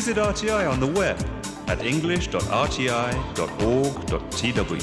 Visit 0.00 0.16
RTI 0.16 0.64
on 0.66 0.80
the 0.80 0.86
web 0.86 1.18
at 1.68 1.84
english.rti.org.tw. 1.84 4.80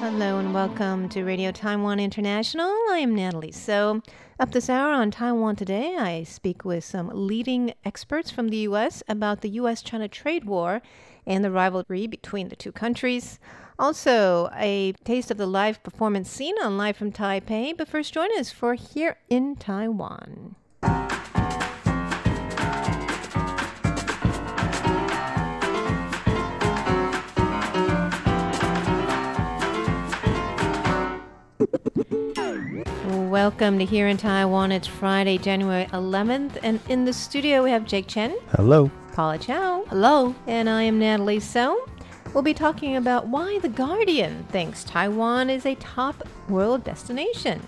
Hello 0.00 0.38
and 0.38 0.52
welcome 0.52 1.08
to 1.08 1.24
Radio 1.24 1.50
Taiwan 1.50 1.98
International. 1.98 2.68
I 2.90 2.98
am 2.98 3.14
Natalie. 3.14 3.52
So, 3.52 4.02
up 4.38 4.52
this 4.52 4.68
hour 4.68 4.92
on 4.92 5.10
Taiwan 5.10 5.56
Today, 5.56 5.96
I 5.96 6.24
speak 6.24 6.62
with 6.62 6.84
some 6.84 7.10
leading 7.14 7.72
experts 7.86 8.30
from 8.30 8.50
the 8.50 8.58
U.S. 8.68 9.02
about 9.08 9.40
the 9.40 9.48
U.S. 9.52 9.80
China 9.80 10.08
trade 10.08 10.44
war 10.44 10.82
and 11.26 11.42
the 11.42 11.50
rivalry 11.50 12.06
between 12.06 12.50
the 12.50 12.56
two 12.56 12.72
countries. 12.72 13.40
Also, 13.78 14.50
a 14.56 14.92
taste 15.04 15.30
of 15.30 15.38
the 15.38 15.46
live 15.46 15.82
performance 15.82 16.30
scene 16.30 16.56
on 16.62 16.76
Live 16.76 16.98
from 16.98 17.12
Taipei. 17.12 17.74
But 17.74 17.88
first, 17.88 18.12
join 18.12 18.28
us 18.38 18.52
for 18.52 18.74
Here 18.74 19.16
in 19.30 19.56
Taiwan. 19.56 20.56
Welcome 33.30 33.78
to 33.78 33.84
Here 33.86 34.08
in 34.08 34.18
Taiwan. 34.18 34.72
It's 34.72 34.86
Friday, 34.86 35.38
January 35.38 35.86
11th, 35.86 36.58
and 36.62 36.78
in 36.88 37.04
the 37.04 37.12
studio 37.12 37.62
we 37.64 37.70
have 37.70 37.86
Jake 37.86 38.06
Chen, 38.06 38.36
Hello. 38.50 38.90
Paula 39.12 39.38
Chow. 39.38 39.84
Hello. 39.88 40.34
And 40.46 40.68
I 40.68 40.82
am 40.82 40.98
Natalie 40.98 41.40
So. 41.40 41.88
We'll 42.34 42.42
be 42.42 42.54
talking 42.54 42.96
about 42.96 43.28
why 43.28 43.58
The 43.58 43.68
Guardian 43.68 44.44
thinks 44.50 44.84
Taiwan 44.84 45.48
is 45.48 45.64
a 45.64 45.74
top 45.76 46.28
world 46.48 46.84
destination. 46.84 47.60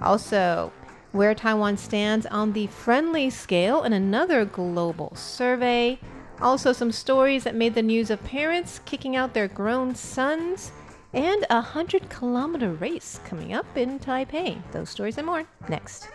Also, 0.00 0.72
where 1.12 1.34
Taiwan 1.34 1.76
stands 1.76 2.26
on 2.26 2.52
the 2.52 2.68
friendly 2.68 3.30
scale 3.30 3.82
in 3.82 3.92
another 3.92 4.44
global 4.44 5.12
survey. 5.16 5.98
Also, 6.40 6.72
some 6.72 6.92
stories 6.92 7.44
that 7.44 7.54
made 7.54 7.74
the 7.74 7.82
news 7.82 8.10
of 8.10 8.22
parents 8.24 8.80
kicking 8.84 9.16
out 9.16 9.34
their 9.34 9.48
grown 9.48 9.94
sons. 9.94 10.72
And 11.12 11.44
a 11.50 11.56
100 11.56 12.08
kilometer 12.08 12.70
race 12.70 13.18
coming 13.24 13.52
up 13.52 13.66
in 13.76 13.98
Taipei. 13.98 14.62
Those 14.70 14.90
stories 14.90 15.18
and 15.18 15.26
more 15.26 15.44
next. 15.68 16.08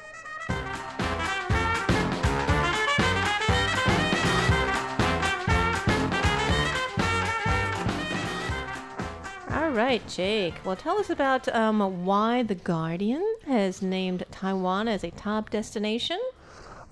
All 9.51 9.71
right, 9.71 10.01
Jake. 10.07 10.53
Well, 10.63 10.77
tell 10.77 10.97
us 10.97 11.09
about 11.09 11.53
um, 11.53 12.05
why 12.05 12.43
The 12.43 12.55
Guardian 12.55 13.25
has 13.47 13.81
named 13.81 14.23
Taiwan 14.31 14.87
as 14.87 15.03
a 15.03 15.11
top 15.11 15.49
destination. 15.49 16.19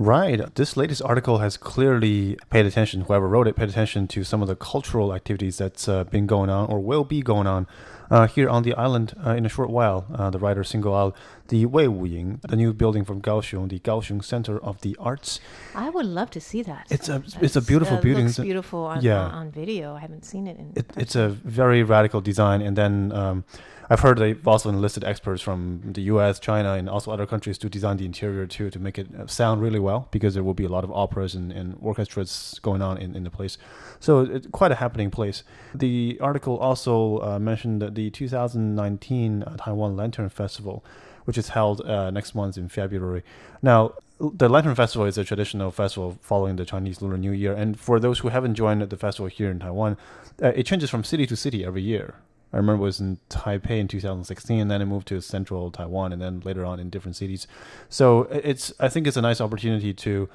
Right. 0.04 0.54
This 0.56 0.76
latest 0.76 1.02
article 1.02 1.38
has 1.38 1.56
clearly 1.56 2.38
paid 2.50 2.66
attention, 2.66 3.02
whoever 3.02 3.26
wrote 3.26 3.48
it 3.48 3.56
paid 3.56 3.70
attention 3.70 4.06
to 4.10 4.26
some 4.26 4.42
of 4.42 4.50
the 4.50 4.56
cultural 4.56 5.14
activities 5.14 5.58
that's 5.60 5.88
uh, 5.88 6.04
been 6.04 6.28
going 6.28 6.50
on 6.50 6.70
or 6.70 6.82
will 6.82 7.06
be 7.06 7.22
going 7.22 7.48
on 7.48 7.68
uh, 8.12 8.28
here 8.28 8.50
on 8.50 8.64
the 8.64 8.74
island 8.74 9.14
uh, 9.26 9.30
in 9.30 9.46
a 9.46 9.50
short 9.50 9.70
while. 9.70 10.06
Uh, 10.14 10.30
the 10.30 10.40
writer 10.40 10.62
singled 10.62 10.94
out 10.94 11.16
the 11.48 11.66
Wei 11.66 11.86
Wuying, 11.86 12.42
the 12.42 12.58
new 12.58 12.74
building 12.74 13.06
from 13.06 13.22
Kaohsiung, 13.22 13.70
the 13.70 13.80
Kaohsiung 13.80 14.22
Center 14.22 14.62
of 14.62 14.82
the 14.82 14.94
Arts. 15.00 15.40
I 15.74 15.90
would 15.90 16.06
love 16.06 16.30
to 16.32 16.42
see 16.42 16.62
that. 16.64 16.86
It's 16.90 17.08
a 17.08 17.24
it's 17.40 17.56
a 17.56 17.62
beautiful 17.62 17.96
building. 17.96 18.26
It's 18.26 18.40
beautiful 18.40 18.84
on, 18.84 19.02
yeah. 19.02 19.22
on, 19.22 19.32
on 19.32 19.52
video. 19.52 19.96
I 19.96 20.02
haven't 20.02 20.26
seen 20.26 20.48
it 20.48 20.60
in. 20.60 20.74
it, 20.76 20.86
it's 20.98 21.16
a 21.16 21.30
very 21.30 21.82
radical 21.82 22.20
design. 22.20 22.62
And 22.62 22.76
then 22.76 23.14
um, 23.14 23.46
I've 23.90 24.00
heard 24.00 24.18
they've 24.18 24.48
also 24.48 24.70
enlisted 24.70 25.04
experts 25.04 25.42
from 25.42 25.82
the 25.84 26.02
U.S., 26.04 26.40
China, 26.40 26.74
and 26.74 26.90
also 26.90 27.12
other 27.12 27.26
countries 27.26 27.58
to 27.60 27.70
design 27.70 27.98
the 27.98 28.06
interior 28.06 28.46
too, 28.48 28.70
to 28.70 28.80
make 28.80 28.98
it 28.98 29.08
uh, 29.16 29.28
sound 29.28 29.62
really 29.62 29.80
well, 29.80 30.08
because 30.12 30.34
there 30.34 30.44
will 30.44 30.54
be 30.54 30.64
a 30.64 30.70
lot 30.70 30.84
of 30.84 30.92
operas 30.92 31.36
and, 31.36 31.52
and 31.52 31.78
orchestras 31.82 32.60
going 32.62 32.82
on 32.82 32.98
in, 32.98 33.16
in 33.16 33.24
the 33.24 33.30
place. 33.30 33.58
So 34.00 34.22
it's 34.22 34.48
quite 34.48 34.72
a 34.72 34.76
happening 34.76 35.12
place. 35.12 35.44
The 35.76 36.18
article 36.22 36.58
also 36.58 37.20
uh, 37.22 37.40
mentioned 37.40 37.96
the 37.96 38.10
2019 38.10 39.44
uh, 39.44 39.58
Taiwan 39.58 39.96
Lantern 39.96 40.30
Festival, 40.30 40.84
which 41.26 41.38
is 41.38 41.50
held 41.50 41.82
uh, 41.82 42.12
next 42.12 42.36
month 42.36 42.58
in 42.58 42.70
February. 42.70 43.24
Now, 43.62 43.94
the 44.20 44.48
Lantern 44.48 44.76
Festival 44.76 45.06
is 45.06 45.18
a 45.18 45.24
traditional 45.24 45.72
festival 45.72 46.18
following 46.22 46.56
the 46.56 46.66
Chinese 46.66 47.02
Lunar 47.02 47.18
New 47.18 47.32
Year, 47.32 47.54
and 47.54 47.78
for 47.78 48.00
those 48.00 48.20
who 48.20 48.30
haven't 48.30 48.56
joined 48.56 48.82
the 48.82 48.98
festival 48.98 49.28
here 49.28 49.50
in 49.50 49.60
Taiwan, 49.60 49.98
uh, 50.42 50.48
it 50.56 50.66
changes 50.66 50.90
from 50.90 51.04
city 51.04 51.26
to 51.26 51.36
city 51.36 51.66
every 51.66 51.82
year. 51.82 52.16
I 52.54 52.58
remember 52.58 52.82
it 52.84 52.86
was 52.86 53.00
in 53.00 53.18
Taipei 53.30 53.80
in 53.80 53.88
2016, 53.88 54.60
and 54.60 54.70
then 54.72 54.82
it 54.82 54.86
moved 54.86 55.08
to 55.08 55.20
central 55.22 55.72
Taiwan, 55.72 56.14
and 56.14 56.22
then 56.22 56.42
later 56.46 56.64
on 56.64 56.80
in 56.80 56.90
different 56.90 57.16
cities. 57.16 57.48
So 57.90 58.28
i- 58.32 58.36
it's 58.52 58.72
I 58.80 58.90
think 58.90 59.08
it's 59.08 59.18
a 59.18 59.22
nice 59.22 59.42
opportunity 59.42 59.94
to, 60.06 60.30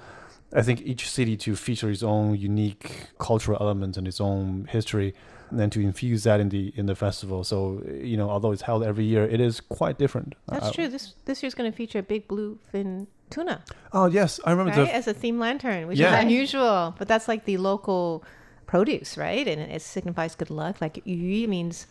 I 0.53 0.63
think 0.63 0.81
each 0.83 1.09
city 1.09 1.37
to 1.39 1.55
feature 1.55 1.91
its 1.91 2.03
own 2.03 2.37
unique 2.37 3.07
cultural 3.19 3.59
elements 3.61 3.97
and 3.99 4.09
its 4.09 4.21
own 4.21 4.67
history, 4.71 5.15
and 5.51 5.59
then 5.61 5.71
to 5.71 5.81
infuse 5.81 6.25
that 6.25 6.41
in 6.41 6.49
the 6.49 6.73
in 6.77 6.87
the 6.87 6.95
festival. 6.97 7.45
So 7.45 7.83
you 8.03 8.17
know, 8.17 8.29
although 8.31 8.53
it's 8.53 8.63
held 8.63 8.83
every 8.83 9.05
year, 9.05 9.25
it 9.25 9.41
is 9.41 9.61
quite 9.61 9.97
different. 9.99 10.35
That's 10.49 10.67
Uh, 10.69 10.73
true. 10.73 10.89
This 10.89 11.15
this 11.27 11.43
year's 11.43 11.55
going 11.55 11.71
to 11.71 11.77
feature 11.77 12.01
a 12.01 12.03
big 12.03 12.27
bluefin 12.29 13.07
tuna, 13.31 13.63
Oh 13.93 14.07
yes, 14.07 14.41
I 14.45 14.51
remember 14.53 14.73
right, 14.73 14.87
the 14.89 14.95
as 14.95 15.07
a 15.07 15.13
theme 15.15 15.39
lantern, 15.39 15.87
which 15.87 15.99
Yeah. 15.99 16.17
is 16.17 16.25
unusual. 16.25 16.95
But 16.99 17.07
that's 17.09 17.29
like 17.29 17.45
the 17.45 17.59
local 17.59 18.25
produce, 18.67 19.17
right? 19.19 19.47
And 19.47 19.61
it 19.61 19.83
signifies 19.83 20.35
good 20.35 20.51
luck. 20.51 20.81
Like 20.81 21.01
yu 21.05 21.47
means 21.47 21.87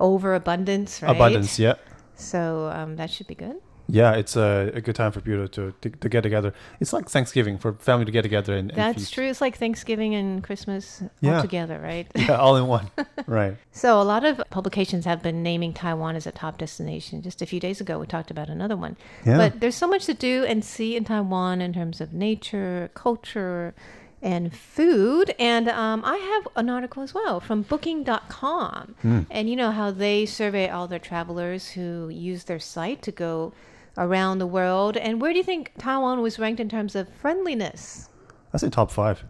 overabundance, 0.00 1.02
right? 1.02 1.14
abundance. 1.14 1.58
Yeah. 1.58 1.74
So 2.14 2.70
um, 2.72 2.96
that 2.96 3.10
should 3.10 3.26
be 3.26 3.34
good. 3.34 3.56
Yeah, 3.88 4.14
it's 4.14 4.34
a, 4.34 4.72
a 4.74 4.80
good 4.80 4.96
time 4.96 5.12
for 5.12 5.20
people 5.20 5.46
to, 5.46 5.72
to 5.80 5.90
to 5.90 6.08
get 6.08 6.22
together. 6.22 6.52
It's 6.80 6.92
like 6.92 7.08
Thanksgiving 7.08 7.56
for 7.56 7.74
family 7.74 8.04
to 8.04 8.10
get 8.10 8.22
together 8.22 8.56
and, 8.56 8.70
and 8.70 8.76
That's 8.76 8.98
feast. 8.98 9.14
true. 9.14 9.26
It's 9.28 9.40
like 9.40 9.58
Thanksgiving 9.58 10.12
and 10.16 10.42
Christmas 10.42 11.04
Yeah. 11.20 11.36
all 11.36 11.42
together, 11.42 11.78
right? 11.78 12.08
Yeah, 12.16 12.34
all 12.36 12.56
in 12.56 12.66
one. 12.66 12.90
right. 13.28 13.56
So 13.70 14.00
a 14.00 14.02
lot 14.02 14.24
of 14.24 14.42
publications 14.50 15.04
have 15.04 15.22
been 15.22 15.44
naming 15.44 15.72
Taiwan 15.72 16.16
as 16.16 16.26
a 16.26 16.32
top 16.32 16.58
destination. 16.58 17.22
Just 17.22 17.42
a 17.42 17.46
few 17.46 17.60
days 17.60 17.80
ago, 17.80 18.00
we 18.00 18.08
talked 18.08 18.32
about 18.32 18.48
another 18.48 18.76
one. 18.76 18.96
Yeah. 19.24 19.36
But 19.36 19.60
there's 19.60 19.76
so 19.76 19.86
much 19.86 20.06
to 20.06 20.14
do 20.14 20.44
and 20.44 20.64
see 20.64 20.96
in 20.96 21.04
Taiwan 21.04 21.60
in 21.60 21.72
terms 21.72 22.00
of 22.00 22.12
nature, 22.12 22.90
culture, 22.94 23.72
and 24.22 24.54
food. 24.54 25.34
And 25.38 25.68
um, 25.68 26.02
I 26.04 26.16
have 26.16 26.48
an 26.56 26.70
article 26.70 27.02
as 27.02 27.14
well 27.14 27.40
from 27.40 27.62
Booking.com. 27.62 28.94
Hmm. 29.02 29.20
And 29.30 29.48
you 29.48 29.56
know 29.56 29.70
how 29.70 29.90
they 29.90 30.26
survey 30.26 30.68
all 30.68 30.86
their 30.86 30.98
travelers 30.98 31.70
who 31.70 32.08
use 32.08 32.44
their 32.44 32.58
site 32.58 33.02
to 33.02 33.12
go 33.12 33.52
around 33.96 34.38
the 34.38 34.46
world. 34.46 34.96
And 34.96 35.20
where 35.20 35.32
do 35.32 35.38
you 35.38 35.44
think 35.44 35.72
Taiwan 35.78 36.20
was 36.20 36.38
ranked 36.38 36.60
in 36.60 36.68
terms 36.68 36.94
of 36.94 37.08
friendliness? 37.08 38.08
I 38.52 38.58
say 38.58 38.70
top 38.70 38.90
five. 38.90 39.24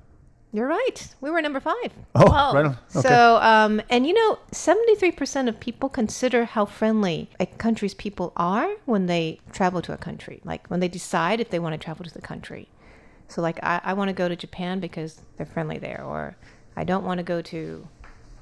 You're 0.52 0.68
right. 0.68 1.14
We 1.20 1.30
were 1.30 1.42
number 1.42 1.60
five. 1.60 1.92
Oh, 2.14 2.54
right 2.54 2.64
on. 2.64 2.78
Okay. 2.94 3.08
So, 3.08 3.36
um, 3.42 3.82
and 3.90 4.06
you 4.06 4.14
know, 4.14 4.38
73% 4.52 5.48
of 5.48 5.60
people 5.60 5.88
consider 5.90 6.46
how 6.46 6.64
friendly 6.64 7.28
a 7.38 7.44
country's 7.44 7.92
people 7.92 8.32
are 8.36 8.70
when 8.86 9.04
they 9.04 9.40
travel 9.52 9.82
to 9.82 9.92
a 9.92 9.98
country, 9.98 10.40
like 10.44 10.66
when 10.68 10.80
they 10.80 10.88
decide 10.88 11.40
if 11.40 11.50
they 11.50 11.58
want 11.58 11.74
to 11.74 11.84
travel 11.84 12.04
to 12.06 12.14
the 12.14 12.22
country. 12.22 12.68
So, 13.28 13.42
like, 13.42 13.58
I, 13.62 13.80
I 13.84 13.92
want 13.94 14.08
to 14.08 14.14
go 14.14 14.28
to 14.28 14.36
Japan 14.36 14.80
because 14.80 15.20
they're 15.36 15.46
friendly 15.46 15.78
there, 15.78 16.02
or 16.04 16.36
I 16.76 16.84
don't 16.84 17.04
want 17.04 17.18
to 17.18 17.24
go 17.24 17.42
to 17.42 17.86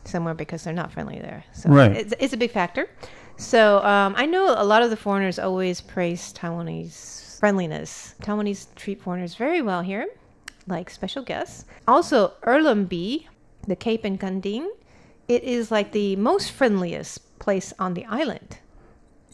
somewhere 0.05 0.35
because 0.35 0.65
they're 0.65 0.75
not 0.75 0.93
friendly 0.93 1.19
there. 1.19 1.45
So, 1.53 1.71
Right. 1.71 1.93
it's, 1.93 2.15
it's 2.19 2.33
a 2.35 2.37
big 2.37 2.51
factor. 2.51 2.89
So, 3.37 3.83
um, 3.85 4.15
I 4.17 4.27
know 4.27 4.55
a 4.57 4.65
lot 4.65 4.83
of 4.83 4.91
the 4.91 4.97
foreigners 4.97 5.39
always 5.39 5.81
praise 5.81 6.33
Taiwanese 6.35 7.39
friendliness. 7.41 8.15
Taiwanese 8.23 8.67
treat 8.77 9.01
foreigners 9.03 9.35
very 9.35 9.61
well 9.63 9.83
here 9.83 10.07
like 10.67 10.91
special 10.91 11.23
guests. 11.23 11.65
Also, 11.87 12.33
Eluanbi, 12.43 13.27
the 13.67 13.77
Cape 13.77 14.05
in 14.05 14.19
Kenting, 14.19 14.71
it 15.29 15.43
is 15.45 15.71
like 15.71 15.93
the 15.93 16.17
most 16.17 16.51
friendliest 16.53 17.39
place 17.39 17.73
on 17.79 17.95
the 17.95 18.05
island. 18.07 18.59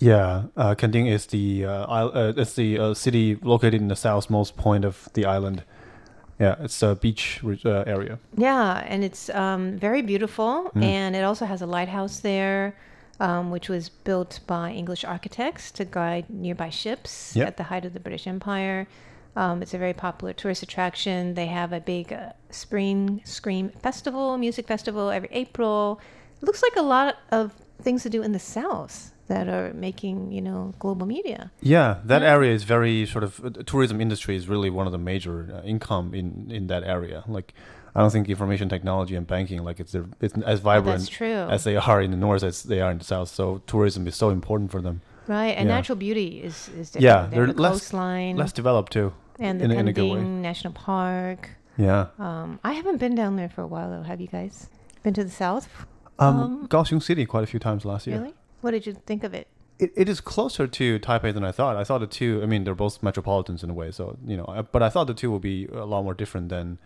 Yeah, 0.01 0.45
uh, 0.57 0.75
Kending 0.75 1.07
is 1.07 1.27
the 1.27 1.67
uh, 1.67 1.85
uh, 1.87 2.33
it's 2.37 2.55
the 2.55 2.79
uh, 2.79 2.95
city 2.95 3.37
located 3.43 3.75
in 3.83 3.89
the 3.89 3.95
southmost 3.95 4.57
point 4.57 4.85
of 4.85 5.09
the 5.13 5.27
island. 5.27 5.63
Yeah, 6.39 6.57
it's 6.59 6.83
a 6.83 6.95
beach 6.95 7.41
uh, 7.45 7.85
area. 7.87 8.19
Yeah, 8.37 8.83
and 8.89 9.05
it's 9.05 9.29
um, 9.31 9.77
very 9.79 10.01
beautiful, 10.01 10.71
Mm. 10.75 10.83
and 10.83 11.17
it 11.17 11.23
also 11.23 11.45
has 11.45 11.61
a 11.61 11.67
lighthouse 11.67 12.21
there, 12.21 12.75
um, 13.21 13.51
which 13.51 13.69
was 13.69 13.91
built 13.91 14.41
by 14.47 14.71
English 14.73 15.05
architects 15.05 15.71
to 15.73 15.85
guide 15.85 16.31
nearby 16.31 16.71
ships 16.71 17.37
Yep. 17.37 17.47
at 17.49 17.57
the 17.59 17.65
height 17.65 17.85
of 17.85 17.93
the 17.93 18.01
British 18.01 18.27
Empire. 18.27 18.87
Um, 19.37 19.61
it's 19.63 19.75
a 19.75 19.79
very 19.79 19.93
popular 19.93 20.33
tourist 20.33 20.63
attraction. 20.63 21.35
They 21.35 21.47
have 21.47 21.75
a 21.75 21.81
big 21.81 22.11
uh, 22.11 22.33
spring 22.49 23.21
scream 23.25 23.69
festival, 23.83 24.39
music 24.39 24.67
festival 24.67 25.11
every 25.11 25.29
April. 25.33 26.01
It 26.41 26.47
looks 26.47 26.63
like 26.63 26.77
a 26.77 26.83
lot 26.83 27.17
of 27.31 27.53
things 27.83 28.03
to 28.05 28.09
do 28.11 28.23
in 28.23 28.33
the 28.33 28.39
south 28.41 29.13
that 29.33 29.47
are 29.57 29.69
making 29.89 30.17
you 30.37 30.43
know 30.49 30.61
global 30.85 31.07
media. 31.17 31.41
Yeah, 31.77 31.91
that 32.11 32.23
Yeah. 32.23 32.35
area 32.35 32.53
is 32.59 32.63
very 32.77 33.07
sort 33.15 33.25
of 33.29 33.33
uh, 33.45 33.49
the 33.59 33.65
tourism 33.73 34.01
industry 34.01 34.35
is 34.41 34.45
really 34.55 34.71
one 34.81 34.87
of 34.89 34.93
the 34.97 35.03
major 35.13 35.37
uh, 35.57 35.63
income 35.75 36.07
in 36.21 36.27
in 36.59 36.67
that 36.73 36.83
area. 36.97 37.19
Like, 37.37 37.49
I 37.95 38.01
don't 38.03 38.13
think 38.15 38.29
information 38.29 38.69
technology 38.69 39.15
and 39.19 39.27
banking 39.27 39.59
like 39.69 39.79
it's 39.85 39.95
it's 40.25 40.35
as 40.55 40.59
vibrant 40.71 41.09
true. 41.19 41.43
as 41.57 41.61
they 41.65 41.77
are 41.89 42.01
in 42.07 42.11
the 42.11 42.21
north 42.27 42.43
as 42.51 42.63
they 42.63 42.81
are 42.85 42.91
in 42.95 42.99
the 42.99 43.05
south. 43.15 43.29
So 43.29 43.45
tourism 43.73 44.07
is 44.07 44.17
so 44.17 44.29
important 44.39 44.71
for 44.71 44.81
them. 44.83 44.97
Right, 45.29 45.55
and 45.59 45.69
Yeah. 45.69 45.77
natural 45.77 45.99
beauty 46.07 46.29
is 46.49 46.57
is 46.81 46.91
different. 46.91 47.05
Yeah, 47.09 47.29
they're 47.31 47.53
the 47.53 47.63
less 47.63 47.73
coastline. 47.73 48.37
less 48.37 48.53
developed 48.53 48.93
too. 48.93 49.09
and 49.49 49.59
the 49.61 49.65
In 49.65 49.71
a- 49.71 49.81
in 49.81 49.89
a 49.89 49.93
good 49.99 50.11
way. 50.13 50.21
National 50.51 50.73
Park. 50.75 51.41
Yeah. 51.79 52.07
Um, 52.19 52.59
I 52.71 52.73
haven't 52.79 52.99
been 53.05 53.15
down 53.15 53.37
there 53.41 53.49
for 53.55 53.63
a 53.63 53.67
while 53.75 53.89
though. 53.93 54.05
Have 54.11 54.21
you 54.25 54.31
guys 54.39 54.69
been 55.03 55.15
to 55.15 55.25
the 55.25 55.31
south? 55.45 55.67
Um, 56.19 56.67
Kaohsiung 56.69 57.03
City 57.03 57.25
quite 57.25 57.45
a 57.45 57.51
few 57.53 57.59
times 57.69 57.85
last 57.87 58.07
year. 58.07 58.19
Really? 58.19 58.35
What 58.61 58.73
did 58.73 58.87
you 58.87 58.95
think 58.95 59.25
of 59.25 59.35
it? 59.35 59.47
It, 59.79 59.93
it 59.97 60.09
is 60.09 60.21
closer 60.21 60.67
to 60.67 60.99
Taipei 60.99 61.33
than 61.33 61.45
I 61.45 61.53
thought. 61.53 61.77
I 61.77 61.85
thought 61.85 61.99
the 61.99 62.07
two. 62.07 62.41
I 62.43 62.47
mean, 62.47 62.65
they're 62.65 62.75
both 62.75 63.03
metropolitans 63.03 63.63
in 63.65 63.71
a 63.71 63.75
way, 63.75 63.91
so 63.91 64.19
you 64.27 64.37
know. 64.37 64.45
I, 64.49 64.63
but 64.63 64.83
I 64.83 64.91
thought 64.91 65.07
the 65.07 65.15
two 65.15 65.31
would 65.31 65.43
be 65.43 65.67
a 65.67 65.85
lot 65.85 66.03
more 66.03 66.15
different 66.15 66.51
than. 66.51 66.79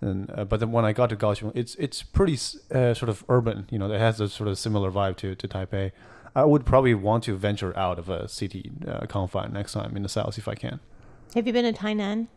than 0.00 0.30
uh, 0.32 0.44
but 0.44 0.60
then 0.60 0.70
when 0.70 0.84
I 0.84 0.92
got 0.92 1.10
to 1.10 1.16
Kaohsiung, 1.16 1.52
it's 1.54 1.74
it's 1.74 2.02
pretty 2.02 2.34
uh, 2.72 2.94
sort 2.94 3.08
of 3.08 3.24
urban. 3.28 3.66
You 3.70 3.78
know, 3.78 3.90
it 3.90 3.98
has 3.98 4.20
a 4.20 4.28
sort 4.28 4.48
of 4.48 4.58
similar 4.58 4.90
vibe 4.92 5.16
to 5.16 5.34
to 5.34 5.48
Taipei. 5.48 5.90
I 6.36 6.44
would 6.44 6.64
probably 6.64 6.94
want 6.94 7.24
to 7.24 7.36
venture 7.36 7.76
out 7.76 7.98
of 7.98 8.08
a 8.08 8.28
city 8.28 8.70
uh, 8.86 9.06
confine 9.06 9.52
next 9.52 9.72
time 9.72 9.96
in 9.96 10.04
the 10.04 10.08
south 10.08 10.38
if 10.38 10.46
I 10.46 10.54
can. 10.54 10.78
Have 11.34 11.46
you 11.46 11.52
been 11.52 11.72
to 11.72 11.78
Tainan? 11.78 12.28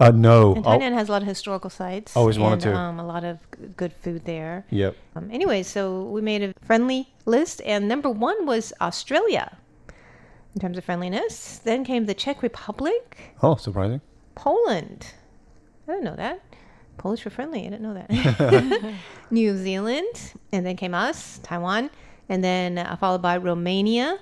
Uh, 0.00 0.10
no. 0.10 0.54
And 0.54 0.66
I'll- 0.66 0.80
has 0.80 1.08
a 1.08 1.12
lot 1.12 1.22
of 1.22 1.28
historical 1.28 1.68
sites. 1.70 2.16
Always 2.16 2.38
wanted 2.38 2.60
to. 2.60 2.74
Um, 2.74 2.98
a 2.98 3.06
lot 3.06 3.22
of 3.22 3.38
good 3.76 3.92
food 3.92 4.24
there. 4.24 4.64
Yep. 4.70 4.96
Um, 5.14 5.28
anyway, 5.30 5.62
so 5.62 6.04
we 6.04 6.22
made 6.22 6.42
a 6.42 6.54
friendly 6.64 7.12
list, 7.26 7.60
and 7.66 7.86
number 7.86 8.08
one 8.08 8.46
was 8.46 8.72
Australia 8.80 9.58
in 10.54 10.60
terms 10.60 10.78
of 10.78 10.84
friendliness. 10.84 11.58
Then 11.62 11.84
came 11.84 12.06
the 12.06 12.14
Czech 12.14 12.42
Republic, 12.42 13.34
Oh, 13.42 13.56
surprising. 13.56 14.00
Poland. 14.34 15.12
I 15.86 15.92
didn't 15.92 16.04
know 16.04 16.16
that. 16.16 16.40
Polish 16.96 17.24
were 17.24 17.30
friendly. 17.30 17.60
I 17.66 17.70
didn't 17.70 17.82
know 17.82 17.94
that. 17.94 18.94
New 19.30 19.56
Zealand, 19.56 20.32
and 20.52 20.64
then 20.64 20.76
came 20.76 20.94
us, 20.94 21.40
Taiwan, 21.42 21.90
and 22.28 22.42
then 22.42 22.78
uh, 22.78 22.96
followed 22.96 23.22
by 23.22 23.36
Romania, 23.36 24.18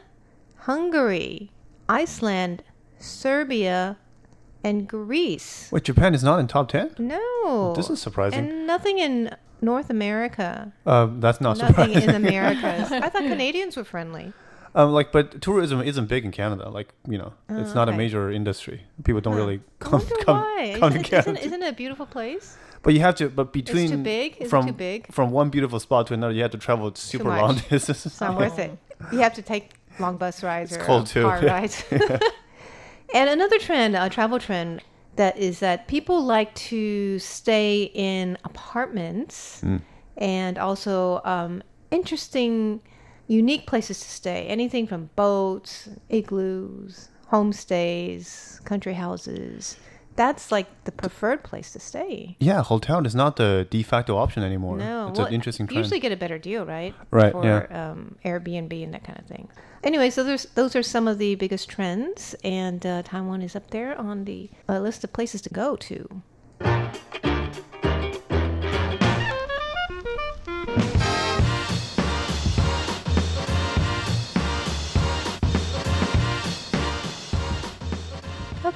Hungary, 0.56 1.50
Iceland, 1.88 2.62
Serbia, 2.98 3.96
and 4.64 4.88
Greece. 4.88 5.70
Wait, 5.72 5.84
Japan 5.84 6.14
is 6.14 6.22
not 6.24 6.38
in 6.40 6.46
top 6.46 6.68
ten. 6.68 6.94
No, 6.98 7.74
This 7.76 7.90
is 7.90 8.00
surprising. 8.00 8.38
and 8.48 8.66
nothing 8.66 8.98
in 8.98 9.34
North 9.60 9.90
America. 9.90 10.72
Uh, 10.86 11.08
that's 11.18 11.40
not 11.40 11.58
Nothing 11.58 11.68
surprising. 11.68 11.94
Nothing 11.94 12.08
in 12.10 12.14
Americas. 12.16 12.92
I 12.92 13.08
thought 13.08 13.22
Canadians 13.22 13.76
were 13.76 13.84
friendly. 13.84 14.32
Um, 14.74 14.92
like, 14.92 15.10
but 15.12 15.40
tourism 15.40 15.80
isn't 15.80 16.06
big 16.06 16.24
in 16.24 16.30
Canada. 16.30 16.68
Like, 16.68 16.92
you 17.08 17.18
know, 17.18 17.32
it's 17.48 17.74
not 17.74 17.88
a 17.88 17.92
major 17.92 18.30
industry. 18.30 18.82
People 19.02 19.20
don't 19.20 19.34
really 19.34 19.60
come 19.80 20.02
come, 20.24 20.36
why. 20.42 20.76
come 20.78 20.90
isn't, 20.92 21.04
Canada. 21.04 21.30
isn't, 21.32 21.46
isn't 21.46 21.62
it 21.62 21.68
a 21.70 21.72
beautiful 21.72 22.06
place? 22.06 22.56
but 22.82 22.94
you 22.94 23.00
have 23.00 23.14
to. 23.16 23.28
But 23.28 23.52
between 23.52 23.90
too 23.90 23.96
big? 23.98 24.36
Is 24.36 24.46
it 24.46 24.50
from 24.50 24.66
too 24.66 24.72
big? 24.72 25.12
from 25.12 25.30
one 25.32 25.48
beautiful 25.50 25.80
spot 25.80 26.06
to 26.08 26.14
another, 26.14 26.32
you 26.34 26.42
have 26.42 26.52
to 26.52 26.58
travel 26.58 26.94
super 26.94 27.24
long 27.24 27.56
distances. 27.70 28.06
It's 28.06 28.20
not 28.20 28.36
worth 28.36 28.58
it. 28.58 28.70
You 29.10 29.18
have 29.20 29.34
to 29.34 29.42
take 29.42 29.72
long 29.98 30.16
bus 30.16 30.42
rides 30.44 30.70
It's 30.72 30.82
or 30.82 30.86
cold 30.86 31.06
too. 31.06 31.22
car 31.22 31.40
rides. 31.40 31.82
and 33.14 33.30
another 33.30 33.58
trend, 33.58 33.96
a 33.96 34.08
travel 34.10 34.38
trend, 34.38 34.82
that 35.16 35.36
is 35.36 35.58
that 35.60 35.88
people 35.88 36.22
like 36.22 36.54
to 36.54 37.18
stay 37.18 37.90
in 37.94 38.36
apartments 38.44 39.60
Mm. 39.64 39.82
and 40.16 40.58
also 40.58 41.20
um, 41.24 41.62
interesting, 41.90 42.80
unique 43.26 43.66
places 43.66 43.98
to 44.00 44.08
stay. 44.08 44.46
Anything 44.46 44.86
from 44.86 45.10
boats, 45.16 45.88
igloos, 46.08 47.08
homestays, 47.32 48.62
country 48.64 48.94
houses. 48.94 49.76
That's 50.18 50.50
like 50.50 50.66
the 50.82 50.90
preferred 50.90 51.44
place 51.44 51.70
to 51.74 51.78
stay. 51.78 52.36
Yeah, 52.40 52.64
hotel 52.64 53.06
is 53.06 53.14
not 53.14 53.36
the 53.36 53.68
de 53.70 53.84
facto 53.84 54.16
option 54.16 54.42
anymore. 54.42 54.76
No, 54.76 55.08
it's 55.10 55.18
well, 55.18 55.28
an 55.28 55.32
interesting 55.32 55.66
you 55.66 55.68
trend. 55.68 55.84
usually 55.84 56.00
get 56.00 56.10
a 56.10 56.16
better 56.16 56.38
deal, 56.38 56.66
right? 56.66 56.92
Right, 57.12 57.30
For 57.30 57.44
yeah. 57.44 57.90
um, 57.90 58.16
Airbnb 58.24 58.72
and 58.82 58.92
that 58.94 59.04
kind 59.04 59.16
of 59.16 59.26
thing. 59.26 59.48
Anyway, 59.84 60.10
so 60.10 60.24
there's 60.24 60.46
those 60.56 60.74
are 60.74 60.82
some 60.82 61.06
of 61.06 61.18
the 61.18 61.36
biggest 61.36 61.68
trends, 61.68 62.34
and 62.42 62.84
uh, 62.84 63.02
Taiwan 63.04 63.42
is 63.42 63.54
up 63.54 63.70
there 63.70 63.96
on 63.96 64.24
the 64.24 64.50
uh, 64.68 64.80
list 64.80 65.04
of 65.04 65.12
places 65.12 65.40
to 65.42 65.50
go 65.50 65.76
to. 65.76 66.22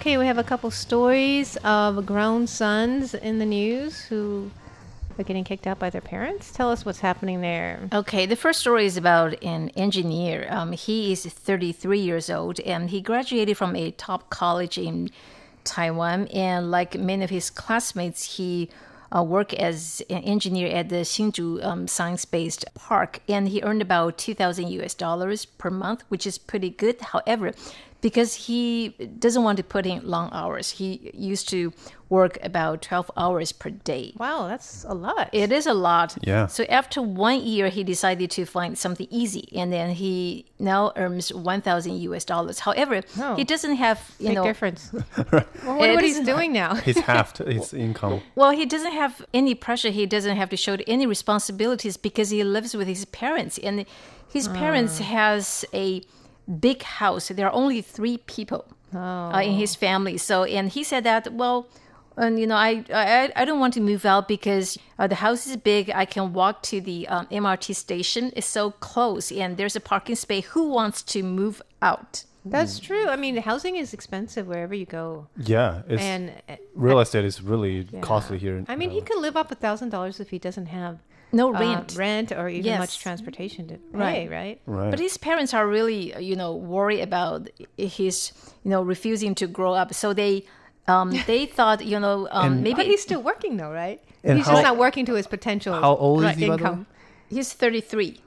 Okay, 0.03 0.19
we 0.19 0.27
have 0.27 0.39
a 0.39 0.43
couple 0.43 0.69
stories 0.73 1.57
of 1.59 2.05
grown 2.05 2.49
sons 2.49 3.15
in 3.15 3.39
the 3.39 3.47
news 3.47 4.01
who 4.01 4.51
are 5.17 5.23
getting 5.23 5.45
kicked 5.45 5.65
out 5.65 5.79
by 5.79 5.91
their 5.91 6.01
parents. 6.01 6.51
Tell 6.51 6.73
us 6.73 6.85
what's 6.85 6.99
happening 6.99 7.41
there. 7.41 7.89
Okay, 7.93 8.27
the 8.27 8.35
first 8.35 8.59
story 8.59 8.85
is 8.85 8.97
about 8.97 9.41
an 9.45 9.69
engineer. 9.77 10.49
Um, 10.51 10.73
he 10.73 11.13
is 11.13 11.25
33 11.25 12.01
years 12.01 12.29
old 12.31 12.59
and 12.59 12.91
he 12.91 13.01
graduated 13.01 13.57
from 13.57 13.77
a 13.77 13.93
top 13.93 14.29
college 14.29 14.77
in 14.77 15.09
Taiwan. 15.63 16.27
And 16.35 16.73
like 16.73 16.99
many 16.99 17.23
of 17.23 17.31
his 17.31 17.49
classmates, 17.49 18.39
he 18.39 18.71
uh, 19.17 19.23
worked 19.23 19.55
as 19.55 20.03
an 20.11 20.25
engineer 20.25 20.67
at 20.75 20.89
the 20.89 21.05
Hsinchu 21.05 21.65
um, 21.65 21.87
Science 21.87 22.25
Based 22.25 22.65
Park. 22.75 23.21
And 23.29 23.51
he 23.51 23.63
earned 23.63 23.83
about 23.83 24.19
2,000 24.19 24.67
US 24.69 24.95
dollars 24.95 25.45
per 25.45 25.71
month, 25.71 26.03
which 26.09 26.27
is 26.27 26.39
pretty 26.39 26.71
good. 26.71 27.01
However, 27.01 27.53
because 28.03 28.35
he 28.47 28.91
doesn't 29.19 29.43
want 29.43 29.57
to 29.57 29.65
put 29.65 29.87
in 29.87 30.07
long 30.07 30.29
hours, 30.33 30.71
he 30.73 31.11
used 31.15 31.49
to 31.49 31.73
work 32.11 32.37
about 32.43 32.83
12 32.83 33.11
hours 33.17 33.53
per 33.53 33.71
day. 33.71 34.13
Wow, 34.19 34.47
that's 34.49 34.85
a 34.87 34.93
lot. 34.93 35.31
It 35.33 35.51
is 35.51 35.67
a 35.67 35.73
lot. 35.73 36.19
Yeah. 36.21 36.47
So 36.47 36.65
after 36.65 37.01
one 37.01 37.41
year, 37.41 37.71
he 37.71 37.83
decided 37.85 38.31
to 38.33 38.45
find 38.45 38.77
something 38.77 39.07
easy, 39.11 39.49
and 39.57 39.73
then 39.73 39.95
he 39.95 40.45
now 40.59 40.93
earns 40.97 41.33
one 41.33 41.63
thousand 41.63 41.95
US 42.11 42.25
dollars. 42.27 42.59
However, 42.59 43.01
Oh. 43.19 43.35
he 43.37 43.45
doesn't 43.45 43.77
have 43.77 43.99
you 44.19 44.27
Big 44.29 44.35
know. 44.37 44.45
difference. 44.45 44.93
well, 45.33 45.47
I 45.63 45.67
wonder 45.69 45.93
It 45.93 45.95
what 45.95 46.05
he's 46.05 46.21
doing 46.21 46.53
now. 46.53 46.75
He's 46.75 46.99
halved 46.99 47.39
his 47.57 47.73
income. 47.73 48.21
Well, 48.35 48.51
he 48.51 48.67
doesn't 48.67 48.93
have 48.93 49.25
any 49.33 49.55
pressure. 49.55 49.89
He 49.91 50.05
doesn't 50.05 50.37
have 50.37 50.51
to 50.51 50.57
show 50.57 50.77
any 50.87 51.07
responsibilities 51.07 51.97
because 51.97 52.29
he 52.29 52.45
lives 52.45 52.77
with 52.77 52.89
his 52.89 53.07
parents, 53.07 53.57
and 53.59 53.87
his 54.31 54.49
parents 54.49 55.01
Ah. 55.01 55.05
has 55.05 55.65
a 55.73 56.03
big 56.61 56.83
house. 56.83 57.29
There 57.29 57.47
are 57.47 57.53
only 57.53 57.83
three 57.83 58.19
people 58.19 58.65
uh, 58.95 59.41
in 59.45 59.55
his 59.55 59.75
family. 59.75 60.19
So, 60.19 60.45
and 60.45 60.69
he 60.71 60.85
said 60.85 61.05
that 61.05 61.33
well. 61.33 61.67
And 62.15 62.39
you 62.39 62.47
know, 62.47 62.57
I, 62.57 62.85
I 62.93 63.33
I 63.35 63.45
don't 63.47 63.59
want 63.59 63.73
to 63.75 63.81
move 63.81 64.05
out 64.05 64.29
because 64.29 64.77
uh, 64.99 65.07
the 65.07 65.15
house 65.15 65.47
is 65.47 65.57
big. 65.57 65.91
I 65.95 66.05
can 66.05 66.35
walk 66.35 66.63
to 66.65 66.79
the 66.81 67.09
um, 67.09 67.27
MRT 67.29 67.75
station. 67.75 68.33
It's 68.37 68.47
so 68.47 68.73
close, 68.73 69.33
and 69.33 69.57
there's 69.57 69.77
a 69.77 69.81
parking 69.81 70.17
space. 70.17 70.45
Who 70.53 70.69
wants 70.69 71.03
to 71.05 71.23
move 71.23 71.63
out? 71.81 72.25
That's 72.45 72.81
true. 72.81 73.07
I 73.09 73.17
mean, 73.17 73.37
housing 73.37 73.77
is 73.77 73.95
expensive 73.95 74.49
wherever 74.49 74.75
you 74.75 74.85
go, 74.85 75.29
Yeah, 75.37 75.83
it's 75.89 76.03
and 76.03 76.33
uh, 76.49 76.57
real 76.75 76.99
estate 76.99 77.25
is 77.25 77.41
really 77.41 77.87
yeah. 77.91 78.01
costly 78.01 78.37
here. 78.39 78.63
I 78.69 78.75
mean, 78.77 78.91
he 78.91 79.01
Uh, 79.01 79.05
could 79.05 79.21
live 79.21 79.37
off 79.37 79.51
a 79.53 79.55
thousand 79.55 79.91
dollars 79.91 80.19
if 80.21 80.31
he 80.31 80.39
doesn't 80.41 80.67
have 80.67 80.99
No 81.33 81.55
uh, 81.55 81.59
rent. 81.61 81.95
rent 81.97 82.33
or 82.33 82.49
even 82.49 82.65
Yes. 82.67 82.79
much 82.79 82.99
transportation 82.99 83.67
to 83.69 83.75
pay. 83.75 83.99
Right. 83.99 84.31
Right. 84.31 84.61
right. 84.67 84.91
But 84.91 85.01
his 85.01 85.17
parents 85.17 85.55
are 85.55 85.67
really, 85.67 86.15
you 86.23 86.37
know, 86.37 86.55
worried 86.55 87.01
about 87.01 87.49
his, 87.79 88.33
you 88.65 88.71
know, 88.71 88.83
refusing 88.83 89.35
to 89.37 89.47
grow 89.47 89.73
up. 89.73 89.95
So 89.95 90.13
they, 90.13 90.45
um, 90.89 91.11
they 91.27 91.47
thought, 91.47 91.85
you 91.85 91.99
know, 91.99 92.29
um, 92.31 92.53
And- 92.55 92.63
maybe 92.63 92.77
But 92.77 92.87
he's 92.87 93.03
still 93.03 93.23
working 93.23 93.57
though, 93.57 93.71
right? 93.73 94.01
And 94.25 94.37
he's 94.39 94.47
how- 94.47 94.53
just 94.53 94.63
not 94.65 94.77
working 94.77 95.07
to 95.07 95.15
his 95.15 95.27
potential. 95.27 95.75
How 95.75 95.97
old 95.97 96.21
is 96.21 96.25
right, 96.27 96.37
he, 96.37 96.49
by 96.49 96.57
the 96.57 96.63
way? 96.65 96.71
income. 96.71 96.87
he's 97.31 97.53
33. 97.55 98.21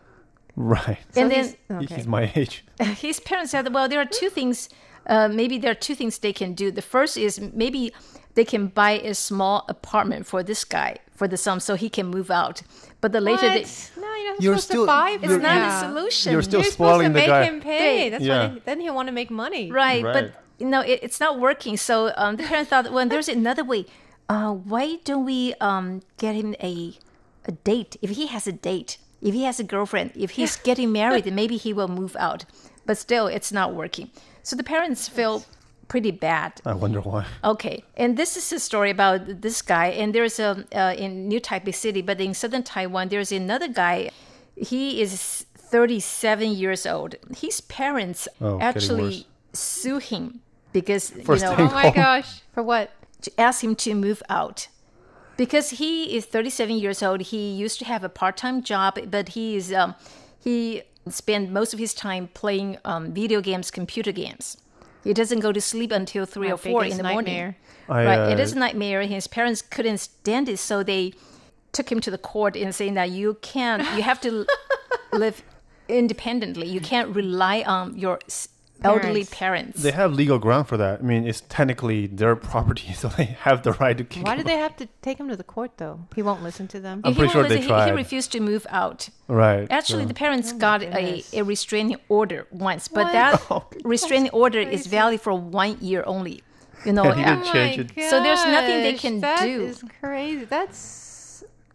right. 0.55 0.97
So 1.13 1.21
And 1.21 1.31
he's- 1.31 1.55
then- 1.67 1.83
okay. 1.83 1.95
He's 1.95 2.07
my 2.07 2.31
age. 2.35 2.63
his 2.81 3.19
parents 3.19 3.51
said, 3.51 3.71
well, 3.73 3.87
there 3.87 3.99
are 4.01 4.05
two 4.19 4.29
things. 4.29 4.69
Uh, 5.07 5.27
maybe 5.27 5.57
there 5.59 5.71
are 5.71 5.75
two 5.87 5.93
things 5.95 6.17
they 6.17 6.33
can 6.33 6.53
do. 6.55 6.71
The 6.71 6.81
first 6.81 7.17
is 7.17 7.39
maybe 7.53 7.93
they 8.33 8.43
can 8.45 8.67
buy 8.67 8.93
a 8.99 9.13
small 9.13 9.63
apartment 9.69 10.25
for 10.25 10.41
this 10.43 10.63
guy 10.65 10.97
for 11.15 11.27
the 11.27 11.37
son, 11.37 11.59
so 11.61 11.75
he 11.75 11.89
can 11.89 12.07
move 12.07 12.29
out. 12.31 12.61
But 13.05 13.11
the 13.11 13.21
later 13.21 13.47
they, 13.49 13.65
No, 14.01 14.15
you're 14.15 14.33
not 14.33 14.41
You're 14.41 14.53
supposed 14.53 14.63
still- 14.71 14.83
to 14.85 14.87
buy. 14.87 15.09
It's 15.11 15.23
it's 15.25 15.31
not 15.33 15.41
that. 15.41 15.83
a 15.83 15.87
solution. 15.87 16.31
You're 16.31 16.41
still 16.41 16.61
You're 16.63 16.71
spoiling 16.71 17.07
supposed 17.07 17.07
to 17.07 17.13
the 17.13 17.19
make 17.19 17.27
guy. 17.27 17.43
him 17.51 17.61
pay. 17.61 17.83
They- 17.97 18.09
That's 18.09 18.23
Yeah. 18.23 18.47
why. 18.47 18.53
They, 18.55 18.61
then 18.65 18.79
he'll 18.79 18.95
want 18.95 19.07
to 19.09 19.15
make 19.21 19.29
money. 19.29 19.71
Right, 19.71 20.03
Right. 20.03 20.13
but 20.15 20.25
you 20.57 20.65
know 20.73 20.81
it, 20.81 20.97
it's 21.03 21.19
not 21.19 21.39
working. 21.39 21.77
So 21.77 21.95
um, 22.17 22.31
the 22.37 22.43
parents 22.51 22.69
thought, 22.71 22.91
well, 22.91 23.07
there's 23.07 23.29
another 23.29 23.63
way. 23.63 23.85
Uh, 24.27 24.53
why 24.71 24.97
don't 25.07 25.23
we 25.23 25.53
um, 25.61 26.01
get 26.17 26.33
him 26.33 26.55
a 26.71 26.97
a 27.47 27.51
date? 27.51 27.95
If 28.01 28.09
he 28.19 28.25
has 28.35 28.47
a 28.47 28.51
date, 28.71 28.97
if 29.21 29.33
he 29.35 29.43
has 29.43 29.59
a 29.59 29.63
girlfriend, 29.63 30.09
if 30.15 30.31
he's 30.31 30.55
getting 30.69 30.91
married, 30.91 31.25
then 31.25 31.35
maybe 31.35 31.57
he 31.57 31.71
will 31.73 31.91
move 32.01 32.15
out. 32.27 32.45
But 32.87 32.97
still, 32.97 33.27
it's 33.27 33.51
not 33.51 33.75
working. 33.75 34.09
So 34.41 34.55
the 34.55 34.63
parents 34.63 35.07
feel 35.07 35.45
pretty 35.87 36.11
bad. 36.11 36.61
I 36.65 36.73
wonder 36.73 37.01
why. 37.01 37.25
Okay, 37.43 37.83
and 37.95 38.17
this 38.17 38.35
is 38.37 38.51
a 38.53 38.59
story 38.59 38.89
about 38.91 39.41
this 39.41 39.61
guy. 39.61 39.87
And 39.87 40.13
there's 40.15 40.39
a 40.39 40.65
uh, 40.75 40.93
in 40.97 41.27
New 41.27 41.39
Taipei 41.41 41.73
City, 41.73 42.01
but 42.01 42.19
in 42.21 42.33
southern 42.33 42.63
Taiwan, 42.63 43.09
there's 43.09 43.31
another 43.31 43.67
guy. 43.67 44.09
He 44.55 45.01
is 45.01 45.45
37 45.55 46.49
years 46.51 46.85
old. 46.85 47.15
His 47.37 47.61
parents 47.61 48.27
Oh, 48.41 48.59
actually 48.59 49.27
sue 49.53 49.97
him 49.99 50.41
because 50.73 51.09
For 51.11 51.35
you 51.35 51.41
know 51.41 51.55
Oh 51.57 51.65
my 51.71 51.83
home. 51.83 51.93
gosh! 51.95 52.41
For 52.53 52.63
what? 52.63 52.91
to 53.21 53.31
ask 53.41 53.63
him 53.63 53.75
to 53.75 53.95
move 53.95 54.21
out 54.29 54.67
because 55.35 55.71
he 55.71 56.15
is 56.15 56.25
37 56.25 56.75
years 56.77 57.01
old. 57.01 57.21
He 57.21 57.53
used 57.53 57.79
to 57.79 57.85
have 57.85 58.03
a 58.03 58.09
part-time 58.09 58.61
job, 58.61 58.99
but 59.09 59.29
he 59.29 59.55
is 59.55 59.73
um, 59.73 59.95
he 60.39 60.83
spent 61.09 61.51
most 61.51 61.73
of 61.73 61.79
his 61.79 61.93
time 61.93 62.27
playing 62.33 62.77
um, 62.85 63.13
video 63.13 63.41
games, 63.41 63.71
computer 63.71 64.11
games. 64.11 64.57
He 65.05 65.13
doesn't 65.13 65.39
go 65.39 65.51
to 65.53 65.61
sleep 65.61 65.91
until 65.91 66.25
three 66.25 66.47
My 66.47 66.53
or 66.55 66.57
four 66.57 66.81
in 66.83 66.89
biggest 66.89 66.97
the 66.97 67.03
morning. 67.07 67.33
nightmare. 67.33 67.57
I, 67.87 68.05
right. 68.05 68.31
It 68.31 68.39
uh, 68.39 68.43
is 68.43 68.51
a 68.53 68.59
nightmare. 68.59 69.03
His 69.03 69.27
parents 69.27 69.61
couldn't 69.61 69.99
stand 69.99 70.49
it, 70.49 70.57
so 70.59 70.83
they 70.83 71.13
took 71.71 71.91
him 71.91 71.99
to 72.01 72.11
the 72.11 72.17
court 72.17 72.55
and 72.57 72.73
saying 72.75 72.95
that 72.95 73.11
you 73.11 73.37
can't, 73.41 73.81
you 73.95 74.01
have 74.03 74.19
to 74.21 74.45
live 75.13 75.43
independently. 75.87 76.67
You 76.67 76.81
can't 76.81 77.15
rely 77.15 77.63
on 77.65 77.97
your 77.97 78.19
s- 78.27 78.49
elderly 78.85 79.23
Parents. 79.25 79.33
parents. 79.39 79.81
They 79.83 79.91
have 79.91 80.13
legal 80.13 80.39
ground 80.39 80.67
for 80.67 80.77
that. 80.77 80.99
I 80.99 81.03
mean, 81.03 81.27
it's 81.27 81.41
technically 81.49 82.07
their 82.07 82.35
property, 82.51 82.93
so 82.93 83.07
they 83.09 83.25
have 83.47 83.63
the 83.63 83.73
right 83.73 83.97
to 83.97 84.03
kick 84.03 84.23
Why 84.25 84.33
him 84.33 84.37
did 84.39 84.47
they 84.47 84.57
have 84.57 84.75
to 84.77 84.87
take 85.01 85.17
him 85.19 85.27
to 85.29 85.35
the 85.35 85.43
court 85.43 85.71
though? 85.77 85.99
He 86.15 86.21
won't 86.21 86.43
listen 86.43 86.67
to 86.69 86.79
them. 86.79 87.01
I'm 87.03 87.13
He 87.13 87.19
pretty 87.19 87.31
sure 87.33 87.41
won't 87.41 87.49
they 87.49 87.59
listen. 87.61 87.79
He- 87.79 87.85
He, 87.85 87.91
refused 87.91 88.31
to 88.33 88.39
move 88.39 88.65
out. 88.69 89.09
Right. 89.27 89.67
Actually, 89.69 90.03
so- 90.03 90.07
the 90.09 90.13
parents 90.25 90.51
Oh 90.53 90.57
got 90.57 90.83
a, 90.83 91.23
a 91.33 91.41
restraining 91.43 91.97
order 92.09 92.47
once, 92.51 92.87
but 92.87 93.05
What? 93.05 93.11
that 93.13 93.41
Oh, 93.51 93.65
restraining 93.83 94.31
order 94.31 94.59
is 94.59 94.87
valid 94.87 95.19
for 95.21 95.33
one 95.33 95.77
year 95.81 96.03
only. 96.05 96.41
You 96.85 96.93
know, 96.93 97.03
And 97.11 97.17
he 97.19 97.23
didn't 97.25 97.45
change 97.51 97.77
oh 97.79 98.01
it. 98.01 98.09
So 98.11 98.21
there's 98.21 98.45
nothing 98.45 98.77
they 98.83 98.93
can 98.93 99.19
that 99.21 99.41
do. 99.41 99.59
That 99.59 99.69
is 99.69 99.83
crazy. 99.99 100.45
That's 100.45 100.77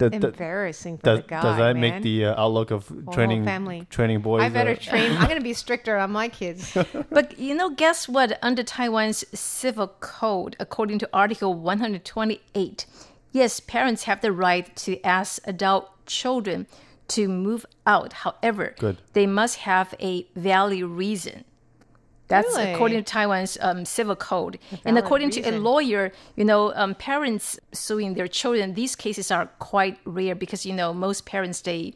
That- 0.01 0.21
that- 0.21 0.25
embarrassing 0.33 0.99
for 0.99 1.05
does, 1.05 1.21
the 1.21 1.29
guy. 1.29 1.43
does 1.43 1.57
that 1.59 1.77
man. 1.77 1.81
make 1.81 2.03
the 2.03 2.27
uh, 2.27 2.43
outlook 2.43 2.71
of 2.71 2.91
training 3.13 3.45
family. 3.45 3.87
training 3.91 4.21
boys? 4.21 4.43
I 4.43 4.49
better 4.49 4.73
uh, 4.73 4.77
train. 4.77 5.13
I'm 5.13 5.25
going 5.27 5.39
to 5.39 5.43
be 5.45 5.53
stricter 5.65 5.97
on 5.97 6.11
my 6.11 6.29
kids. 6.29 6.77
But 7.11 7.39
you 7.39 7.55
know, 7.55 7.71
guess 7.71 8.09
what? 8.09 8.39
Under 8.43 8.63
Taiwan's 8.63 9.25
civil 9.39 9.89
code, 10.01 10.57
according 10.59 10.99
to 11.01 11.09
Article 11.13 11.55
128, 11.55 12.87
yes, 13.33 13.61
parents 13.61 14.05
have 14.05 14.21
the 14.21 14.33
right 14.33 14.75
to 14.77 15.01
ask 15.05 15.41
adult 15.45 15.91
children 16.07 16.67
to 17.09 17.29
move 17.29 17.67
out. 17.87 18.13
However, 18.25 18.75
Good. 18.79 18.99
they 19.13 19.27
must 19.27 19.57
have 19.59 19.95
a 20.01 20.27
valid 20.37 20.83
reason. 20.85 21.45
That's 22.31 22.55
Really? 22.57 22.73
according 22.73 22.99
to 23.05 23.13
Taiwan's 23.17 23.59
um, 23.61 23.85
civil 23.85 24.17
code. 24.31 24.55
And 24.71 24.95
valid 24.95 25.05
according 25.05 25.31
to 25.37 25.41
a 25.51 25.53
lawyer, 25.71 26.05
you 26.39 26.45
know, 26.51 26.73
um, 26.83 26.95
parents 26.95 27.59
suing 27.73 28.15
their 28.15 28.29
children, 28.29 28.75
these 28.75 28.95
cases 28.97 29.31
are 29.37 29.47
quite 29.59 29.97
rare 30.19 30.35
because, 30.45 30.65
you 30.69 30.73
know, 30.81 30.95
most 30.95 31.21
parents, 31.27 31.61
they, 31.69 31.95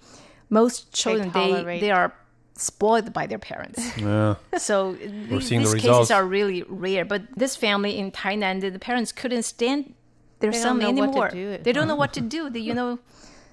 most 0.51 0.93
children, 0.93 1.31
they, 1.39 1.49
tolerate- 1.53 1.81
they 1.81 1.91
are 2.01 2.09
spoiled 2.57 3.13
by 3.13 3.27
their 3.31 3.39
parents. 3.39 3.81
Yeah. 3.99 4.35
So 4.59 4.75
these, 4.95 5.47
seeing 5.49 5.63
the 5.63 5.69
these 5.69 5.75
results. 5.75 5.99
cases 5.99 6.11
are 6.11 6.27
really 6.27 6.61
rare. 6.69 7.05
But 7.05 7.23
this 7.37 7.55
family 7.57 7.93
in 8.01 8.11
Tainan, 8.13 8.61
the, 8.61 8.71
the 8.71 8.79
parents 8.91 9.11
couldn't 9.13 9.45
stand 9.45 9.95
their 10.41 10.51
They 10.53 10.59
son 10.59 10.79
don't 10.81 10.95
know 10.97 11.07
what 11.07 11.31
to 11.31 11.37
anymore. 11.37 11.57
do. 11.59 11.63
They 11.65 11.73
don't 11.73 11.89
know 11.89 11.97
what 11.97 12.13
to 12.19 12.21
do. 12.37 12.51
They, 12.51 12.61
you 12.69 12.75
know, 12.75 12.99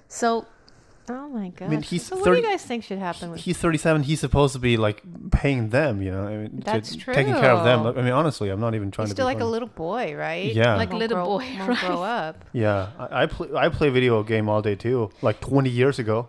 so 0.08 0.46
oh 1.14 1.28
my 1.28 1.48
god. 1.50 1.68
mean, 1.70 1.82
he's 1.82 2.06
so 2.06 2.16
what 2.16 2.24
do 2.24 2.34
you 2.36 2.42
guys 2.42 2.62
think 2.64 2.84
should 2.84 2.98
happen 2.98 3.30
with 3.30 3.40
He's 3.40 3.58
37. 3.58 4.02
He's 4.04 4.20
supposed 4.20 4.52
to 4.54 4.58
be 4.58 4.76
like 4.76 5.02
paying 5.30 5.70
them, 5.70 6.02
you 6.02 6.10
know, 6.10 6.26
I 6.26 6.36
mean, 6.36 6.58
to- 6.58 6.64
That's 6.64 6.96
taking 6.96 7.34
care 7.34 7.50
of 7.52 7.64
them. 7.64 7.86
I 7.86 8.02
mean, 8.02 8.12
honestly, 8.12 8.48
I'm 8.50 8.60
not 8.60 8.74
even 8.74 8.90
trying 8.90 9.06
He's 9.06 9.12
to. 9.14 9.16
still 9.16 9.26
be 9.28 9.34
like 9.34 9.40
a 9.42 9.46
little 9.46 9.68
boy, 9.68 10.14
right? 10.16 10.52
Yeah. 10.54 10.76
Like 10.76 10.90
Won't 10.90 11.00
little 11.00 11.16
grow- 11.18 11.26
boy, 11.38 11.46
won't 11.58 11.68
right. 11.68 11.78
grow 11.78 12.02
up. 12.02 12.44
Yeah, 12.52 12.90
I, 12.98 13.22
I 13.22 13.26
play. 13.26 13.48
I 13.56 13.68
play 13.68 13.88
video 13.90 14.22
game 14.22 14.48
all 14.48 14.62
day 14.62 14.74
too. 14.74 15.10
Like 15.22 15.40
20 15.40 15.70
years 15.70 15.98
ago. 15.98 16.28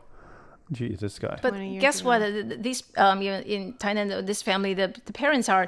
Jeez, 0.72 1.00
this 1.00 1.20
guy. 1.20 1.38
But 1.42 1.54
guess 1.80 2.00
ago. 2.00 2.10
what? 2.10 2.22
Uh, 2.22 2.30
th- 2.32 2.48
th- 2.50 2.62
These 2.62 2.84
um, 2.98 3.22
you 3.22 3.32
know, 3.32 3.40
in 3.42 3.74
Tainan, 3.74 4.12
uh, 4.12 4.22
this 4.22 4.42
family, 4.42 4.74
the, 4.74 4.94
the 5.06 5.14
parents 5.14 5.50
are, 5.50 5.64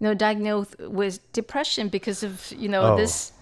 you 0.00 0.06
know, 0.06 0.14
diagnosed 0.14 0.76
with 0.78 1.20
depression 1.32 1.88
because 1.88 2.22
of 2.22 2.52
you 2.56 2.68
know 2.68 2.94
Oh. 2.94 2.96
this 2.96 3.32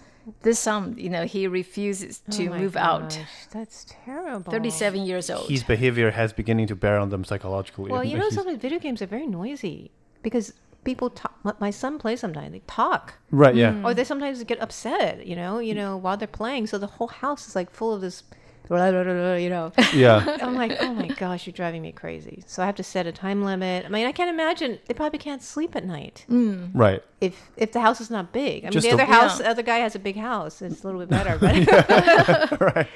this 0.41 0.59
son. 0.59 0.95
You 0.97 1.09
know, 1.09 1.25
he 1.25 1.47
refuses 1.47 2.19
to 2.31 2.47
Oh 2.47 2.49
my 2.49 2.59
move 2.59 2.75
out. 2.75 3.19
That's 3.51 3.85
terrible. 4.05 4.51
Thirty-seven 4.51 5.01
years 5.05 5.29
old. 5.29 5.49
His 5.49 5.63
behavior 5.63 6.11
has 6.11 6.33
beginning 6.33 6.67
to 6.67 6.75
bear 6.75 6.97
on 6.99 7.09
them 7.09 7.23
psychologically. 7.23 7.91
Well, 7.91 8.03
you 8.03 8.17
know, 8.17 8.23
He's- 8.23 8.35
sometimes 8.35 8.61
video 8.61 8.79
games 8.79 9.01
are 9.01 9.05
very 9.07 9.27
noisy 9.27 9.91
because 10.23 10.53
people 10.83 11.09
talk. 11.09 11.33
my- 11.43 11.53
My 11.59 11.71
son 11.71 11.97
plays 11.97 12.19
sometimes. 12.19 12.51
They 12.51 12.61
talk, 12.67 13.15
right? 13.31 13.55
Yeah. 13.55 13.81
or 13.83 13.93
they 13.93 14.03
sometimes 14.03 14.43
get 14.43 14.59
upset. 14.61 15.25
You 15.25 15.35
know, 15.35 15.59
you 15.59 15.73
know, 15.73 15.97
while 15.97 16.17
they're 16.17 16.27
playing. 16.27 16.67
So 16.67 16.77
the 16.77 16.87
whole 16.87 17.07
house 17.07 17.47
is 17.47 17.55
like 17.55 17.69
full 17.71 17.93
of 17.93 18.01
this. 18.01 18.23
You 18.69 19.49
know, 19.49 19.71
Yeah. 19.93 20.37
I'm 20.41 20.55
like, 20.55 20.77
oh 20.79 20.93
my 20.93 21.07
gosh, 21.07 21.45
you're 21.45 21.53
driving 21.53 21.81
me 21.81 21.91
crazy. 21.91 22.43
So 22.47 22.63
I 22.63 22.65
have 22.65 22.75
to 22.75 22.83
set 22.83 23.07
a 23.07 23.11
time 23.11 23.43
limit. 23.43 23.85
I 23.85 23.89
mean, 23.89 24.05
I 24.05 24.11
can't 24.11 24.29
imagine 24.29 24.79
they 24.87 24.93
probably 24.93 25.19
can't 25.19 25.43
sleep 25.43 25.75
at 25.75 25.85
night 25.85 26.25
hmm. 26.27 26.65
right. 26.73 27.03
if 27.21 27.49
if 27.57 27.71
the 27.71 27.81
house 27.81 28.01
is 28.01 28.09
not 28.09 28.31
big. 28.31 28.63
I 28.63 28.67
mean, 28.67 28.73
Just 28.73 28.85
the 28.85 28.91
a- 28.91 28.93
other 28.93 29.05
house, 29.05 29.39
Yeah. 29.39 29.43
the 29.43 29.49
other 29.49 29.63
guy 29.63 29.77
has 29.77 29.95
a 29.95 29.99
big 29.99 30.17
house. 30.17 30.61
It's 30.61 30.83
a 30.83 30.87
little 30.87 30.99
bit 30.99 31.09
better, 31.09 31.37
but 31.37 32.59
right. 32.75 32.87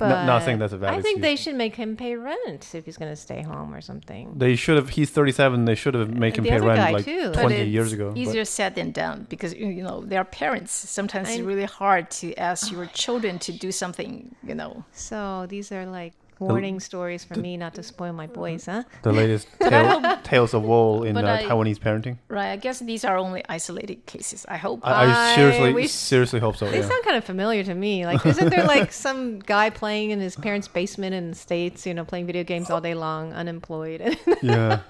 But 0.00 0.24
not 0.24 0.42
saying 0.42 0.58
that's 0.58 0.72
a 0.72 0.78
valid 0.78 0.98
I 0.98 1.02
think 1.02 1.20
they 1.20 1.36
should 1.36 1.54
make 1.54 1.76
him 1.76 1.96
pay 1.96 2.16
rent 2.16 2.74
if 2.74 2.84
he's 2.86 2.96
going 2.96 3.12
to 3.12 3.16
stay 3.16 3.42
home 3.42 3.74
or 3.74 3.80
something. 3.80 4.32
They 4.36 4.56
should 4.56 4.76
have. 4.76 4.88
He's 4.90 5.10
37. 5.10 5.64
They 5.66 5.74
should 5.74 5.94
have 5.94 6.10
made 6.10 6.36
him 6.36 6.44
the 6.44 6.50
pay 6.50 6.60
rent 6.60 6.92
like 6.92 7.04
too. 7.04 7.32
20 7.32 7.54
it's 7.54 7.68
years 7.68 7.92
ago. 7.92 8.10
but- 8.10 8.18
Easier 8.18 8.44
said 8.44 8.74
than 8.74 8.90
done 8.90 9.26
because 9.28 9.54
you 9.54 9.66
you 9.66 9.82
know 9.82 10.02
they 10.04 10.16
are 10.16 10.24
parents. 10.24 10.72
Sometimes 10.72 11.28
I- 11.28 11.32
it's 11.32 11.42
really 11.42 11.64
hard 11.64 12.10
to 12.22 12.34
ask 12.36 12.72
your 12.72 12.86
children 12.86 13.38
to 13.40 13.52
do 13.52 13.70
something. 13.70 14.34
You 14.42 14.54
know, 14.54 14.84
So 14.92 15.46
these 15.48 15.70
are 15.72 15.86
like 15.86 16.14
warning 16.40 16.80
stories 16.80 17.22
for 17.22 17.38
me 17.38 17.56
not 17.56 17.74
to 17.74 17.82
spoil 17.82 18.12
my 18.12 18.26
boys, 18.26 18.64
huh? 18.66 18.82
the 19.02 19.12
latest 19.12 19.46
tale, 19.60 20.00
tales 20.24 20.54
of 20.54 20.62
woe 20.64 21.02
in 21.04 21.16
uh, 21.16 21.20
I- 21.20 21.44
Taiwanese 21.44 21.78
parenting. 21.78 22.16
right? 22.28 22.50
I 22.52 22.56
guess 22.56 22.80
these 22.80 23.04
are 23.04 23.16
only 23.18 23.44
isolated 23.48 24.06
cases. 24.06 24.46
I 24.48 24.56
hope. 24.56 24.80
I, 24.82 24.90
I 25.04 25.32
I- 25.32 25.34
seriously, 25.36 25.72
we- 25.74 25.86
seriously 25.86 26.40
hope 26.40 26.56
so. 26.56 26.68
They 26.70 26.78
Yeah. 26.80 26.88
sound 26.88 27.04
kind 27.04 27.16
of 27.16 27.24
familiar 27.24 27.62
to 27.64 27.74
me. 27.74 28.06
Like, 28.06 28.24
isn't 28.26 28.48
there 28.48 28.64
like 28.64 28.90
some 29.06 29.38
guy 29.40 29.70
playing 29.70 30.10
in 30.10 30.18
his 30.20 30.34
parents' 30.34 30.66
basement 30.68 31.14
in 31.14 31.30
the 31.30 31.36
States, 31.36 31.86
you 31.86 31.92
know, 31.94 32.04
playing 32.04 32.26
video 32.26 32.42
games 32.44 32.70
all 32.70 32.80
day 32.80 32.94
long, 32.94 33.32
unemployed? 33.34 34.16
yeah. 34.42 34.80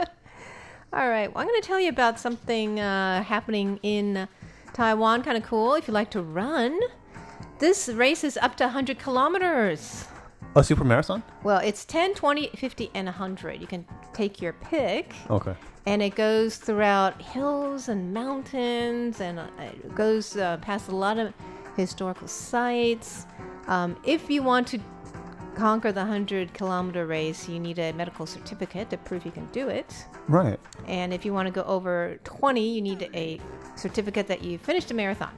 all 0.93 1.09
right. 1.09 1.29
Well, 1.35 1.43
I'm 1.43 1.49
going 1.49 1.61
to 1.61 1.67
tell 1.67 1.81
you 1.81 1.89
about 1.89 2.19
something 2.21 2.79
uh, 2.81 3.23
happening 3.25 3.79
in 3.83 4.29
Taiwan. 4.73 5.23
Kind 5.23 5.37
of 5.37 5.43
cool 5.45 5.75
if 5.75 5.89
you 5.89 5.95
like 5.95 6.11
to 6.13 6.23
run. 6.23 6.79
This 7.59 7.89
race 7.91 8.25
is 8.25 8.37
up 8.39 8.57
to 8.57 8.65
100 8.65 8.99
kilometers. 8.99 10.07
A 10.57 10.65
super 10.65 10.83
marathon? 10.85 11.23
Well, 11.45 11.59
it's 11.59 11.85
10, 11.85 12.15
20, 12.15 12.49
50, 12.57 12.91
and 12.95 13.07
100. 13.07 13.61
You 13.61 13.67
can 13.69 13.87
take 14.13 14.43
your 14.43 14.53
pick. 14.55 15.15
Okay. 15.31 15.55
and 15.87 16.03
it 16.03 16.15
goes 16.15 16.57
throughout 16.57 17.23
hills 17.23 17.89
and 17.89 18.13
mountains 18.13 19.21
and 19.21 19.39
uh, 19.39 19.47
it 19.59 19.95
goes 19.95 20.37
uh, 20.37 20.57
past 20.59 20.89
a 20.89 20.95
lot 20.95 21.19
of 21.19 21.33
historical 21.77 22.29
sites 22.29 23.27
um, 23.67 23.97
if 24.05 24.29
you 24.29 24.43
want 24.43 24.67
to 24.69 24.79
conquer 25.55 25.91
the 25.91 26.01
100 26.01 26.53
kilometer 26.53 27.07
race 27.07 27.49
you 27.49 27.59
need 27.59 27.79
a 27.79 27.93
medical 27.93 28.27
certificate 28.27 28.91
to 28.91 28.99
prove 28.99 29.25
you 29.25 29.31
can 29.31 29.47
do 29.53 29.69
it 29.69 30.05
Right. 30.29 30.61
and 30.87 31.15
if 31.15 31.25
you 31.25 31.33
want 31.33 31.47
to 31.47 31.53
go 31.53 31.63
over 31.63 32.19
20 32.25 32.75
you 32.75 32.83
need 32.83 33.09
a 33.15 33.41
certificate 33.77 34.27
that 34.27 34.45
you 34.45 34.59
finished 34.59 34.91
a 34.91 34.95
marathon 34.95 35.33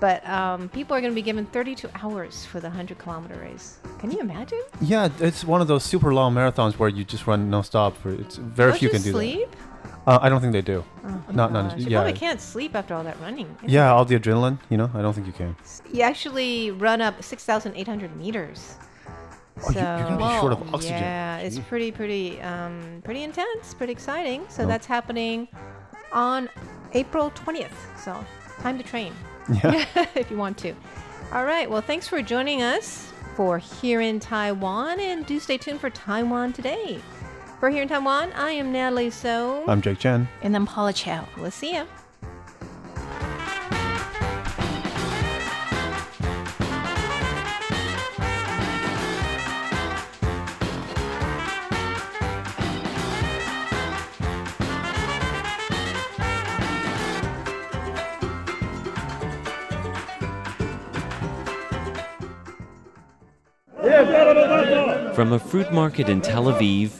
but 0.00 0.26
um, 0.28 0.68
people 0.70 0.94
are 0.96 1.00
going 1.00 1.12
to 1.12 1.14
be 1.14 1.22
given 1.22 1.46
32 1.46 1.88
hours 2.02 2.44
for 2.44 2.60
the 2.60 2.68
100 2.68 2.98
kilometer 2.98 3.36
race 3.40 3.78
can 3.98 4.10
you 4.10 4.18
imagine 4.20 4.60
Yeah, 4.80 5.08
it's 5.20 5.44
one 5.44 5.60
of 5.60 5.68
those 5.68 5.84
super 5.84 6.12
long 6.12 6.34
marathons 6.34 6.74
where 6.78 6.88
you 6.88 7.04
just 7.04 7.26
run 7.26 7.50
nonstop 7.50 7.94
for. 7.96 8.10
It's 8.10 8.36
very 8.36 8.72
Don't 8.72 8.78
few 8.78 8.88
you 8.88 8.92
can 8.92 9.02
do 9.02 9.12
sleep 9.12 9.50
that. 9.50 9.58
Uh, 10.06 10.18
I 10.22 10.28
don't 10.28 10.40
think 10.40 10.52
they 10.52 10.62
do. 10.62 10.84
not, 11.32 11.52
not. 11.52 11.70
Gosh, 11.70 11.80
you 11.80 11.88
yeah. 11.88 11.98
probably 11.98 12.12
can't 12.12 12.40
sleep 12.40 12.76
after 12.76 12.94
all 12.94 13.02
that 13.02 13.18
running 13.20 13.56
Yeah, 13.66 13.92
all 13.92 14.04
the 14.04 14.16
adrenaline. 14.18 14.58
You 14.70 14.76
know, 14.76 14.88
I 14.94 15.02
don't 15.02 15.12
think 15.14 15.26
you 15.26 15.32
can. 15.32 15.56
You 15.92 16.02
actually 16.02 16.70
run 16.70 17.00
up 17.00 17.20
6,800 17.22 18.16
meters. 18.16 18.76
Oh, 19.64 19.70
you- 19.70 19.76
you're 19.80 19.84
gonna 19.84 20.16
be 20.16 20.40
short 20.40 20.52
of 20.52 20.74
oxygen. 20.74 20.98
Yeah, 20.98 21.38
it's 21.38 21.58
pretty, 21.58 21.90
pretty, 21.90 22.40
um, 22.40 23.02
pretty 23.04 23.24
intense, 23.24 23.74
pretty 23.74 23.92
exciting. 23.92 24.44
So 24.48 24.62
Oh. 24.62 24.66
that's 24.66 24.86
happening 24.86 25.48
on 26.12 26.48
April 26.92 27.30
20th. 27.32 27.74
So 27.98 28.12
time 28.60 28.78
to 28.78 28.84
train 28.84 29.12
Yeah. 29.52 29.84
if 30.14 30.30
you 30.30 30.36
want 30.36 30.58
to. 30.58 30.74
All 31.32 31.44
right. 31.44 31.68
Well, 31.70 31.80
thanks 31.82 32.06
for 32.08 32.22
joining 32.22 32.62
us 32.62 33.12
for 33.36 33.58
Here 33.58 34.00
in 34.00 34.18
Taiwan, 34.20 34.98
and 35.00 35.26
do 35.26 35.38
stay 35.38 35.58
tuned 35.58 35.80
for 35.80 35.90
Taiwan 35.90 36.52
Today. 36.52 36.98
For 37.60 37.70
Here 37.70 37.82
in 37.82 37.88
Taiwan, 37.88 38.32
I 38.32 38.50
am 38.52 38.72
Natalie 38.72 39.10
So. 39.10 39.64
I'm 39.66 39.80
Jake 39.82 39.98
Chen. 39.98 40.28
and 40.42 40.54
I'm 40.56 40.66
Paula 40.66 40.92
Chow. 40.92 41.26
we'll 41.38 41.50
see 41.50 41.72
ya. 41.74 41.84
From 65.16 65.32
a 65.32 65.38
fruit 65.38 65.72
market 65.72 66.10
in 66.10 66.20
Tel 66.20 66.44
Aviv 66.44 66.90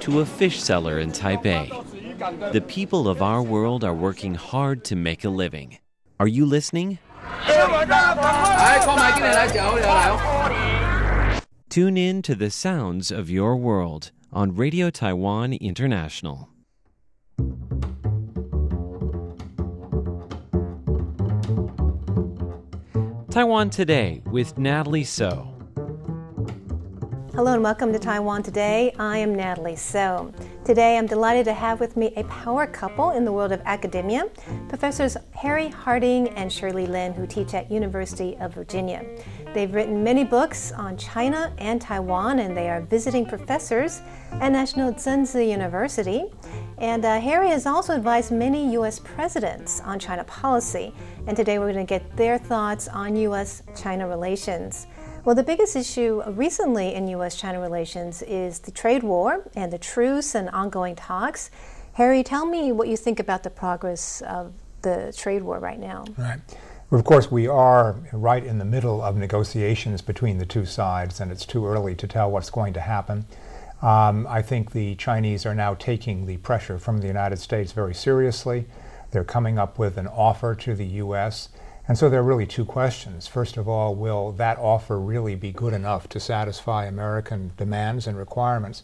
to 0.00 0.20
a 0.20 0.26
fish 0.26 0.60
seller 0.60 0.98
in 0.98 1.12
Taipei, 1.12 2.52
the 2.52 2.60
people 2.60 3.08
of 3.08 3.22
our 3.22 3.42
world 3.42 3.82
are 3.82 3.94
working 3.94 4.34
hard 4.34 4.84
to 4.84 4.96
make 4.96 5.24
a 5.24 5.30
living. 5.30 5.78
Are 6.20 6.28
you 6.28 6.44
listening? 6.44 6.98
Tune 11.70 11.96
in 11.96 12.20
to 12.20 12.34
the 12.34 12.50
sounds 12.50 13.10
of 13.10 13.30
your 13.30 13.56
world 13.56 14.10
on 14.30 14.54
Radio 14.54 14.90
Taiwan 14.90 15.54
International. 15.54 16.50
Taiwan 23.30 23.70
Today 23.70 24.20
with 24.26 24.58
Natalie 24.58 25.04
So. 25.04 25.57
Hello 27.38 27.52
and 27.52 27.62
welcome 27.62 27.92
to 27.92 28.00
Taiwan 28.00 28.42
Today. 28.42 28.92
I 28.98 29.18
am 29.18 29.32
Natalie 29.32 29.76
So. 29.76 30.34
Today 30.64 30.98
I'm 30.98 31.06
delighted 31.06 31.44
to 31.44 31.52
have 31.52 31.78
with 31.78 31.96
me 31.96 32.12
a 32.16 32.24
power 32.24 32.66
couple 32.66 33.12
in 33.12 33.24
the 33.24 33.30
world 33.30 33.52
of 33.52 33.62
academia, 33.64 34.24
Professors 34.68 35.16
Harry 35.36 35.68
Harding 35.68 36.30
and 36.30 36.52
Shirley 36.52 36.88
Lin, 36.88 37.12
who 37.12 37.28
teach 37.28 37.54
at 37.54 37.70
University 37.70 38.36
of 38.38 38.54
Virginia. 38.54 39.06
They've 39.54 39.72
written 39.72 40.02
many 40.02 40.24
books 40.24 40.72
on 40.72 40.96
China 40.96 41.54
and 41.58 41.80
Taiwan, 41.80 42.40
and 42.40 42.56
they 42.56 42.68
are 42.68 42.80
visiting 42.80 43.24
professors 43.24 44.02
at 44.32 44.50
National 44.50 44.92
Chengchi 44.92 45.48
University. 45.48 46.24
And 46.78 47.04
uh, 47.04 47.20
Harry 47.20 47.50
has 47.50 47.66
also 47.66 47.94
advised 47.94 48.32
many 48.32 48.72
U.S. 48.72 48.98
presidents 48.98 49.80
on 49.82 50.00
China 50.00 50.24
policy. 50.24 50.92
And 51.28 51.36
today 51.36 51.60
we're 51.60 51.72
going 51.72 51.86
to 51.86 51.88
get 51.88 52.16
their 52.16 52.36
thoughts 52.36 52.88
on 52.88 53.14
U.S. 53.14 53.62
China 53.76 54.08
relations. 54.08 54.88
Well, 55.28 55.34
the 55.34 55.42
biggest 55.42 55.76
issue 55.76 56.22
recently 56.26 56.94
in 56.94 57.06
U.S. 57.08 57.36
China 57.36 57.60
relations 57.60 58.22
is 58.22 58.60
the 58.60 58.70
trade 58.70 59.02
war 59.02 59.46
and 59.54 59.70
the 59.70 59.76
truce 59.76 60.34
and 60.34 60.48
ongoing 60.48 60.96
talks. 60.96 61.50
Harry, 61.92 62.22
tell 62.22 62.46
me 62.46 62.72
what 62.72 62.88
you 62.88 62.96
think 62.96 63.20
about 63.20 63.42
the 63.42 63.50
progress 63.50 64.22
of 64.22 64.54
the 64.80 65.12
trade 65.14 65.42
war 65.42 65.58
right 65.58 65.78
now. 65.78 66.06
Right. 66.16 66.40
Of 66.90 67.04
course, 67.04 67.30
we 67.30 67.46
are 67.46 67.96
right 68.10 68.42
in 68.42 68.56
the 68.56 68.64
middle 68.64 69.02
of 69.02 69.18
negotiations 69.18 70.00
between 70.00 70.38
the 70.38 70.46
two 70.46 70.64
sides, 70.64 71.20
and 71.20 71.30
it's 71.30 71.44
too 71.44 71.66
early 71.66 71.94
to 71.96 72.06
tell 72.06 72.30
what's 72.30 72.48
going 72.48 72.72
to 72.72 72.80
happen. 72.80 73.26
Um, 73.82 74.26
I 74.30 74.40
think 74.40 74.72
the 74.72 74.94
Chinese 74.94 75.44
are 75.44 75.54
now 75.54 75.74
taking 75.74 76.24
the 76.24 76.38
pressure 76.38 76.78
from 76.78 77.02
the 77.02 77.06
United 77.06 77.38
States 77.38 77.72
very 77.72 77.94
seriously. 77.94 78.64
They're 79.10 79.24
coming 79.24 79.58
up 79.58 79.78
with 79.78 79.98
an 79.98 80.06
offer 80.06 80.54
to 80.54 80.74
the 80.74 80.86
U.S. 80.86 81.50
And 81.88 81.96
so 81.96 82.10
there 82.10 82.20
are 82.20 82.22
really 82.24 82.46
two 82.46 82.66
questions. 82.66 83.26
First 83.26 83.56
of 83.56 83.66
all, 83.66 83.94
will 83.94 84.32
that 84.32 84.58
offer 84.58 85.00
really 85.00 85.34
be 85.34 85.52
good 85.52 85.72
enough 85.72 86.06
to 86.10 86.20
satisfy 86.20 86.84
American 86.84 87.52
demands 87.56 88.06
and 88.06 88.18
requirements? 88.18 88.82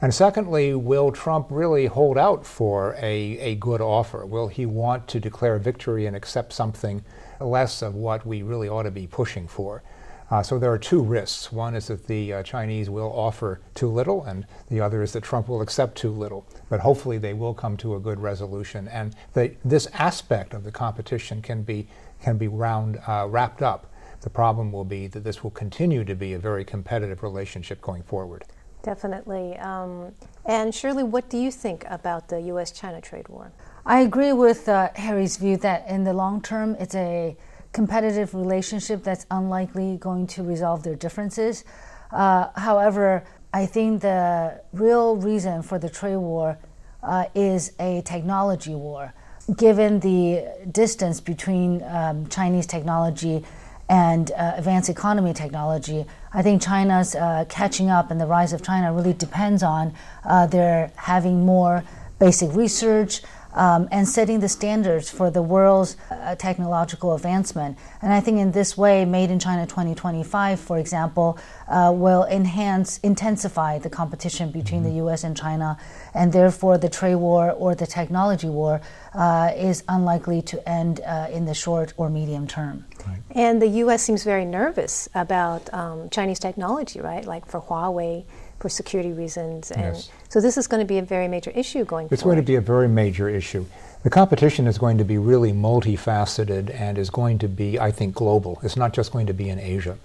And 0.00 0.14
secondly, 0.14 0.74
will 0.74 1.12
Trump 1.12 1.48
really 1.50 1.84
hold 1.84 2.16
out 2.16 2.46
for 2.46 2.94
a, 2.98 3.38
a 3.40 3.54
good 3.56 3.82
offer? 3.82 4.24
Will 4.24 4.48
he 4.48 4.64
want 4.64 5.06
to 5.08 5.20
declare 5.20 5.58
victory 5.58 6.06
and 6.06 6.16
accept 6.16 6.54
something 6.54 7.04
less 7.40 7.82
of 7.82 7.94
what 7.94 8.26
we 8.26 8.42
really 8.42 8.70
ought 8.70 8.84
to 8.84 8.90
be 8.90 9.06
pushing 9.06 9.46
for? 9.46 9.82
Uh, 10.28 10.42
so 10.42 10.58
there 10.58 10.72
are 10.72 10.78
two 10.78 11.02
risks. 11.02 11.52
One 11.52 11.76
is 11.76 11.86
that 11.86 12.08
the 12.08 12.32
uh, 12.32 12.42
Chinese 12.42 12.90
will 12.90 13.12
offer 13.12 13.60
too 13.74 13.88
little, 13.88 14.24
and 14.24 14.44
the 14.68 14.80
other 14.80 15.02
is 15.02 15.12
that 15.12 15.22
Trump 15.22 15.48
will 15.48 15.60
accept 15.60 15.96
too 15.96 16.10
little. 16.10 16.46
But 16.68 16.80
hopefully 16.80 17.18
they 17.18 17.32
will 17.32 17.54
come 17.54 17.76
to 17.78 17.94
a 17.94 18.00
good 18.00 18.18
resolution. 18.18 18.88
And 18.88 19.14
this 19.34 19.86
aspect 19.92 20.52
of 20.52 20.64
the 20.64 20.72
competition 20.72 21.42
can 21.42 21.62
be 21.62 21.86
can 22.20 22.36
be 22.38 22.48
round, 22.48 22.98
uh, 23.06 23.26
wrapped 23.28 23.62
up. 23.62 23.92
The 24.20 24.30
problem 24.30 24.72
will 24.72 24.84
be 24.84 25.06
that 25.08 25.24
this 25.24 25.44
will 25.44 25.50
continue 25.50 26.04
to 26.04 26.14
be 26.14 26.32
a 26.32 26.38
very 26.38 26.64
competitive 26.64 27.22
relationship 27.22 27.80
going 27.80 28.02
forward. 28.02 28.44
Definitely. 28.82 29.56
Um, 29.58 30.12
and 30.44 30.74
Shirley, 30.74 31.02
what 31.02 31.28
do 31.28 31.38
you 31.38 31.50
think 31.50 31.84
about 31.88 32.28
the 32.28 32.40
U.S. 32.42 32.70
China 32.70 33.00
trade 33.00 33.28
war? 33.28 33.52
I 33.84 34.00
agree 34.00 34.32
with 34.32 34.68
uh, 34.68 34.90
Harry's 34.94 35.36
view 35.36 35.56
that 35.58 35.88
in 35.88 36.04
the 36.04 36.12
long 36.12 36.40
term, 36.40 36.76
it's 36.78 36.94
a 36.94 37.36
competitive 37.72 38.34
relationship 38.34 39.02
that's 39.02 39.26
unlikely 39.30 39.96
going 39.98 40.26
to 40.28 40.42
resolve 40.42 40.82
their 40.82 40.94
differences. 40.94 41.64
Uh, 42.10 42.48
however, 42.56 43.24
I 43.52 43.66
think 43.66 44.02
the 44.02 44.60
real 44.72 45.16
reason 45.16 45.62
for 45.62 45.78
the 45.78 45.88
trade 45.88 46.16
war 46.16 46.58
uh, 47.02 47.26
is 47.34 47.72
a 47.78 48.02
technology 48.02 48.74
war 48.74 49.12
given 49.54 50.00
the 50.00 50.44
distance 50.70 51.20
between 51.20 51.82
um, 51.84 52.26
Chinese 52.28 52.66
technology 52.66 53.44
and 53.88 54.32
uh, 54.32 54.54
advanced 54.56 54.88
economy 54.88 55.32
technology, 55.32 56.04
I 56.32 56.42
think 56.42 56.60
China's 56.60 57.14
uh, 57.14 57.44
catching 57.48 57.88
up 57.88 58.10
and 58.10 58.20
the 58.20 58.26
rise 58.26 58.52
of 58.52 58.62
China 58.62 58.92
really 58.92 59.12
depends 59.12 59.62
on 59.62 59.94
uh, 60.24 60.46
their 60.46 60.90
having 60.96 61.46
more 61.46 61.84
basic 62.18 62.52
research, 62.54 63.22
um, 63.56 63.88
and 63.90 64.06
setting 64.06 64.40
the 64.40 64.48
standards 64.48 65.10
for 65.10 65.30
the 65.30 65.42
world's 65.42 65.96
uh, 66.10 66.36
technological 66.36 67.14
advancement. 67.14 67.76
And 68.02 68.12
I 68.12 68.20
think 68.20 68.38
in 68.38 68.52
this 68.52 68.76
way, 68.76 69.04
Made 69.04 69.30
in 69.30 69.38
China 69.38 69.66
2025, 69.66 70.60
for 70.60 70.78
example, 70.78 71.38
uh, 71.68 71.92
will 71.94 72.24
enhance, 72.24 72.98
intensify 72.98 73.78
the 73.78 73.90
competition 73.90 74.50
between 74.50 74.82
the 74.82 74.92
U.S. 75.02 75.24
and 75.24 75.36
China, 75.36 75.78
and 76.14 76.32
therefore 76.32 76.78
the 76.78 76.88
trade 76.88 77.16
war 77.16 77.50
or 77.50 77.74
the 77.74 77.86
technology 77.86 78.48
war 78.48 78.80
uh, 79.14 79.50
is 79.56 79.82
unlikely 79.88 80.42
to 80.42 80.68
end 80.68 81.00
uh, 81.00 81.28
in 81.32 81.46
the 81.46 81.54
short 81.54 81.94
or 81.96 82.10
medium 82.10 82.46
term. 82.46 82.84
Right. 83.06 83.18
And 83.30 83.60
the 83.60 83.68
U.S. 83.84 84.02
seems 84.02 84.22
very 84.22 84.44
nervous 84.44 85.08
about 85.14 85.72
um, 85.72 86.10
Chinese 86.10 86.38
technology, 86.38 87.00
right? 87.00 87.24
Like 87.24 87.46
for 87.46 87.60
Huawei 87.60 88.24
for 88.58 88.68
security 88.68 89.12
reasons. 89.12 89.70
And 89.70 89.96
yes. 89.96 90.10
So 90.36 90.42
this 90.42 90.58
is 90.58 90.66
going 90.66 90.80
to 90.80 90.86
be 90.86 90.98
a 90.98 91.02
very 91.02 91.28
major 91.28 91.50
issue 91.52 91.82
going 91.86 92.08
forward. 92.08 92.12
it's 92.12 92.22
forward. 92.22 92.34
going 92.34 92.44
to 92.44 92.46
be 92.46 92.56
a 92.56 92.60
very 92.60 92.88
major 92.88 93.26
issue. 93.26 93.64
The 94.02 94.10
competition 94.10 94.66
is 94.66 94.76
going 94.76 94.98
to 94.98 95.04
be 95.04 95.16
really 95.16 95.50
multifaceted 95.50 96.78
and 96.78 96.98
is 96.98 97.08
going 97.08 97.38
to 97.38 97.48
be, 97.48 97.80
I 97.80 97.90
think, 97.90 98.14
global. 98.14 98.60
It's 98.62 98.76
not 98.76 98.92
just 98.92 99.12
going 99.12 99.26
to 99.28 99.32
be 99.32 99.48
in 99.48 99.58
Asia. 99.58 99.96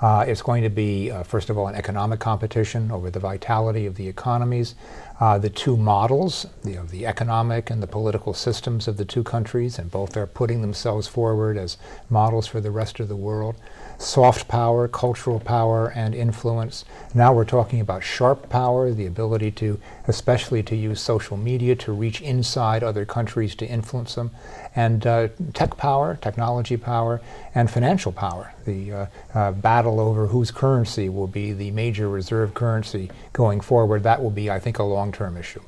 Uh, 0.00 0.24
it's 0.26 0.40
going 0.40 0.62
to 0.62 0.70
be, 0.70 1.10
uh, 1.10 1.24
first 1.24 1.50
of 1.50 1.58
all, 1.58 1.66
an 1.66 1.74
economic 1.74 2.20
competition 2.20 2.90
over 2.90 3.10
the 3.10 3.20
vitality 3.20 3.84
of 3.84 3.96
the 3.96 4.08
economies. 4.08 4.76
Uh, 5.20 5.36
the 5.36 5.50
two 5.50 5.76
models, 5.76 6.46
you 6.64 6.76
know, 6.76 6.86
the 6.86 7.04
economic 7.04 7.68
and 7.68 7.82
the 7.82 7.86
political 7.86 8.32
systems 8.32 8.88
of 8.88 8.96
the 8.96 9.04
two 9.04 9.22
countries, 9.22 9.78
and 9.78 9.90
both 9.90 10.16
are 10.16 10.26
putting 10.26 10.62
themselves 10.62 11.06
forward 11.06 11.58
as 11.58 11.76
models 12.08 12.46
for 12.46 12.62
the 12.62 12.70
rest 12.70 12.98
of 12.98 13.08
the 13.08 13.16
world 13.16 13.56
soft 13.98 14.48
power, 14.48 14.88
cultural 14.88 15.40
power, 15.40 15.92
and 15.94 16.14
influence. 16.14 16.84
Now 17.14 17.32
we're 17.32 17.44
talking 17.44 17.80
about 17.80 18.04
sharp 18.04 18.48
power, 18.48 18.92
the 18.92 19.06
ability 19.06 19.50
to, 19.52 19.80
especially 20.06 20.62
to 20.64 20.76
use 20.76 21.00
social 21.00 21.36
media 21.36 21.74
to 21.76 21.92
reach 21.92 22.20
inside 22.20 22.82
other 22.82 23.04
countries 23.04 23.54
to 23.56 23.66
influence 23.66 24.14
them, 24.14 24.30
and 24.74 25.06
uh, 25.06 25.28
tech 25.54 25.76
power, 25.76 26.18
technology 26.20 26.76
power, 26.76 27.20
and 27.54 27.70
financial 27.70 28.12
power. 28.12 28.52
The 28.64 28.92
uh, 28.92 29.06
uh, 29.34 29.52
battle 29.52 30.00
over 30.00 30.26
whose 30.26 30.50
currency 30.50 31.08
will 31.08 31.26
be 31.28 31.52
the 31.52 31.70
major 31.70 32.08
reserve 32.08 32.54
currency 32.54 33.10
going 33.32 33.60
forward, 33.60 34.02
that 34.02 34.22
will 34.22 34.30
be, 34.30 34.50
I 34.50 34.58
think, 34.58 34.78
a 34.78 34.82
long 34.82 35.12
term 35.12 35.36
issue. 35.36 35.62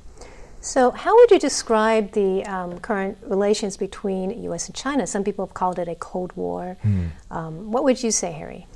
So, 0.61 0.91
how 0.91 1.15
would 1.17 1.31
you 1.31 1.39
describe 1.39 2.13
the 2.13 2.45
um, 2.45 2.79
current 2.81 3.19
relations 3.23 3.77
between 3.77 4.43
U.S. 4.45 4.67
and 4.67 4.75
China? 4.75 5.07
Some 5.07 5.23
people 5.23 5.47
have 5.47 5.55
called 5.55 5.79
it 5.79 5.89
a 5.89 5.95
Cold 5.95 6.33
War. 6.35 6.77
Mm. 6.85 7.11
Um, 7.31 7.71
what 7.71 7.85
would 7.85 8.03
you 8.03 8.11
say, 8.11 8.33
Harry? 8.33 8.67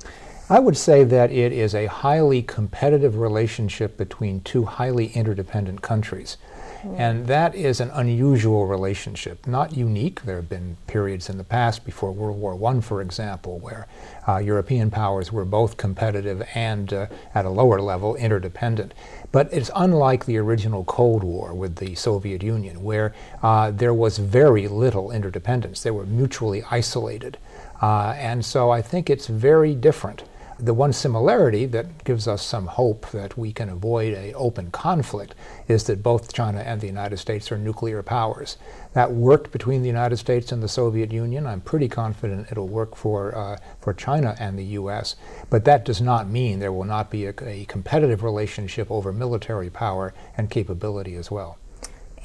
I 0.49 0.59
would 0.59 0.75
say 0.77 1.03
that 1.05 1.31
it 1.31 1.53
is 1.53 1.73
a 1.73 1.85
highly 1.85 2.41
competitive 2.41 3.17
relationship 3.17 3.97
between 3.97 4.41
two 4.41 4.65
highly 4.65 5.07
interdependent 5.07 5.81
countries. 5.81 6.37
And 6.97 7.27
that 7.27 7.55
is 7.55 7.79
an 7.79 7.91
unusual 7.93 8.67
relationship, 8.67 9.47
not 9.47 9.77
unique. 9.77 10.23
There 10.23 10.35
have 10.35 10.49
been 10.49 10.75
periods 10.85 11.29
in 11.29 11.37
the 11.37 11.45
past, 11.45 11.85
before 11.85 12.11
World 12.11 12.37
War 12.37 12.61
I, 12.69 12.81
for 12.81 13.01
example, 13.01 13.57
where 13.59 13.87
uh, 14.27 14.39
European 14.39 14.91
powers 14.91 15.31
were 15.31 15.45
both 15.45 15.77
competitive 15.77 16.45
and, 16.53 16.91
uh, 16.91 17.07
at 17.33 17.45
a 17.45 17.49
lower 17.49 17.79
level, 17.79 18.15
interdependent. 18.15 18.93
But 19.31 19.47
it's 19.53 19.71
unlike 19.73 20.25
the 20.25 20.37
original 20.37 20.83
Cold 20.83 21.23
War 21.23 21.53
with 21.53 21.77
the 21.77 21.95
Soviet 21.95 22.43
Union, 22.43 22.83
where 22.83 23.13
uh, 23.41 23.71
there 23.71 23.93
was 23.93 24.17
very 24.17 24.67
little 24.67 25.09
interdependence. 25.09 25.83
They 25.83 25.91
were 25.91 26.05
mutually 26.05 26.63
isolated. 26.69 27.37
Uh, 27.81 28.13
and 28.17 28.43
so 28.43 28.71
I 28.71 28.81
think 28.81 29.09
it's 29.09 29.27
very 29.27 29.73
different. 29.73 30.23
The 30.63 30.73
one 30.73 30.93
similarity 30.93 31.65
that 31.65 32.05
gives 32.05 32.25
us 32.25 32.41
some 32.41 32.67
hope 32.67 33.11
that 33.11 33.37
we 33.37 33.51
can 33.51 33.67
avoid 33.67 34.13
an 34.13 34.31
open 34.33 34.71
conflict 34.71 35.35
is 35.67 35.83
that 35.83 36.01
both 36.01 36.31
China 36.31 36.61
and 36.61 36.79
the 36.79 36.87
United 36.87 37.17
States 37.17 37.51
are 37.51 37.57
nuclear 37.57 38.01
powers. 38.01 38.55
That 38.93 39.11
worked 39.11 39.51
between 39.51 39.81
the 39.81 39.89
United 39.89 40.15
States 40.15 40.53
and 40.53 40.63
the 40.63 40.69
Soviet 40.69 41.11
Union. 41.11 41.45
I'm 41.45 41.59
pretty 41.59 41.89
confident 41.89 42.49
it'll 42.49 42.69
work 42.69 42.95
for, 42.95 43.35
uh, 43.35 43.57
for 43.81 43.93
China 43.93 44.37
and 44.39 44.57
the 44.57 44.79
U.S. 44.79 45.17
But 45.49 45.65
that 45.65 45.83
does 45.83 45.99
not 45.99 46.29
mean 46.29 46.59
there 46.59 46.71
will 46.71 46.85
not 46.85 47.11
be 47.11 47.25
a, 47.25 47.33
a 47.41 47.65
competitive 47.65 48.23
relationship 48.23 48.89
over 48.89 49.11
military 49.11 49.69
power 49.69 50.13
and 50.37 50.49
capability 50.49 51.15
as 51.15 51.29
well. 51.29 51.57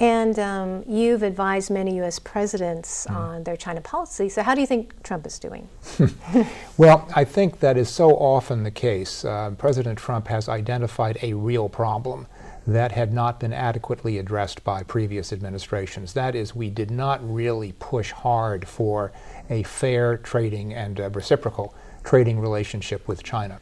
And 0.00 0.38
um, 0.38 0.84
you've 0.86 1.24
advised 1.24 1.70
many 1.70 1.96
U.S. 1.96 2.18
presidents 2.18 3.06
mm. 3.08 3.16
on 3.16 3.44
their 3.44 3.56
China 3.56 3.80
policy. 3.80 4.28
So, 4.28 4.42
how 4.42 4.54
do 4.54 4.60
you 4.60 4.66
think 4.66 5.02
Trump 5.02 5.26
is 5.26 5.38
doing? 5.38 5.68
well, 6.76 7.08
I 7.16 7.24
think 7.24 7.60
that 7.60 7.76
is 7.76 7.88
so 7.88 8.10
often 8.10 8.62
the 8.62 8.70
case. 8.70 9.24
Uh, 9.24 9.52
President 9.58 9.98
Trump 9.98 10.28
has 10.28 10.48
identified 10.48 11.18
a 11.22 11.34
real 11.34 11.68
problem 11.68 12.26
that 12.68 12.92
had 12.92 13.14
not 13.14 13.40
been 13.40 13.52
adequately 13.52 14.18
addressed 14.18 14.62
by 14.62 14.82
previous 14.82 15.32
administrations. 15.32 16.12
That 16.12 16.34
is, 16.34 16.54
we 16.54 16.68
did 16.68 16.90
not 16.90 17.18
really 17.22 17.72
push 17.78 18.12
hard 18.12 18.68
for 18.68 19.10
a 19.48 19.62
fair 19.62 20.18
trading 20.18 20.74
and 20.74 21.00
uh, 21.00 21.08
reciprocal 21.10 21.74
trading 22.04 22.38
relationship 22.38 23.08
with 23.08 23.22
China. 23.22 23.58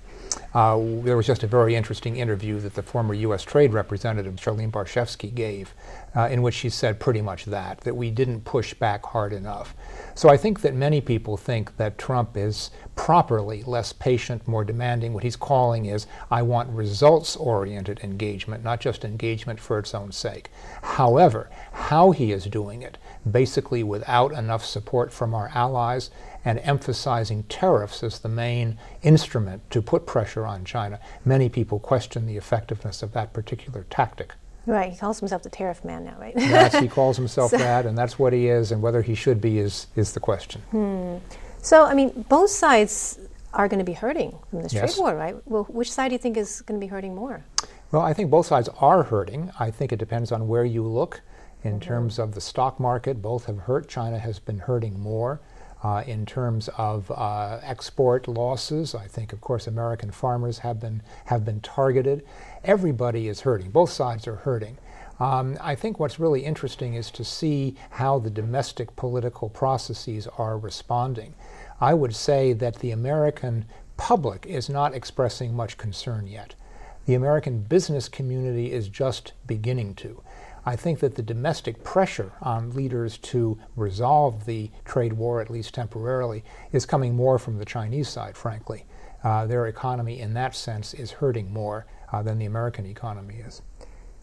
Uh, 0.55 0.79
there 1.03 1.17
was 1.17 1.27
just 1.27 1.43
a 1.43 1.47
very 1.47 1.75
interesting 1.75 2.17
interview 2.17 2.59
that 2.61 2.75
the 2.75 2.83
former 2.83 3.15
U.S. 3.15 3.43
Trade 3.43 3.73
Representative 3.73 4.35
Charlene 4.37 4.71
Barshefsky 4.71 5.33
gave, 5.35 5.73
uh, 6.17 6.29
in 6.29 6.41
which 6.41 6.55
she 6.55 6.71
said 6.71 6.99
pretty 6.99 7.21
much 7.21 7.45
that, 7.45 7.83
that 7.83 7.95
we 7.95 8.11
didn't 8.11 8.41
push 8.41 8.73
back 8.73 9.05
hard 9.05 9.35
enough. 9.35 9.75
So 10.15 10.31
I 10.31 10.39
think 10.39 10.63
that 10.63 10.75
many 10.75 11.03
people 11.03 11.37
think 11.37 11.77
that 11.77 11.99
Trump 11.99 12.39
is 12.39 12.71
properly 12.95 13.63
less 13.65 13.93
patient, 13.93 14.49
more 14.49 14.65
demanding. 14.65 15.13
What 15.13 15.25
he's 15.25 15.37
calling 15.37 15.85
is, 15.85 16.07
I 16.31 16.41
want 16.41 16.71
results 16.71 17.37
oriented 17.37 18.01
engagement, 18.03 18.65
not 18.65 18.81
just 18.81 19.05
engagement 19.05 19.61
for 19.61 19.79
its 19.79 19.95
own 19.95 20.11
sake. 20.11 20.51
However, 20.83 21.51
how 21.73 22.13
he 22.13 22.33
is 22.33 22.47
doing 22.47 22.81
it, 22.81 22.97
basically 23.31 23.83
without 23.83 24.33
enough 24.33 24.65
support 24.65 25.13
from 25.13 25.35
our 25.35 25.51
allies 25.55 26.11
and 26.47 26.61
emphasizing 26.61 27.43
tariffs 27.43 28.03
as 28.03 28.21
the 28.21 28.29
main 28.29 28.79
instrument 29.03 29.71
to 29.71 29.83
put 29.83 30.07
pressure 30.07 30.47
on 30.47 30.65
China, 30.65 30.99
many 31.27 31.51
people 31.51 31.79
question 31.79 32.25
the 32.25 32.39
effectiveness 32.39 33.03
of 33.03 33.13
that 33.13 33.35
particular 33.35 33.85
tactic. 33.91 34.33
Right, 34.67 34.93
he 34.93 34.99
calls 34.99 35.21
himself 35.21 35.43
the 35.43 35.51
tariff 35.51 35.85
man 35.85 36.05
now, 36.05 36.17
right? 36.19 36.35
yes, 36.37 36.77
he 36.79 36.89
calls 36.99 37.17
himself 37.17 37.53
so, 37.53 37.59
that, 37.59 37.87
and 37.87 37.97
that's 37.97 38.19
what 38.19 38.33
he 38.33 38.49
is, 38.49 38.73
and 38.73 38.83
whether 38.83 39.01
he 39.01 39.15
should 39.15 39.41
be 39.41 39.59
is, 39.59 39.87
is 39.95 40.13
the 40.13 40.21
question. 40.21 40.61
Hmm. 40.71 41.17
So, 41.63 41.85
I 41.85 41.95
mean, 41.95 42.25
both 42.29 42.51
sides 42.51 43.21
are 43.53 43.69
going 43.69 43.79
to 43.79 43.85
be 43.85 43.93
hurting 43.93 44.37
from 44.51 44.63
this 44.63 44.73
yes. 44.73 44.95
trade 44.95 45.01
war, 45.01 45.17
right? 45.17 45.37
Well, 45.47 45.65
which 45.65 45.91
side 45.91 46.09
do 46.09 46.15
you 46.15 46.19
think 46.19 46.37
is 46.37 46.61
going 46.63 46.81
to 46.81 46.85
be 46.85 46.89
hurting 46.89 47.15
more? 47.15 47.45
Well, 47.91 48.03
I 48.03 48.13
think 48.13 48.31
both 48.31 48.47
sides 48.47 48.69
are 48.81 49.05
hurting. 49.05 49.51
I 49.59 49.71
think 49.71 49.93
it 49.93 49.99
depends 49.99 50.33
on 50.33 50.49
where 50.49 50.65
you 50.65 50.83
look. 50.83 51.23
In 51.63 51.73
mm-hmm. 51.73 51.81
terms 51.81 52.19
of 52.19 52.35
the 52.35 52.41
stock 52.41 52.79
market, 52.79 53.23
both 53.23 53.47
have 53.47 53.59
hurt. 53.59 53.89
China 53.89 54.19
has 54.19 54.39
been 54.39 54.59
hurting 54.59 55.01
more. 55.01 55.41
Uh, 55.83 56.03
in 56.07 56.27
terms 56.27 56.69
of 56.79 57.11
uh, 57.11 57.61
export 57.63 58.27
losses, 58.27 58.95
I 58.95 59.07
think, 59.07 59.33
of 59.33 59.41
course, 59.41 59.67
American 59.67 60.11
farmers 60.11 60.59
have 60.59 60.81
been 60.81 61.03
have 61.27 61.45
been 61.45 61.61
targeted. 61.61 62.25
Everybody 62.67 63.29
is 63.29 63.43
hurting. 63.43 63.71
Both 63.71 63.91
sides 63.91 64.27
are 64.27 64.35
hurting. 64.35 64.77
Um, 65.21 65.57
I 65.61 65.77
think 65.77 66.01
what's 66.01 66.19
really 66.19 66.45
interesting 66.45 66.95
is 66.95 67.13
to 67.13 67.25
see 67.25 67.77
how 67.91 68.19
the 68.19 68.29
domestic 68.29 68.97
political 68.97 69.49
processes 69.49 70.27
are 70.37 70.59
responding. 70.59 71.35
I 71.81 71.95
would 71.95 72.13
say 72.15 72.53
that 72.55 72.81
the 72.81 72.91
American 72.91 73.67
public 73.97 74.47
is 74.47 74.69
not 74.69 74.95
expressing 74.95 75.55
much 75.55 75.79
concern 75.79 76.27
yet. 76.27 76.57
The 77.05 77.15
American 77.15 77.61
business 77.61 78.09
community 78.09 78.73
is 78.73 78.89
just 78.89 79.35
beginning 79.47 79.95
to. 79.97 80.21
I 80.65 80.75
think 80.75 80.99
that 80.99 81.15
the 81.15 81.23
domestic 81.23 81.85
pressure 81.85 82.33
on 82.43 82.75
leaders 82.75 83.17
to 83.19 83.61
resolve 83.77 84.45
the 84.45 84.73
trade 84.85 85.13
war, 85.13 85.41
at 85.41 85.51
least 85.51 85.73
temporarily, 85.73 86.43
is 86.73 86.85
coming 86.85 87.15
more 87.15 87.39
from 87.39 87.59
the 87.59 87.65
Chinese 87.65 88.09
side, 88.09 88.37
frankly. 88.37 88.87
Uh, 89.23 89.47
their 89.47 89.69
economy, 89.69 90.19
in 90.19 90.35
that 90.35 90.57
sense, 90.57 90.95
is 90.95 91.13
hurting 91.13 91.53
more 91.53 91.87
uh, 92.17 92.23
than 92.23 92.39
the 92.39 92.47
American 92.47 92.87
economy 92.87 93.37
is. 93.37 93.63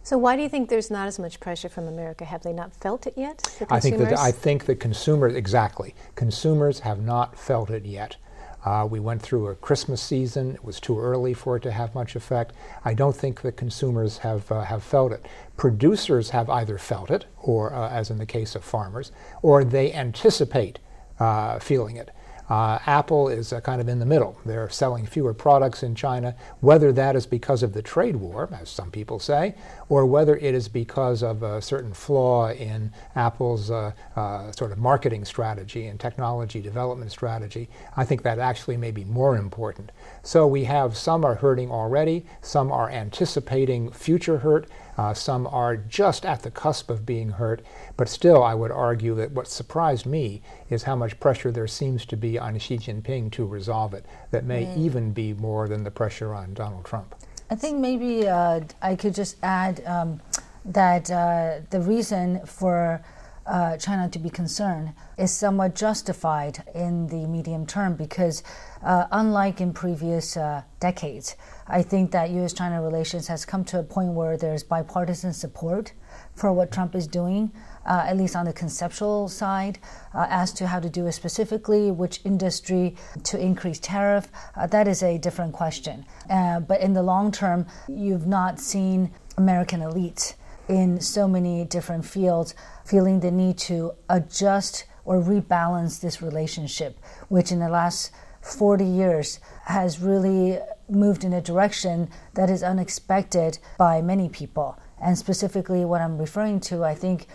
So 0.03 0.17
why 0.17 0.35
do 0.35 0.41
you 0.41 0.49
think 0.49 0.69
there's 0.69 0.91
not 0.91 1.07
as 1.07 1.17
much 1.17 1.39
pressure 1.39 1.69
from 1.69 1.87
America? 1.87 2.25
Have 2.25 2.43
they 2.43 2.51
not 2.51 2.75
felt 2.75 3.07
it 3.07 3.13
yet? 3.15 3.41
I 3.69 3.79
think 3.79 3.97
that 3.99 4.17
I 4.19 4.31
think 4.31 4.65
that 4.65 4.79
consumers 4.79 5.33
exactly 5.33 5.95
consumers 6.15 6.79
have 6.79 7.01
not 7.01 7.37
felt 7.37 7.69
it 7.69 7.85
yet. 7.85 8.17
Uh, 8.65 8.87
we 8.89 8.99
went 8.99 9.21
through 9.21 9.47
a 9.47 9.55
Christmas 9.55 10.01
season. 10.01 10.51
It 10.55 10.63
was 10.63 10.79
too 10.79 10.97
early 10.97 11.33
for 11.33 11.57
it 11.57 11.63
to 11.63 11.71
have 11.71 11.93
much 11.93 12.15
effect. 12.15 12.53
I 12.85 12.93
don't 12.93 13.15
think 13.15 13.41
that 13.41 13.57
consumers 13.57 14.17
have 14.19 14.51
uh, 14.51 14.61
have 14.61 14.83
felt 14.83 15.11
it. 15.11 15.25
Producers 15.55 16.31
have 16.31 16.49
either 16.49 16.77
felt 16.77 17.09
it, 17.09 17.25
or 17.41 17.73
uh, 17.73 17.89
as 17.89 18.09
in 18.09 18.17
the 18.17 18.25
case 18.25 18.55
of 18.55 18.63
farmers, 18.63 19.11
or 19.41 19.63
they 19.63 19.93
anticipate 19.93 20.79
uh, 21.19 21.59
feeling 21.59 21.95
it. 21.97 22.09
Uh, 22.49 22.77
Apple 22.85 23.29
is 23.29 23.53
uh, 23.53 23.61
kind 23.61 23.79
of 23.79 23.87
in 23.87 23.99
the 23.99 24.05
middle. 24.05 24.37
They're 24.45 24.69
selling 24.69 25.05
fewer 25.05 25.33
products 25.33 25.81
in 25.81 25.95
China, 25.95 26.35
whether 26.59 26.91
that 26.91 27.15
is 27.15 27.25
because 27.25 27.63
of 27.63 27.73
the 27.73 27.81
trade 27.81 28.17
war, 28.17 28.49
as 28.59 28.69
some 28.69 28.91
people 28.91 29.19
say, 29.19 29.55
or 29.87 30.05
whether 30.05 30.35
it 30.35 30.53
is 30.53 30.67
because 30.67 31.23
of 31.23 31.41
a 31.41 31.61
certain 31.61 31.93
flaw 31.93 32.51
in 32.51 32.91
Apple's 33.15 33.71
uh, 33.71 33.91
uh 34.15 34.51
sort 34.51 34.71
of 34.71 34.77
marketing 34.77 35.25
strategy 35.25 35.87
and 35.87 35.99
technology 35.99 36.61
development 36.61 37.11
strategy. 37.11 37.69
I 37.95 38.03
think 38.03 38.23
that 38.23 38.39
actually 38.39 38.77
may 38.77 38.91
be 38.91 39.05
more 39.05 39.37
important. 39.37 39.91
So 40.21 40.45
we 40.45 40.65
have 40.65 40.97
some 40.97 41.23
are 41.23 41.35
hurting 41.35 41.71
already, 41.71 42.25
some 42.41 42.71
are 42.71 42.89
anticipating 42.89 43.91
future 43.91 44.39
hurt, 44.39 44.67
uh, 44.97 45.13
some 45.13 45.47
are 45.47 45.75
just 45.75 46.25
at 46.25 46.43
the 46.43 46.51
cusp 46.51 46.89
of 46.89 47.05
being 47.05 47.29
hurt, 47.31 47.61
but 47.97 48.09
still, 48.09 48.43
I 48.43 48.53
would 48.53 48.71
argue 48.71 49.15
that 49.15 49.31
what 49.31 49.47
surprised 49.47 50.05
me 50.05 50.41
is 50.69 50.83
how 50.83 50.95
much 50.95 51.19
pressure 51.19 51.51
there 51.51 51.67
seems 51.67 52.05
to 52.07 52.17
be 52.17 52.37
on 52.37 52.57
Xi 52.59 52.77
Jinping 52.77 53.31
to 53.31 53.45
resolve 53.45 53.93
it, 53.93 54.05
that 54.31 54.45
may 54.45 54.65
mm. 54.65 54.77
even 54.77 55.11
be 55.11 55.33
more 55.33 55.67
than 55.67 55.83
the 55.83 55.91
pressure 55.91 56.33
on 56.33 56.53
Donald 56.53 56.85
Trump. 56.85 57.15
I 57.49 57.55
think 57.55 57.79
maybe 57.79 58.27
uh, 58.27 58.61
I 58.81 58.95
could 58.95 59.13
just 59.13 59.37
add 59.43 59.85
um, 59.85 60.21
that 60.65 61.11
uh, 61.11 61.59
the 61.69 61.81
reason 61.81 62.45
for 62.45 63.03
uh, 63.45 63.77
China 63.77 64.09
to 64.09 64.19
be 64.19 64.29
concerned 64.29 64.93
is 65.17 65.31
somewhat 65.31 65.75
justified 65.75 66.63
in 66.73 67.07
the 67.07 67.27
medium 67.27 67.65
term 67.65 67.95
because, 67.95 68.43
uh, 68.83 69.05
unlike 69.11 69.59
in 69.59 69.73
previous 69.73 70.37
uh, 70.37 70.63
decades, 70.79 71.35
I 71.67 71.81
think 71.81 72.11
that 72.11 72.29
U.S. 72.31 72.53
China 72.53 72.81
relations 72.81 73.27
has 73.27 73.45
come 73.45 73.63
to 73.65 73.79
a 73.79 73.83
point 73.83 74.13
where 74.13 74.37
there's 74.37 74.63
bipartisan 74.63 75.33
support 75.33 75.93
for 76.35 76.51
what 76.53 76.71
Trump 76.71 76.95
is 76.95 77.07
doing. 77.07 77.51
Uh, 77.85 78.05
at 78.07 78.15
least 78.15 78.33
on 78.33 78.45
the 78.45 78.53
conceptual 78.53 79.27
side, 79.27 79.77
uh, 80.13 80.25
as 80.29 80.53
to 80.53 80.67
how 80.67 80.79
to 80.79 80.89
do 80.89 81.05
it 81.05 81.11
specifically, 81.11 81.91
which 81.91 82.21
industry 82.23 82.95
to 83.23 83.37
increase 83.37 83.77
tariff, 83.77 84.29
uh, 84.55 84.65
that 84.65 84.87
is 84.87 85.03
a 85.03 85.17
different 85.17 85.51
question. 85.51 86.05
But 86.29 86.79
in 86.79 86.93
the 86.93 87.03
long 87.03 87.29
term, 87.31 87.65
you've 87.89 88.25
not 88.25 88.57
seen 88.57 89.11
American 89.37 89.81
elites 89.81 90.35
in 90.67 91.01
so 91.01 91.27
many 91.27 91.65
different 91.65 92.05
fields 92.05 92.55
feeling 92.85 93.19
the 93.19 93.31
need 93.31 93.57
to 93.57 93.93
adjust 94.09 94.85
or 95.05 95.21
rebalance 95.21 95.99
this 95.99 96.21
relationship, 96.21 96.97
which 97.29 97.51
in 97.51 97.59
the 97.59 97.69
last 97.69 98.11
40 98.41 98.85
years 98.85 99.39
has 99.65 99.99
really 99.99 100.59
moved 100.89 101.23
in 101.23 101.33
a 101.33 101.41
direction 101.41 102.09
that 102.33 102.49
is 102.49 102.61
unexpected 102.61 103.57
by 103.77 104.01
many 104.01 104.29
people. 104.29 104.77
And 105.01 105.17
specifically, 105.17 105.85
what 105.85 106.01
I'm 106.01 106.17
referring 106.17 106.59
to, 106.61 106.83
I 106.83 106.95
think, 106.95 107.27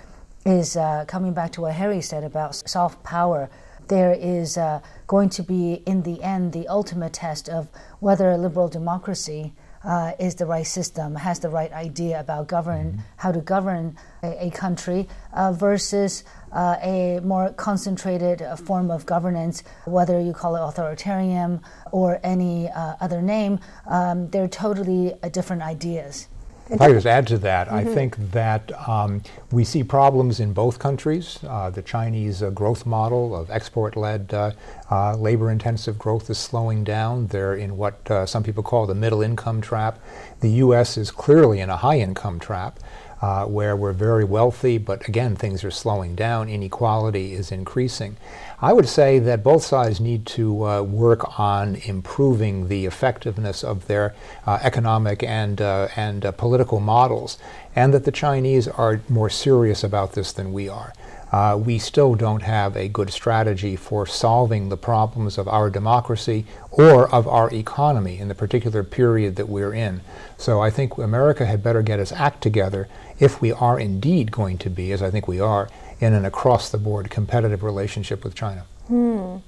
is 0.45 0.77
uh, 0.77 1.05
coming 1.07 1.33
back 1.33 1.53
to 1.53 1.63
what 1.63 1.75
Harry 1.75 2.01
said 2.01 2.25
about 2.25 2.55
soft 2.55 3.03
power. 3.03 3.51
There 3.89 4.13
is 4.13 4.57
uh, 4.57 4.81
going 5.07 5.31
to 5.31 5.43
be, 5.43 5.83
in 5.87 6.03
the 6.03 6.23
end, 6.23 6.53
the 6.53 6.69
ultimate 6.69 7.15
test 7.15 7.49
of 7.49 7.69
whether 8.01 8.31
a 8.31 8.39
liberal 8.39 8.69
democracy 8.69 9.55
uh, 9.89 10.13
is 10.21 10.35
the 10.35 10.45
right 10.45 10.67
system, 10.67 11.15
has 11.17 11.41
the 11.41 11.49
right 11.49 11.73
idea 11.73 12.21
about 12.21 12.47
govern, 12.47 12.93
mm-hmm. 12.93 13.01
how 13.17 13.33
to 13.33 13.41
govern 13.41 13.97
a, 14.23 14.47
a 14.47 14.51
country, 14.51 15.09
uh, 15.33 15.51
versus 15.53 16.25
uh, 16.53 16.77
a 16.83 17.21
more 17.25 17.51
concentrated 17.55 18.43
uh, 18.43 18.55
form 18.55 18.91
of 18.91 19.07
governance, 19.07 19.63
whether 19.87 20.21
you 20.21 20.35
call 20.35 20.57
it 20.57 20.61
authoritarian 20.61 21.61
or 21.91 22.21
any 22.23 22.69
uh, 22.69 22.97
other 23.01 23.23
name. 23.23 23.59
Um, 23.87 24.29
they're 24.29 24.49
totally 24.49 25.15
uh, 25.23 25.31
different 25.31 25.63
ideas. 25.63 26.29
If 26.71 26.81
I 26.83 26.89
could 26.89 26.97
just 26.97 27.07
add 27.07 27.27
to 27.29 27.39
that, 27.39 27.69
mm-hmm. 27.69 27.77
I 27.77 27.85
think 27.85 28.17
that 28.33 28.89
um, 28.89 29.23
we 29.51 29.65
see 29.65 29.83
problems 29.83 30.39
in 30.39 30.53
both 30.53 30.79
countries. 30.79 31.39
Uh, 31.47 31.71
the 31.71 31.81
Chinese 31.81 32.43
uh, 32.43 32.51
growth 32.51 32.85
model 32.85 33.35
of 33.35 33.51
export 33.51 33.97
led 33.97 34.35
uh, 34.35 34.53
uh, 34.91 35.17
labor 35.17 35.51
intensive 35.51 35.99
growth 35.99 36.29
is 36.29 36.39
slowing 36.39 36.85
down. 36.85 37.29
They're 37.29 37.55
in 37.55 37.77
what 37.79 38.11
uh, 38.11 38.27
some 38.27 38.43
people 38.43 38.63
call 38.63 38.87
the 38.87 38.95
middle 38.95 39.23
income 39.23 39.61
trap. 39.61 39.99
The 40.41 40.51
U.S. 40.65 40.99
is 40.99 41.11
clearly 41.11 41.61
in 41.61 41.71
a 41.71 41.77
high 41.77 41.99
income 42.01 42.39
trap. 42.39 42.79
Uh, 43.21 43.45
where 43.47 43.75
we're 43.75 43.93
very 43.93 44.23
wealthy, 44.23 44.79
but 44.79 45.09
again, 45.09 45.35
things 45.35 45.65
are 45.65 45.73
slowing 45.73 46.15
down, 46.15 46.49
inequality 46.49 47.35
is 47.35 47.51
increasing. 47.51 48.17
I 48.61 48.73
would 48.73 48.89
say 48.89 49.19
that 49.19 49.43
both 49.43 49.65
sides 49.65 49.99
need 49.99 50.25
to 50.27 50.65
uh, 50.65 50.83
work 50.83 51.37
on 51.37 51.75
improving 51.85 52.69
the 52.69 52.87
effectiveness 52.87 53.65
of 53.65 53.89
their 53.89 54.15
uh, 54.47 54.61
economic 54.63 55.25
and, 55.25 55.61
uh, 55.61 55.89
and 55.97 56.25
uh, 56.25 56.31
political 56.31 56.79
models, 56.79 57.39
and 57.75 57.93
that 57.93 58.05
the 58.05 58.13
Chinese 58.13 58.69
are 58.69 59.01
more 59.09 59.31
serious 59.31 59.83
about 59.83 60.13
this 60.13 60.31
than 60.33 60.53
we 60.53 60.69
are. 60.69 60.93
Uh, 61.31 61.61
we 61.63 61.79
still 61.79 62.15
don't 62.15 62.43
have 62.43 62.77
a 62.77 62.89
good 62.89 63.11
strategy 63.11 63.77
for 63.77 64.07
solving 64.07 64.69
the 64.69 64.77
problems 64.77 65.37
of 65.37 65.47
our 65.49 65.69
democracy 65.69 66.47
or 66.71 67.13
of 67.15 67.29
our 67.29 67.53
economy 67.53 68.19
in 68.19 68.29
the 68.29 68.35
particular 68.35 68.83
period 68.83 69.37
that 69.37 69.49
we're 69.49 69.75
in. 69.75 70.01
So 70.37 70.61
I 70.61 70.71
think 70.71 70.97
America 70.97 71.45
had 71.45 71.63
better 71.63 71.83
get 71.83 72.01
its 72.01 72.13
act 72.13 72.43
together 72.43 72.89
if 73.19 73.41
we 73.41 73.53
are 73.53 73.79
indeed 73.79 74.33
going 74.33 74.59
to 74.59 74.71
be, 74.71 74.93
as 74.93 75.03
I 75.03 75.11
think 75.11 75.29
we 75.29 75.41
are, 75.41 75.69
in 76.01 76.15
an 76.15 76.25
across 76.25 76.71
the 76.71 76.79
board 76.79 77.11
competitive 77.11 77.63
relationship 77.63 78.25
with 78.25 78.35
China. 78.35 78.65
Hmm. 78.87 79.39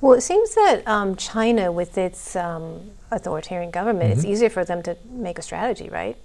Well, 0.00 0.14
it 0.14 0.22
seems 0.22 0.54
that 0.54 0.82
um, 0.86 1.14
China, 1.16 1.70
with 1.70 1.98
its 1.98 2.34
um, 2.34 2.90
authoritarian 3.10 3.70
government, 3.70 4.10
mm-hmm. 4.10 4.18
it's 4.18 4.24
easier 4.24 4.48
for 4.48 4.64
them 4.64 4.82
to 4.82 4.96
make 5.10 5.38
a 5.38 5.42
strategy, 5.42 5.88
right? 5.90 6.16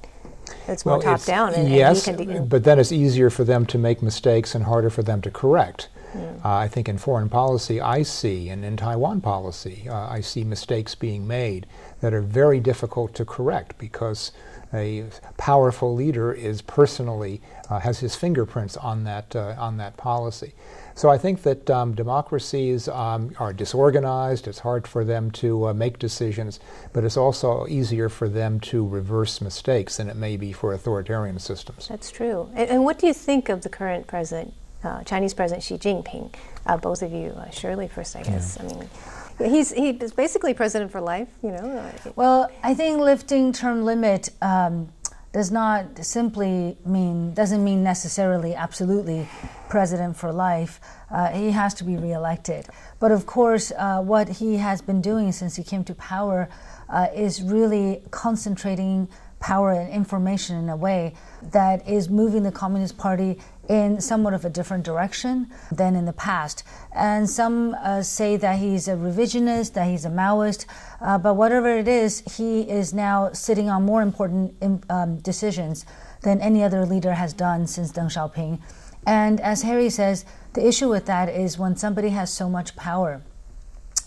It's 0.68 0.86
more 0.86 0.98
well, 0.98 1.18
top 1.18 1.24
down. 1.24 1.54
And, 1.54 1.70
yes, 1.70 2.08
and 2.08 2.18
de- 2.18 2.42
but 2.42 2.64
then 2.64 2.80
it's 2.80 2.92
easier 2.92 3.30
for 3.30 3.44
them 3.44 3.66
to 3.68 3.78
make 3.78 4.02
mistakes 4.02 4.56
and 4.56 4.66
harder 4.66 4.90
for 4.90 5.04
them 5.04 5.22
to 5.22 5.32
correct. 5.32 5.90
Uh, 6.16 6.38
I 6.44 6.68
think 6.70 6.88
in 6.88 6.98
foreign 6.98 7.28
policy, 7.28 7.82
I 7.82 8.04
see, 8.04 8.48
and 8.50 8.64
in 8.64 8.78
Taiwan 8.78 9.20
policy, 9.20 9.88
uh, 9.90 10.08
I 10.08 10.22
see 10.22 10.46
mistakes 10.46 10.96
being 10.96 11.28
made 11.28 11.66
that 12.00 12.14
are 12.14 12.22
very 12.22 12.60
difficult 12.60 13.14
to 13.16 13.26
correct 13.26 13.78
because 13.78 14.32
a 14.74 15.06
powerful 15.38 15.94
leader 15.94 16.32
is 16.32 16.62
personally 16.62 17.42
uh, 17.70 17.80
has 17.80 18.00
his 18.00 18.16
fingerprints 18.16 18.78
on 18.78 19.04
that 19.04 19.36
uh, 19.36 19.56
on 19.58 19.78
that 19.78 19.98
policy. 19.98 20.54
So 20.96 21.10
I 21.10 21.18
think 21.18 21.44
that 21.44 21.70
um, 21.70 21.94
democracies 21.94 22.88
um, 22.88 23.36
are 23.38 23.52
disorganized. 23.52 24.48
It's 24.48 24.60
hard 24.60 24.88
for 24.88 25.04
them 25.04 25.30
to 25.32 25.68
uh, 25.68 25.74
make 25.74 26.00
decisions, 26.00 26.62
but 26.94 27.04
it's 27.04 27.18
also 27.18 27.68
easier 27.68 28.08
for 28.08 28.30
them 28.30 28.62
to 28.62 28.88
reverse 28.88 29.42
mistakes 29.42 29.98
than 29.98 30.10
it 30.10 30.16
may 30.16 30.38
be 30.38 30.54
for 30.54 30.74
authoritarian 30.74 31.38
systems. 31.40 31.90
That's 31.90 32.10
true. 32.12 32.50
And, 32.56 32.70
and 32.70 32.84
what 32.86 32.98
do 32.98 33.08
you 33.08 33.14
think 33.14 33.50
of 33.50 33.62
the 33.62 33.70
current 33.70 34.08
president, 34.08 34.54
uh, 34.86 35.04
Chinese 35.04 35.34
President 35.34 35.64
Xi 35.64 35.78
Jinping? 35.78 36.34
Uh, 36.66 36.78
both 36.78 37.02
of 37.02 37.12
you, 37.12 37.32
uh, 37.32 37.50
Shirley 37.50 37.90
first, 37.90 38.16
I 38.16 38.24
guess. 38.24 38.58
Yeah. 38.58 38.70
I 38.70 38.74
mean. 38.74 38.90
He's 39.38 39.74
he's 39.74 40.14
basically 40.14 40.54
president 40.54 40.94
for 40.94 41.02
life, 41.02 41.28
you 41.44 41.52
know. 41.52 41.92
Well, 42.16 42.50
I 42.64 42.74
think 42.74 43.02
lifting 43.02 43.52
term 43.52 43.84
limit 43.84 44.30
um, 44.42 44.94
does 45.36 45.52
not 45.52 46.06
simply 46.06 46.78
mean 46.86 47.34
doesn't 47.34 47.62
mean 47.62 47.84
necessarily 47.84 48.56
absolutely 48.56 49.28
president 49.68 50.16
for 50.16 50.32
life. 50.32 50.80
Uh, 51.12 51.28
he 51.28 51.52
has 51.52 51.74
to 51.74 51.84
be 51.84 51.98
reelected. 51.98 52.66
But 53.02 53.12
of 53.12 53.26
course, 53.26 53.74
uh, 53.78 54.02
what 54.02 54.30
he 54.30 54.56
has 54.56 54.82
been 54.82 55.02
doing 55.02 55.34
since 55.34 55.58
he 55.58 55.64
came 55.66 55.84
to 55.84 55.96
power 55.96 56.48
uh, 56.88 57.08
is 57.14 57.44
really 57.44 58.02
concentrating 58.12 59.10
power 59.42 59.74
and 59.74 59.92
information 59.92 60.56
in 60.56 60.70
a 60.70 60.78
way 60.78 61.14
that 61.52 61.86
is 61.86 62.08
moving 62.08 62.44
the 62.44 62.52
Communist 62.54 62.98
Party 62.98 63.38
in 63.70 64.00
somewhat 64.00 64.34
of 64.34 64.46
a 64.46 64.50
different 64.50 64.84
direction 64.84 65.48
than 65.72 65.96
in 65.96 66.06
the 66.06 66.14
past. 66.14 66.64
And 66.94 67.30
some 67.30 67.76
uh, 67.82 68.04
say 68.04 68.38
that 68.38 68.60
he's 68.60 68.88
a 68.88 68.94
revisionist, 68.96 69.74
that 69.74 69.88
he's 69.88 70.06
a 70.06 70.10
Maoist, 70.10 70.66
uh, 71.02 71.18
but 71.18 71.36
whatever 71.36 71.78
it 71.78 71.88
is, 71.88 72.24
he 72.38 72.62
is 72.62 72.94
now 72.94 73.32
sitting 73.34 73.70
on 73.70 73.84
more 73.84 74.02
important 74.02 74.56
um, 74.90 75.18
decisions 75.18 75.86
than 76.22 76.42
any 76.42 76.64
other 76.64 76.86
leader 76.86 77.14
has 77.14 77.34
done 77.34 77.68
since 77.68 77.92
Deng 77.92 78.06
Xiaoping. 78.06 78.60
And 79.06 79.40
as 79.42 79.62
Harry 79.62 79.90
says, 79.90 80.26
the 80.54 80.66
issue 80.68 80.90
with 80.90 81.06
that 81.06 81.30
is 81.30 81.60
when 81.60 81.76
somebody 81.76 82.10
has 82.10 82.34
so 82.34 82.50
much 82.50 82.76
power, 82.76 83.22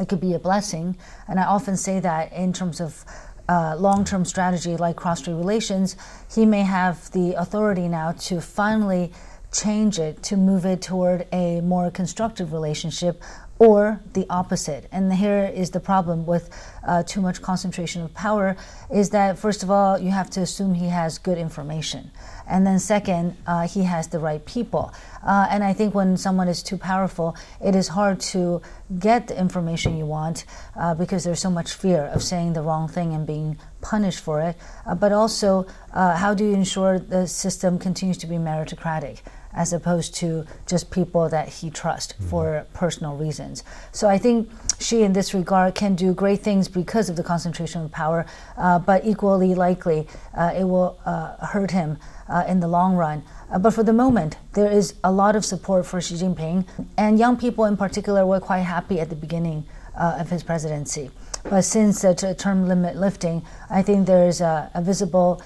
it 0.01 0.09
could 0.09 0.21
be 0.21 0.35
a 0.35 0.39
blessing. 0.39 0.97
And 1.29 1.39
I 1.39 1.45
often 1.45 1.77
say 1.77 2.01
that 2.01 2.33
in 2.33 2.53
terms 2.53 2.81
of 2.81 3.05
uh, 3.49 3.75
long 3.79 4.05
term 4.05 4.25
strategy 4.25 4.77
like 4.77 4.97
cross 4.97 5.21
strait 5.21 5.35
relations, 5.35 5.97
he 6.35 6.45
may 6.45 6.63
have 6.63 7.11
the 7.13 7.35
authority 7.35 7.89
now 7.89 8.13
to 8.13 8.41
finally 8.41 9.13
change 9.53 9.99
it 9.99 10.23
to 10.25 10.37
move 10.37 10.67
it 10.67 10.83
toward 10.83 11.27
a 11.33 11.61
more 11.63 11.91
constructive 11.91 12.53
relationship 12.53 13.23
or 13.59 14.01
the 14.13 14.25
opposite. 14.31 14.89
And 14.93 15.13
here 15.13 15.51
is 15.53 15.71
the 15.71 15.81
problem 15.81 16.27
with 16.27 16.49
uh, 16.87 17.03
too 17.03 17.21
much 17.21 17.43
concentration 17.43 18.03
of 18.03 18.15
power 18.15 18.57
is 18.91 19.11
that, 19.11 19.39
first 19.39 19.63
of 19.63 19.71
all, 19.71 19.99
you 19.99 20.11
have 20.11 20.31
to 20.31 20.41
assume 20.41 20.75
he 20.75 20.89
has 20.89 21.19
good 21.19 21.39
information. 21.39 22.11
And 22.47 22.67
then, 22.67 22.79
second, 22.79 23.37
uh, 23.47 23.67
he 23.67 23.83
has 23.83 24.09
the 24.09 24.21
right 24.21 24.45
people. 24.45 24.93
Uh, 25.29 25.47
and 25.51 25.63
I 25.63 25.75
think 25.75 25.95
when 25.95 26.17
someone 26.17 26.49
is 26.49 26.63
too 26.63 26.79
powerful, 26.79 27.37
it 27.63 27.75
is 27.75 27.89
hard 27.89 28.19
to 28.33 28.63
get 28.99 29.29
the 29.29 29.39
information 29.39 29.99
you 29.99 30.07
want 30.07 30.47
uh, 30.75 30.95
because 30.95 31.23
there's 31.25 31.41
so 31.41 31.51
much 31.51 31.75
fear 31.75 32.07
of 32.15 32.23
saying 32.23 32.55
the 32.55 32.63
wrong 32.63 32.89
thing 32.89 33.13
and 33.13 33.27
being 33.27 33.59
punished 33.83 34.21
for 34.21 34.41
it. 34.41 34.57
Uh, 34.87 34.95
but 34.95 35.13
also, 35.13 35.67
uh, 35.93 36.17
how 36.17 36.33
do 36.33 36.45
you 36.45 36.55
ensure 36.55 36.99
the 36.99 37.27
system 37.27 37.79
continues 37.79 38.17
to 38.19 38.27
be 38.27 38.37
meritocratic? 38.37 39.21
as 39.55 39.73
opposed 39.73 40.15
to 40.15 40.47
just 40.67 40.91
people 40.91 41.29
that 41.29 41.49
he 41.49 41.71
trusts 41.71 42.13
mm-hmm. 42.13 42.29
for 42.29 42.67
personal 42.75 43.17
reasons. 43.17 43.65
So 43.93 44.09
I 44.09 44.19
think 44.19 44.51
Xi, 44.79 45.03
in 45.03 45.13
this 45.13 45.35
regard, 45.35 45.75
can 45.75 45.95
do 45.95 46.15
great 46.15 46.41
things 46.41 46.69
because 46.69 47.09
of 47.09 47.17
the 47.17 47.25
concentration 47.25 47.83
of 47.83 47.91
power, 47.91 48.27
uh, 48.57 48.79
but 48.79 49.05
equally 49.05 49.55
likely 49.55 50.07
uh, 50.37 50.53
it 50.57 50.65
will 50.65 50.99
uh, 51.05 51.45
hurt 51.47 51.71
him 51.71 51.99
uh, 52.29 52.45
in 52.47 52.61
the 52.61 52.69
long 52.69 52.95
run. 52.95 53.25
Uh, 53.51 53.59
but 53.59 53.73
for 53.73 53.83
the 53.83 53.93
moment, 53.93 54.37
there 54.53 54.71
is 54.71 54.95
a 55.03 55.11
lot 55.11 55.35
of 55.35 55.45
support 55.45 55.87
for 55.87 56.01
Xi 56.01 56.15
Jinping, 56.15 56.67
and 56.97 57.19
young 57.19 57.37
people 57.37 57.65
in 57.65 57.77
particular 57.77 58.27
were 58.27 58.41
quite 58.41 58.61
happy 58.61 59.01
at 59.01 59.09
the 59.09 59.17
beginning 59.17 59.65
uh, 59.97 60.19
of 60.19 60.31
his 60.31 60.43
presidency. 60.43 61.11
But 61.45 61.63
since 61.63 62.03
the 62.03 62.35
term 62.39 62.69
limit 62.69 62.97
lifting, 62.97 63.43
I 63.71 63.83
think 63.83 64.07
there 64.07 64.29
is 64.29 64.41
a, 64.41 64.71
a 64.75 64.83
visible 64.83 65.41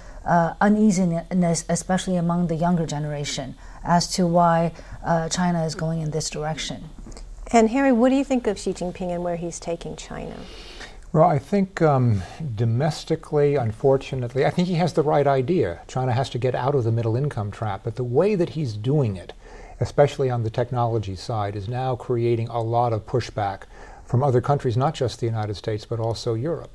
uneasiness, 0.61 1.65
especially 1.69 2.17
among 2.17 2.47
the 2.47 2.55
younger 2.55 2.87
generation 2.87 3.55
as 3.85 4.09
to 4.15 4.27
why 4.27 4.73
uh, 5.05 5.29
China 5.29 5.65
is 5.65 5.75
going 5.75 6.01
in 6.01 6.11
this 6.11 6.31
direction. 6.31 6.88
And 7.53 7.71
Harry, 7.71 7.93
what 7.93 8.09
do 8.09 8.17
you 8.17 8.25
think 8.25 8.47
of 8.47 8.59
Xi 8.59 8.73
Jinping 8.73 9.11
and 9.11 9.23
where 9.23 9.37
he's 9.37 9.61
taking 9.61 9.97
China? 9.97 10.37
Well, 11.12 11.29
I 11.29 11.38
think 11.38 11.83
um, 11.83 12.22
domestically, 12.55 13.57
unfortunately, 13.57 14.46
I 14.46 14.51
think 14.51 14.66
he 14.66 14.77
has 14.77 14.94
the 14.94 15.03
right 15.03 15.27
idea. 15.27 15.83
China 15.87 16.12
has 16.12 16.31
to 16.31 16.38
get 16.38 16.55
out 16.55 16.75
of 16.75 16.85
the 16.85 16.92
middle 16.92 17.16
income 17.16 17.51
trap, 17.51 17.83
but 17.85 17.96
the 17.96 18.05
way 18.05 18.35
that 18.35 18.51
he's 18.51 18.72
doing 18.72 19.16
it, 19.16 19.35
especially 19.79 20.31
on 20.31 20.42
the 20.42 20.48
technology 20.48 21.14
side, 21.14 21.55
is 21.55 21.68
now 21.68 21.96
creating 21.96 22.48
a 22.48 22.62
lot 22.62 22.94
of 22.94 23.05
pushback 23.05 23.64
from 24.07 24.22
other 24.22 24.40
countries, 24.40 24.75
not 24.75 24.94
just 24.94 25.20
the 25.20 25.27
United 25.27 25.55
States, 25.55 25.85
but 25.85 26.01
also 26.01 26.33
Europe. 26.33 26.75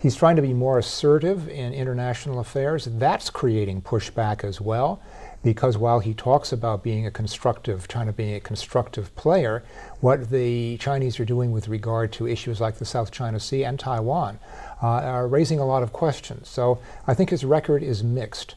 He's 0.00 0.16
trying 0.16 0.34
to 0.34 0.42
be 0.42 0.52
more 0.52 0.80
assertive 0.80 1.48
in 1.48 1.72
international 1.72 2.40
affairs. 2.40 2.88
That's 2.90 3.30
creating 3.30 3.82
pushback 3.82 4.42
as 4.42 4.60
well 4.60 5.00
because 5.46 5.78
while 5.78 6.00
he 6.00 6.12
talks 6.12 6.50
about 6.50 6.82
being 6.82 7.06
a 7.06 7.10
constructive, 7.12 7.86
China 7.86 8.12
being 8.12 8.34
a 8.34 8.40
constructive 8.40 9.14
player, 9.14 9.62
what 10.00 10.30
the 10.30 10.76
Chinese 10.78 11.20
are 11.20 11.24
doing 11.24 11.52
with 11.52 11.68
regard 11.68 12.10
to 12.10 12.26
issues 12.26 12.60
like 12.60 12.78
the 12.78 12.84
South 12.84 13.12
China 13.12 13.38
Sea 13.38 13.62
and 13.62 13.78
Taiwan 13.78 14.40
uh, 14.82 14.86
are 14.86 15.28
raising 15.28 15.60
a 15.60 15.64
lot 15.64 15.84
of 15.84 15.92
questions. 15.92 16.48
So 16.48 16.80
I 17.06 17.14
think 17.14 17.30
his 17.30 17.44
record 17.44 17.84
is 17.84 18.02
mixed. 18.02 18.56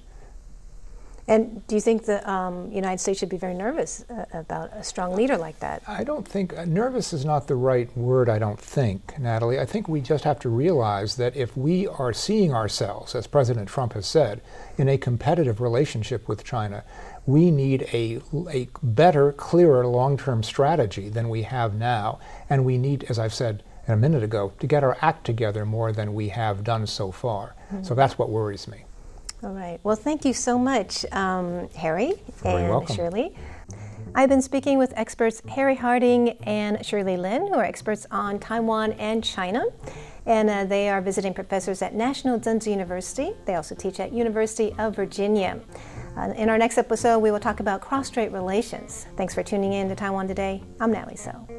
And 1.29 1.65
do 1.67 1.75
you 1.75 1.81
think 1.81 2.05
the 2.05 2.27
um, 2.29 2.71
United 2.71 2.97
States 2.99 3.19
should 3.19 3.29
be 3.29 3.37
very 3.37 3.53
nervous 3.53 4.03
uh, 4.09 4.25
about 4.33 4.73
a 4.73 4.83
strong 4.83 5.15
leader 5.15 5.37
like 5.37 5.59
that? 5.59 5.83
I 5.87 6.03
don't 6.03 6.27
think 6.27 6.57
uh, 6.57 6.65
nervous 6.65 7.13
is 7.13 7.23
not 7.23 7.47
the 7.47 7.55
right 7.55 7.95
word, 7.95 8.29
I 8.29 8.39
don't 8.39 8.59
think, 8.59 9.17
Natalie. 9.19 9.59
I 9.59 9.65
think 9.67 9.87
we 9.87 10.01
just 10.01 10.23
have 10.23 10.39
to 10.39 10.49
realize 10.49 11.17
that 11.17 11.35
if 11.35 11.55
we 11.55 11.85
are 11.85 12.13
seeing 12.13 12.51
ourselves, 12.51 13.13
as 13.13 13.27
President 13.27 13.69
Trump 13.69 13.93
has 13.93 14.07
said, 14.07 14.41
in 14.75 14.89
a 14.89 14.97
competitive 14.97 15.61
relationship 15.61 16.27
with 16.27 16.43
China, 16.43 16.83
we 17.27 17.51
need 17.51 17.83
a, 17.93 18.21
a 18.49 18.67
better, 18.81 19.31
clearer 19.31 19.85
long 19.85 20.17
term 20.17 20.41
strategy 20.41 21.09
than 21.09 21.29
we 21.29 21.43
have 21.43 21.75
now. 21.75 22.17
And 22.49 22.65
we 22.65 22.79
need, 22.79 23.03
as 23.03 23.19
I've 23.19 23.35
said 23.35 23.61
a 23.87 23.95
minute 23.95 24.23
ago, 24.23 24.53
to 24.59 24.65
get 24.65 24.83
our 24.83 24.97
act 24.99 25.27
together 25.27 25.63
more 25.63 25.91
than 25.91 26.15
we 26.15 26.29
have 26.29 26.63
done 26.63 26.87
so 26.87 27.11
far. 27.11 27.55
Mm-hmm. 27.71 27.83
So 27.83 27.93
that's 27.93 28.17
what 28.17 28.31
worries 28.31 28.67
me. 28.67 28.85
All 29.41 29.51
right. 29.51 29.79
Well, 29.83 29.95
thank 29.95 30.25
you 30.25 30.33
so 30.33 30.59
much, 30.59 31.05
um, 31.13 31.69
Harry 31.69 32.13
and 32.43 32.69
welcome. 32.69 32.95
Shirley. 32.95 33.35
I've 34.15 34.27
been 34.27 34.41
speaking 34.41 34.77
with 34.77 34.91
experts 34.97 35.41
Harry 35.49 35.75
Harding 35.75 36.31
and 36.43 36.83
Shirley 36.85 37.15
Lin, 37.15 37.47
who 37.47 37.53
are 37.53 37.63
experts 37.63 38.05
on 38.11 38.39
Taiwan 38.39 38.93
and 38.93 39.23
China. 39.23 39.63
And 40.25 40.49
uh, 40.49 40.65
they 40.65 40.89
are 40.89 41.01
visiting 41.01 41.33
professors 41.33 41.81
at 41.81 41.95
National 41.95 42.39
Tsinghua 42.39 42.67
University. 42.67 43.31
They 43.45 43.55
also 43.55 43.75
teach 43.75 43.99
at 43.99 44.11
University 44.11 44.73
of 44.77 44.95
Virginia. 44.95 45.59
Uh, 46.17 46.33
in 46.35 46.49
our 46.49 46.57
next 46.57 46.77
episode, 46.77 47.19
we 47.19 47.31
will 47.31 47.39
talk 47.39 47.61
about 47.61 47.81
cross-strait 47.81 48.31
relations. 48.31 49.07
Thanks 49.15 49.33
for 49.33 49.41
tuning 49.41 49.73
in 49.73 49.87
to 49.89 49.95
Taiwan 49.95 50.27
Today. 50.27 50.61
I'm 50.79 50.91
Natalie 50.91 51.15
So. 51.15 51.58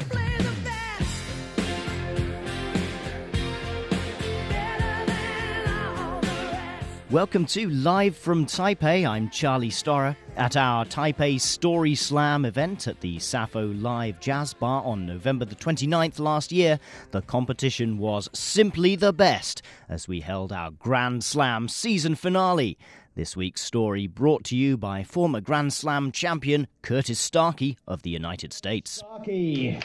Welcome 7.11 7.45
to 7.47 7.69
Live 7.69 8.15
from 8.15 8.45
Taipei. 8.45 9.05
I'm 9.05 9.29
Charlie 9.29 9.67
Storrar. 9.67 10.15
At 10.37 10.55
our 10.55 10.85
Taipei 10.85 11.41
Story 11.41 11.93
Slam 11.93 12.45
event 12.45 12.87
at 12.87 13.01
the 13.01 13.19
Sappho 13.19 13.65
Live 13.73 14.21
Jazz 14.21 14.53
Bar 14.53 14.81
on 14.85 15.05
November 15.05 15.43
the 15.43 15.55
29th 15.55 16.19
last 16.19 16.53
year, 16.53 16.79
the 17.11 17.21
competition 17.21 17.97
was 17.97 18.29
simply 18.31 18.95
the 18.95 19.11
best 19.11 19.61
as 19.89 20.07
we 20.07 20.21
held 20.21 20.53
our 20.53 20.71
Grand 20.71 21.25
Slam 21.25 21.67
season 21.67 22.15
finale. 22.15 22.77
This 23.13 23.35
week's 23.35 23.61
story 23.61 24.07
brought 24.07 24.45
to 24.45 24.55
you 24.55 24.77
by 24.77 25.03
former 25.03 25.41
Grand 25.41 25.73
Slam 25.73 26.13
champion 26.13 26.65
Curtis 26.81 27.19
Starkey 27.19 27.77
of 27.85 28.03
the 28.03 28.09
United 28.09 28.53
States. 28.53 28.89
Starkey. 28.89 29.81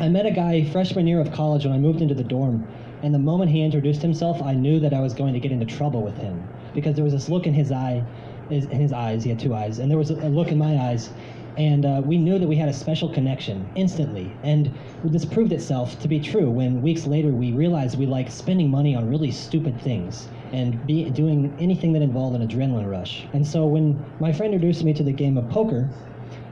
I 0.00 0.08
met 0.08 0.24
a 0.24 0.30
guy 0.30 0.64
freshman 0.64 1.06
year 1.06 1.20
of 1.20 1.30
college 1.30 1.66
when 1.66 1.74
I 1.74 1.78
moved 1.78 2.00
into 2.00 2.14
the 2.14 2.24
dorm, 2.24 2.66
and 3.02 3.12
the 3.12 3.18
moment 3.18 3.50
he 3.50 3.60
introduced 3.60 4.00
himself, 4.00 4.40
I 4.40 4.54
knew 4.54 4.80
that 4.80 4.94
I 4.94 5.00
was 5.00 5.12
going 5.12 5.34
to 5.34 5.40
get 5.40 5.52
into 5.52 5.66
trouble 5.66 6.00
with 6.02 6.16
him 6.16 6.42
because 6.74 6.94
there 6.94 7.04
was 7.04 7.12
this 7.12 7.28
look 7.28 7.46
in 7.46 7.52
his 7.52 7.70
eye, 7.70 8.02
in 8.48 8.70
his 8.70 8.94
eyes. 8.94 9.24
He 9.24 9.28
had 9.28 9.38
two 9.38 9.54
eyes, 9.54 9.78
and 9.78 9.90
there 9.90 9.98
was 9.98 10.08
a 10.08 10.14
look 10.30 10.48
in 10.48 10.56
my 10.56 10.78
eyes, 10.78 11.10
and 11.58 11.84
uh, 11.84 12.00
we 12.02 12.16
knew 12.16 12.38
that 12.38 12.48
we 12.48 12.56
had 12.56 12.70
a 12.70 12.72
special 12.72 13.12
connection 13.12 13.68
instantly. 13.74 14.34
And 14.42 14.72
this 15.04 15.26
proved 15.26 15.52
itself 15.52 16.00
to 16.00 16.08
be 16.08 16.18
true 16.18 16.50
when 16.50 16.80
weeks 16.80 17.06
later 17.06 17.28
we 17.28 17.52
realized 17.52 17.98
we 17.98 18.06
liked 18.06 18.32
spending 18.32 18.70
money 18.70 18.94
on 18.94 19.06
really 19.06 19.30
stupid 19.30 19.78
things 19.82 20.28
and 20.52 20.86
be, 20.86 21.10
doing 21.10 21.54
anything 21.60 21.92
that 21.92 22.00
involved 22.00 22.40
an 22.40 22.48
adrenaline 22.48 22.90
rush. 22.90 23.26
And 23.34 23.46
so 23.46 23.66
when 23.66 24.02
my 24.18 24.32
friend 24.32 24.54
introduced 24.54 24.82
me 24.82 24.94
to 24.94 25.02
the 25.02 25.12
game 25.12 25.36
of 25.36 25.46
poker 25.50 25.90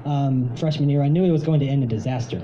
um, 0.04 0.54
freshman 0.54 0.90
year, 0.90 1.02
I 1.02 1.08
knew 1.08 1.24
it 1.24 1.30
was 1.30 1.44
going 1.44 1.60
to 1.60 1.66
end 1.66 1.82
in 1.82 1.88
disaster. 1.88 2.42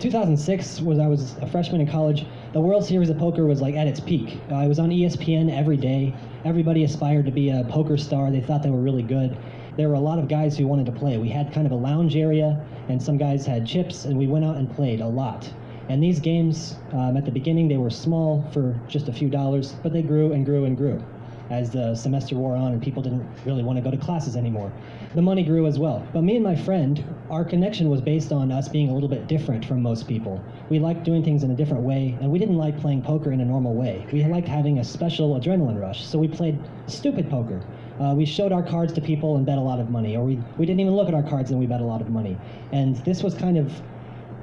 2006 0.00 0.80
was 0.80 0.98
I 0.98 1.06
was 1.06 1.36
a 1.40 1.46
freshman 1.46 1.80
in 1.80 1.86
college. 1.86 2.26
The 2.52 2.60
World 2.60 2.84
Series 2.84 3.10
of 3.10 3.18
Poker 3.18 3.46
was 3.46 3.60
like 3.60 3.74
at 3.76 3.86
its 3.86 4.00
peak. 4.00 4.38
Uh, 4.50 4.56
I 4.56 4.66
was 4.66 4.78
on 4.78 4.90
ESPN 4.90 5.56
every 5.56 5.76
day. 5.76 6.12
Everybody 6.44 6.84
aspired 6.84 7.26
to 7.26 7.32
be 7.32 7.50
a 7.50 7.64
poker 7.70 7.96
star. 7.96 8.30
They 8.30 8.40
thought 8.40 8.62
they 8.62 8.70
were 8.70 8.82
really 8.82 9.02
good. 9.02 9.36
There 9.76 9.88
were 9.88 9.94
a 9.94 10.00
lot 10.00 10.18
of 10.18 10.28
guys 10.28 10.56
who 10.58 10.66
wanted 10.66 10.86
to 10.86 10.92
play. 10.92 11.16
We 11.18 11.28
had 11.28 11.52
kind 11.52 11.66
of 11.66 11.72
a 11.72 11.76
lounge 11.76 12.16
area, 12.16 12.60
and 12.88 13.02
some 13.02 13.16
guys 13.16 13.46
had 13.46 13.66
chips, 13.66 14.04
and 14.04 14.18
we 14.18 14.26
went 14.26 14.44
out 14.44 14.56
and 14.56 14.70
played 14.74 15.00
a 15.00 15.06
lot. 15.06 15.50
And 15.88 16.02
these 16.02 16.18
games, 16.18 16.76
um, 16.92 17.16
at 17.16 17.24
the 17.24 17.30
beginning, 17.30 17.68
they 17.68 17.76
were 17.76 17.90
small 17.90 18.44
for 18.52 18.78
just 18.88 19.08
a 19.08 19.12
few 19.12 19.28
dollars, 19.28 19.74
but 19.82 19.92
they 19.92 20.02
grew 20.02 20.32
and 20.32 20.44
grew 20.44 20.64
and 20.64 20.76
grew 20.76 21.02
as 21.50 21.70
the 21.70 21.94
semester 21.94 22.36
wore 22.36 22.56
on 22.56 22.72
and 22.72 22.82
people 22.82 23.02
didn't 23.02 23.26
really 23.44 23.62
want 23.62 23.76
to 23.76 23.82
go 23.82 23.90
to 23.90 23.96
classes 23.96 24.36
anymore. 24.36 24.72
The 25.14 25.22
money 25.22 25.44
grew 25.44 25.66
as 25.66 25.78
well. 25.78 26.06
But 26.12 26.22
me 26.22 26.36
and 26.36 26.44
my 26.44 26.56
friend, 26.56 27.04
our 27.30 27.44
connection 27.44 27.88
was 27.88 28.00
based 28.00 28.32
on 28.32 28.50
us 28.50 28.68
being 28.68 28.88
a 28.88 28.94
little 28.94 29.08
bit 29.08 29.28
different 29.28 29.64
from 29.64 29.82
most 29.82 30.08
people. 30.08 30.42
We 30.70 30.78
liked 30.78 31.04
doing 31.04 31.22
things 31.22 31.42
in 31.42 31.50
a 31.50 31.54
different 31.54 31.82
way, 31.82 32.16
and 32.20 32.30
we 32.30 32.38
didn't 32.38 32.56
like 32.56 32.78
playing 32.80 33.02
poker 33.02 33.30
in 33.30 33.40
a 33.40 33.44
normal 33.44 33.74
way. 33.74 34.06
We 34.12 34.24
liked 34.24 34.48
having 34.48 34.78
a 34.78 34.84
special 34.84 35.38
adrenaline 35.38 35.80
rush, 35.80 36.04
so 36.06 36.18
we 36.18 36.28
played 36.28 36.58
stupid 36.86 37.30
poker. 37.30 37.62
Uh, 38.00 38.14
we 38.16 38.24
showed 38.26 38.50
our 38.50 38.62
cards 38.62 38.92
to 38.94 39.00
people 39.00 39.36
and 39.36 39.46
bet 39.46 39.58
a 39.58 39.60
lot 39.60 39.78
of 39.78 39.90
money, 39.90 40.16
or 40.16 40.24
we, 40.24 40.42
we 40.58 40.66
didn't 40.66 40.80
even 40.80 40.94
look 40.94 41.08
at 41.08 41.14
our 41.14 41.22
cards 41.22 41.50
and 41.50 41.60
we 41.60 41.66
bet 41.66 41.80
a 41.80 41.84
lot 41.84 42.00
of 42.00 42.08
money. 42.08 42.36
And 42.72 42.96
this 43.04 43.22
was 43.22 43.34
kind 43.34 43.56
of 43.56 43.72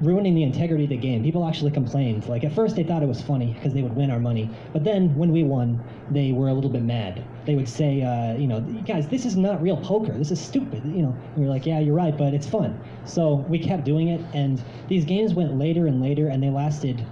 ruining 0.02 0.34
the 0.34 0.42
integrity 0.42 0.84
of 0.84 0.90
the 0.90 0.96
game. 0.96 1.22
People 1.22 1.46
actually 1.46 1.70
complained. 1.70 2.28
Like 2.28 2.44
at 2.44 2.52
first 2.52 2.74
they 2.76 2.82
thought 2.82 3.02
it 3.02 3.08
was 3.08 3.22
funny 3.22 3.54
because 3.54 3.72
they 3.72 3.82
would 3.82 3.94
win 3.94 4.10
our 4.10 4.18
money, 4.18 4.50
but 4.72 4.84
then 4.84 5.14
when 5.16 5.30
we 5.30 5.44
won, 5.44 5.82
they 6.10 6.32
were 6.32 6.48
a 6.48 6.52
little 6.52 6.70
bit 6.70 6.82
mad. 6.82 7.24
They 7.46 7.54
would 7.54 7.68
say, 7.68 8.02
uh, 8.02 8.36
you 8.36 8.46
know, 8.46 8.60
guys, 8.86 9.08
this 9.08 9.24
is 9.24 9.36
not 9.36 9.62
real 9.62 9.76
poker. 9.76 10.12
This 10.12 10.30
is 10.30 10.40
stupid. 10.40 10.84
You 10.84 11.02
know, 11.02 11.16
and 11.34 11.36
we 11.36 11.44
were 11.44 11.50
like, 11.50 11.66
yeah, 11.66 11.78
you're 11.78 11.94
right, 11.94 12.16
but 12.16 12.34
it's 12.34 12.46
fun. 12.46 12.78
So 13.04 13.46
we 13.48 13.58
kept 13.58 13.84
doing 13.84 14.08
it, 14.08 14.20
and 14.34 14.62
these 14.88 15.04
games 15.04 15.34
went 15.34 15.56
later 15.56 15.86
and 15.86 16.00
later, 16.00 16.28
and 16.28 16.42
they 16.42 16.50
lasted. 16.50 17.04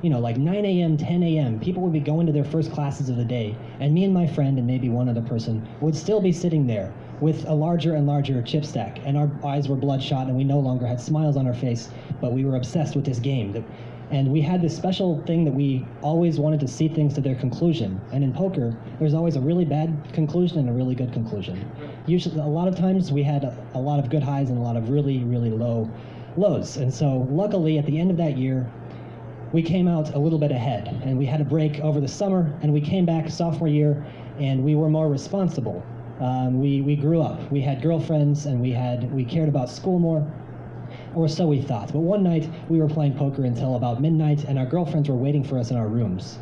You 0.00 0.10
know, 0.10 0.20
like 0.20 0.36
9 0.36 0.64
a.m., 0.64 0.96
10 0.96 1.22
a.m., 1.24 1.58
people 1.58 1.82
would 1.82 1.92
be 1.92 1.98
going 1.98 2.26
to 2.26 2.32
their 2.32 2.44
first 2.44 2.70
classes 2.70 3.08
of 3.08 3.16
the 3.16 3.24
day, 3.24 3.56
and 3.80 3.92
me 3.92 4.04
and 4.04 4.14
my 4.14 4.28
friend 4.28 4.56
and 4.56 4.64
maybe 4.64 4.88
one 4.88 5.08
other 5.08 5.22
person 5.22 5.68
would 5.80 5.96
still 5.96 6.20
be 6.20 6.30
sitting 6.30 6.68
there 6.68 6.92
with 7.20 7.44
a 7.46 7.54
larger 7.54 7.94
and 7.94 8.06
larger 8.06 8.40
chip 8.42 8.64
stack, 8.64 9.00
and 9.04 9.16
our 9.16 9.30
eyes 9.44 9.68
were 9.68 9.76
bloodshot, 9.76 10.28
and 10.28 10.36
we 10.36 10.44
no 10.44 10.58
longer 10.58 10.86
had 10.86 11.00
smiles 11.00 11.36
on 11.36 11.46
our 11.46 11.54
face, 11.54 11.88
but 12.20 12.32
we 12.32 12.44
were 12.44 12.56
obsessed 12.56 12.94
with 12.94 13.04
this 13.04 13.18
game. 13.18 13.64
And 14.10 14.32
we 14.32 14.40
had 14.40 14.62
this 14.62 14.74
special 14.74 15.22
thing 15.26 15.44
that 15.44 15.52
we 15.52 15.86
always 16.00 16.38
wanted 16.38 16.60
to 16.60 16.68
see 16.68 16.88
things 16.88 17.12
to 17.14 17.20
their 17.20 17.34
conclusion. 17.34 18.00
And 18.10 18.24
in 18.24 18.32
poker, 18.32 18.74
there's 18.98 19.12
always 19.12 19.36
a 19.36 19.40
really 19.40 19.66
bad 19.66 19.94
conclusion 20.14 20.58
and 20.58 20.68
a 20.68 20.72
really 20.72 20.94
good 20.94 21.12
conclusion. 21.12 21.70
Usually, 22.06 22.38
a 22.40 22.46
lot 22.46 22.68
of 22.68 22.76
times, 22.76 23.12
we 23.12 23.22
had 23.22 23.44
a, 23.44 23.56
a 23.74 23.80
lot 23.80 23.98
of 23.98 24.08
good 24.08 24.22
highs 24.22 24.48
and 24.48 24.58
a 24.58 24.62
lot 24.62 24.76
of 24.76 24.88
really, 24.88 25.18
really 25.24 25.50
low 25.50 25.90
lows. 26.38 26.78
And 26.78 26.92
so, 26.92 27.26
luckily, 27.30 27.78
at 27.78 27.84
the 27.84 27.98
end 27.98 28.10
of 28.10 28.16
that 28.16 28.38
year, 28.38 28.70
we 29.52 29.62
came 29.62 29.88
out 29.88 30.14
a 30.14 30.18
little 30.18 30.38
bit 30.38 30.52
ahead, 30.52 30.88
and 31.04 31.18
we 31.18 31.26
had 31.26 31.40
a 31.40 31.44
break 31.44 31.80
over 31.80 32.00
the 32.00 32.08
summer, 32.08 32.52
and 32.62 32.72
we 32.72 32.80
came 32.80 33.04
back 33.04 33.28
sophomore 33.30 33.68
year, 33.68 34.04
and 34.38 34.62
we 34.62 34.74
were 34.74 34.88
more 34.88 35.08
responsible. 35.08 35.82
Um, 36.20 36.60
we, 36.60 36.80
we 36.80 36.96
grew 36.96 37.22
up. 37.22 37.50
We 37.50 37.60
had 37.60 37.80
girlfriends, 37.80 38.46
and 38.46 38.60
we 38.60 38.72
had 38.72 39.12
we 39.12 39.24
cared 39.24 39.48
about 39.48 39.70
school 39.70 39.98
more, 39.98 40.26
or 41.14 41.28
so 41.28 41.46
we 41.46 41.62
thought. 41.62 41.92
But 41.92 42.00
one 42.00 42.22
night 42.22 42.50
we 42.68 42.80
were 42.80 42.88
playing 42.88 43.16
poker 43.16 43.44
until 43.44 43.76
about 43.76 44.00
midnight, 44.00 44.44
and 44.44 44.58
our 44.58 44.66
girlfriends 44.66 45.08
were 45.08 45.14
waiting 45.14 45.44
for 45.44 45.58
us 45.58 45.70
in 45.70 45.76
our 45.76 45.86
rooms. 45.86 46.38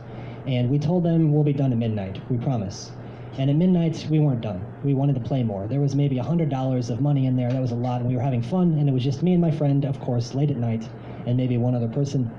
And 0.47 0.71
we 0.71 0.79
told 0.79 1.05
them 1.05 1.33
we'll 1.33 1.45
be 1.45 1.53
done 1.53 1.73
at 1.73 1.79
midnight. 1.79 2.21
We 2.31 2.39
promise. 2.39 2.93
And 3.39 3.51
at 3.51 3.57
midnight 3.57 4.07
we 4.09 4.19
weren't 4.19 4.41
done. 4.41 4.65
We 4.83 4.95
wanted 4.95 5.15
to 5.17 5.21
play 5.21 5.43
more. 5.43 5.67
There 5.67 5.81
was 5.81 5.95
maybe 5.95 6.17
a 6.19 6.23
hundred 6.23 6.49
dollars 6.49 6.89
of 6.89 7.03
money 7.03 7.27
in 7.27 7.37
there. 7.37 7.51
That 7.53 7.61
was 7.61 7.73
a 7.73 7.77
lot, 7.77 8.01
and 8.01 8.09
we 8.09 8.17
were 8.17 8.23
having 8.23 8.43
fun. 8.43 8.79
And 8.79 8.89
it 8.89 8.93
was 8.93 9.05
just 9.05 9.23
me 9.23 9.33
and 9.33 9.43
my 9.43 9.51
friend, 9.51 9.85
of 9.85 10.01
course, 10.01 10.35
late 10.35 10.51
at 10.51 10.57
night, 10.57 10.89
and 11.27 11.37
maybe 11.37 11.59
one 11.59 11.75
other 11.75 11.89
person. 11.89 12.31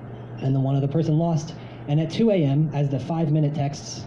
And 0.42 0.56
the 0.56 0.60
one 0.60 0.76
other 0.76 0.88
person 0.88 1.20
lost. 1.20 1.54
And 1.88 2.00
at 2.00 2.10
2 2.10 2.32
a.m., 2.32 2.72
as 2.74 2.90
the 2.90 3.00
five-minute 3.00 3.54
texts 3.54 4.06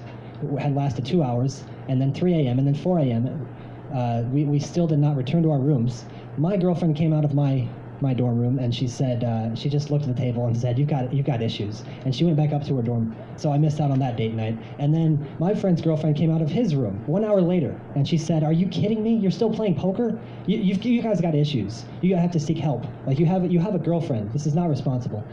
had 0.59 0.75
lasted 0.75 1.05
two 1.05 1.23
hours, 1.23 1.65
and 1.89 2.01
then 2.01 2.13
3 2.13 2.35
a.m., 2.35 2.59
and 2.59 2.67
then 2.67 2.75
4 2.75 2.99
a.m., 3.01 3.47
uh, 3.95 4.23
we, 4.31 4.45
we 4.45 4.59
still 4.59 4.87
did 4.87 4.99
not 4.99 5.17
return 5.17 5.43
to 5.43 5.51
our 5.51 5.59
rooms. 5.59 6.05
My 6.39 6.57
girlfriend 6.57 6.97
came 6.97 7.13
out 7.13 7.25
of 7.25 7.35
my 7.35 7.69
my 8.01 8.15
dorm 8.15 8.39
room 8.39 8.59
and 8.59 8.75
she 8.75 8.89
said 8.89 9.25
uh, 9.25 9.55
she 9.55 9.69
just 9.69 9.91
looked 9.91 10.07
at 10.07 10.15
the 10.15 10.21
table 10.21 10.47
and 10.47 10.57
said 10.57 10.79
you've 10.79 10.89
got 10.89 11.13
you've 11.13 11.27
got 11.27 11.43
issues 11.43 11.85
and 12.05 12.15
she 12.15 12.25
went 12.25 12.37
back 12.37 12.53
up 12.53 12.65
to 12.65 12.77
her 12.77 12.83
dorm 12.83 13.15
so 13.37 13.53
i 13.53 13.59
missed 13.59 13.81
out 13.81 13.91
on 13.91 13.99
that 13.99 14.17
date 14.17 14.35
night 14.35 14.59
and 14.79 14.95
then 14.95 15.29
my 15.39 15.55
friend's 15.55 15.83
girlfriend 15.83 16.17
came 16.17 16.31
out 16.31 16.41
of 16.41 16.49
his 16.49 16.75
room 16.75 17.03
one 17.07 17.25
hour 17.25 17.41
later 17.41 17.79
and 17.95 18.09
she 18.09 18.17
said 18.17 18.43
are 18.43 18.53
you 18.53 18.67
kidding 18.69 19.03
me 19.03 19.17
you're 19.17 19.31
still 19.31 19.53
playing 19.53 19.75
poker 19.75 20.19
you, 20.47 20.59
you 20.59 21.03
guys 21.03 21.21
got 21.21 21.35
issues 21.35 21.85
you 22.01 22.17
have 22.17 22.31
to 22.31 22.41
seek 22.41 22.59
help 22.59 22.85
like 23.07 23.19
you 23.19 23.27
have 23.27 23.51
you 23.51 23.59
have 23.59 23.75
a 23.75 23.79
girlfriend 23.79 24.33
this 24.33 24.47
is 24.47 24.55
not 24.55 24.69
responsible 24.69 25.25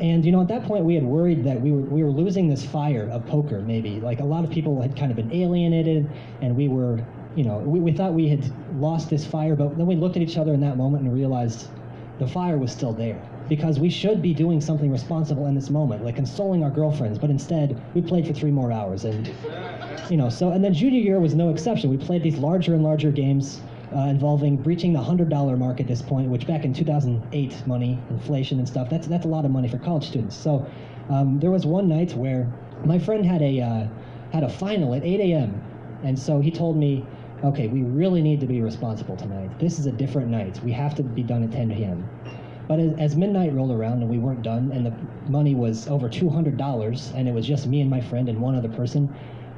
and 0.00 0.24
you 0.24 0.32
know, 0.32 0.40
at 0.40 0.48
that 0.48 0.64
point, 0.64 0.84
we 0.84 0.94
had 0.94 1.04
worried 1.04 1.44
that 1.44 1.60
we 1.60 1.70
were 1.70 1.80
we 1.80 2.02
were 2.02 2.10
losing 2.10 2.48
this 2.48 2.64
fire 2.64 3.08
of 3.10 3.26
poker. 3.26 3.60
Maybe 3.60 4.00
like 4.00 4.20
a 4.20 4.24
lot 4.24 4.44
of 4.44 4.50
people 4.50 4.80
had 4.80 4.96
kind 4.96 5.10
of 5.10 5.16
been 5.16 5.32
alienated, 5.32 6.10
and 6.40 6.56
we 6.56 6.68
were, 6.68 7.04
you 7.36 7.44
know, 7.44 7.58
we, 7.58 7.80
we 7.80 7.92
thought 7.92 8.14
we 8.14 8.28
had 8.28 8.52
lost 8.80 9.10
this 9.10 9.26
fire. 9.26 9.54
But 9.54 9.76
then 9.76 9.86
we 9.86 9.96
looked 9.96 10.16
at 10.16 10.22
each 10.22 10.38
other 10.38 10.54
in 10.54 10.60
that 10.60 10.76
moment 10.76 11.04
and 11.04 11.14
realized 11.14 11.68
the 12.18 12.26
fire 12.26 12.58
was 12.58 12.72
still 12.72 12.92
there 12.92 13.20
because 13.48 13.78
we 13.78 13.90
should 13.90 14.22
be 14.22 14.32
doing 14.32 14.60
something 14.60 14.90
responsible 14.90 15.46
in 15.46 15.54
this 15.54 15.68
moment, 15.68 16.04
like 16.04 16.16
consoling 16.16 16.64
our 16.64 16.70
girlfriends. 16.70 17.18
But 17.18 17.30
instead, 17.30 17.80
we 17.94 18.00
played 18.00 18.26
for 18.26 18.32
three 18.32 18.50
more 18.50 18.72
hours, 18.72 19.04
and 19.04 19.30
you 20.08 20.16
know, 20.16 20.30
so 20.30 20.52
and 20.52 20.64
then 20.64 20.72
junior 20.72 21.00
year 21.00 21.20
was 21.20 21.34
no 21.34 21.50
exception. 21.50 21.90
We 21.90 21.98
played 21.98 22.22
these 22.22 22.38
larger 22.38 22.74
and 22.74 22.82
larger 22.82 23.10
games 23.10 23.60
uh, 23.94 24.08
involving 24.08 24.56
breaching 24.56 24.92
the 24.92 25.00
hundred 25.00 25.28
dollar 25.28 25.56
mark 25.56 25.80
at 25.80 25.86
this 25.86 26.02
point, 26.02 26.28
which 26.28 26.46
back 26.46 26.64
in 26.64 26.72
2008 26.72 27.66
money, 27.66 27.98
inflation 28.10 28.58
and 28.58 28.68
stuff, 28.68 28.88
that's 28.90 29.06
that's 29.06 29.24
a 29.24 29.28
lot 29.28 29.44
of 29.44 29.50
money 29.50 29.68
for 29.68 29.78
college 29.78 30.06
students. 30.08 30.36
So 30.36 30.66
um, 31.10 31.38
there 31.40 31.50
was 31.50 31.66
one 31.66 31.88
night 31.88 32.14
where 32.14 32.52
my 32.84 32.98
friend 32.98 33.24
had 33.24 33.42
a 33.42 33.60
uh, 33.60 33.86
had 34.32 34.42
a 34.42 34.48
final 34.48 34.94
at 34.94 35.04
8 35.04 35.20
a.m. 35.20 35.62
and 36.02 36.18
so 36.18 36.40
he 36.40 36.50
told 36.50 36.76
me, 36.76 37.04
okay, 37.44 37.68
we 37.68 37.82
really 37.82 38.22
need 38.22 38.40
to 38.40 38.46
be 38.46 38.60
responsible 38.60 39.16
tonight. 39.16 39.58
This 39.58 39.78
is 39.78 39.86
a 39.86 39.92
different 39.92 40.28
night. 40.28 40.60
We 40.64 40.72
have 40.72 40.94
to 40.96 41.02
be 41.02 41.22
done 41.22 41.42
at 41.42 41.52
10 41.52 41.74
p.m. 41.74 42.08
But 42.68 42.78
as, 42.78 42.94
as, 42.98 43.16
midnight 43.16 43.52
rolled 43.52 43.72
around 43.72 44.00
and 44.00 44.08
we 44.08 44.18
weren't 44.18 44.42
done, 44.42 44.70
and 44.72 44.86
the 44.86 44.94
money 45.28 45.54
was 45.54 45.88
over 45.88 46.08
$200, 46.08 47.14
and 47.14 47.28
it 47.28 47.34
was 47.34 47.46
just 47.46 47.66
me 47.66 47.80
and 47.80 47.90
my 47.90 48.00
friend 48.00 48.28
and 48.28 48.40
one 48.40 48.54
other 48.54 48.68
person, 48.68 49.12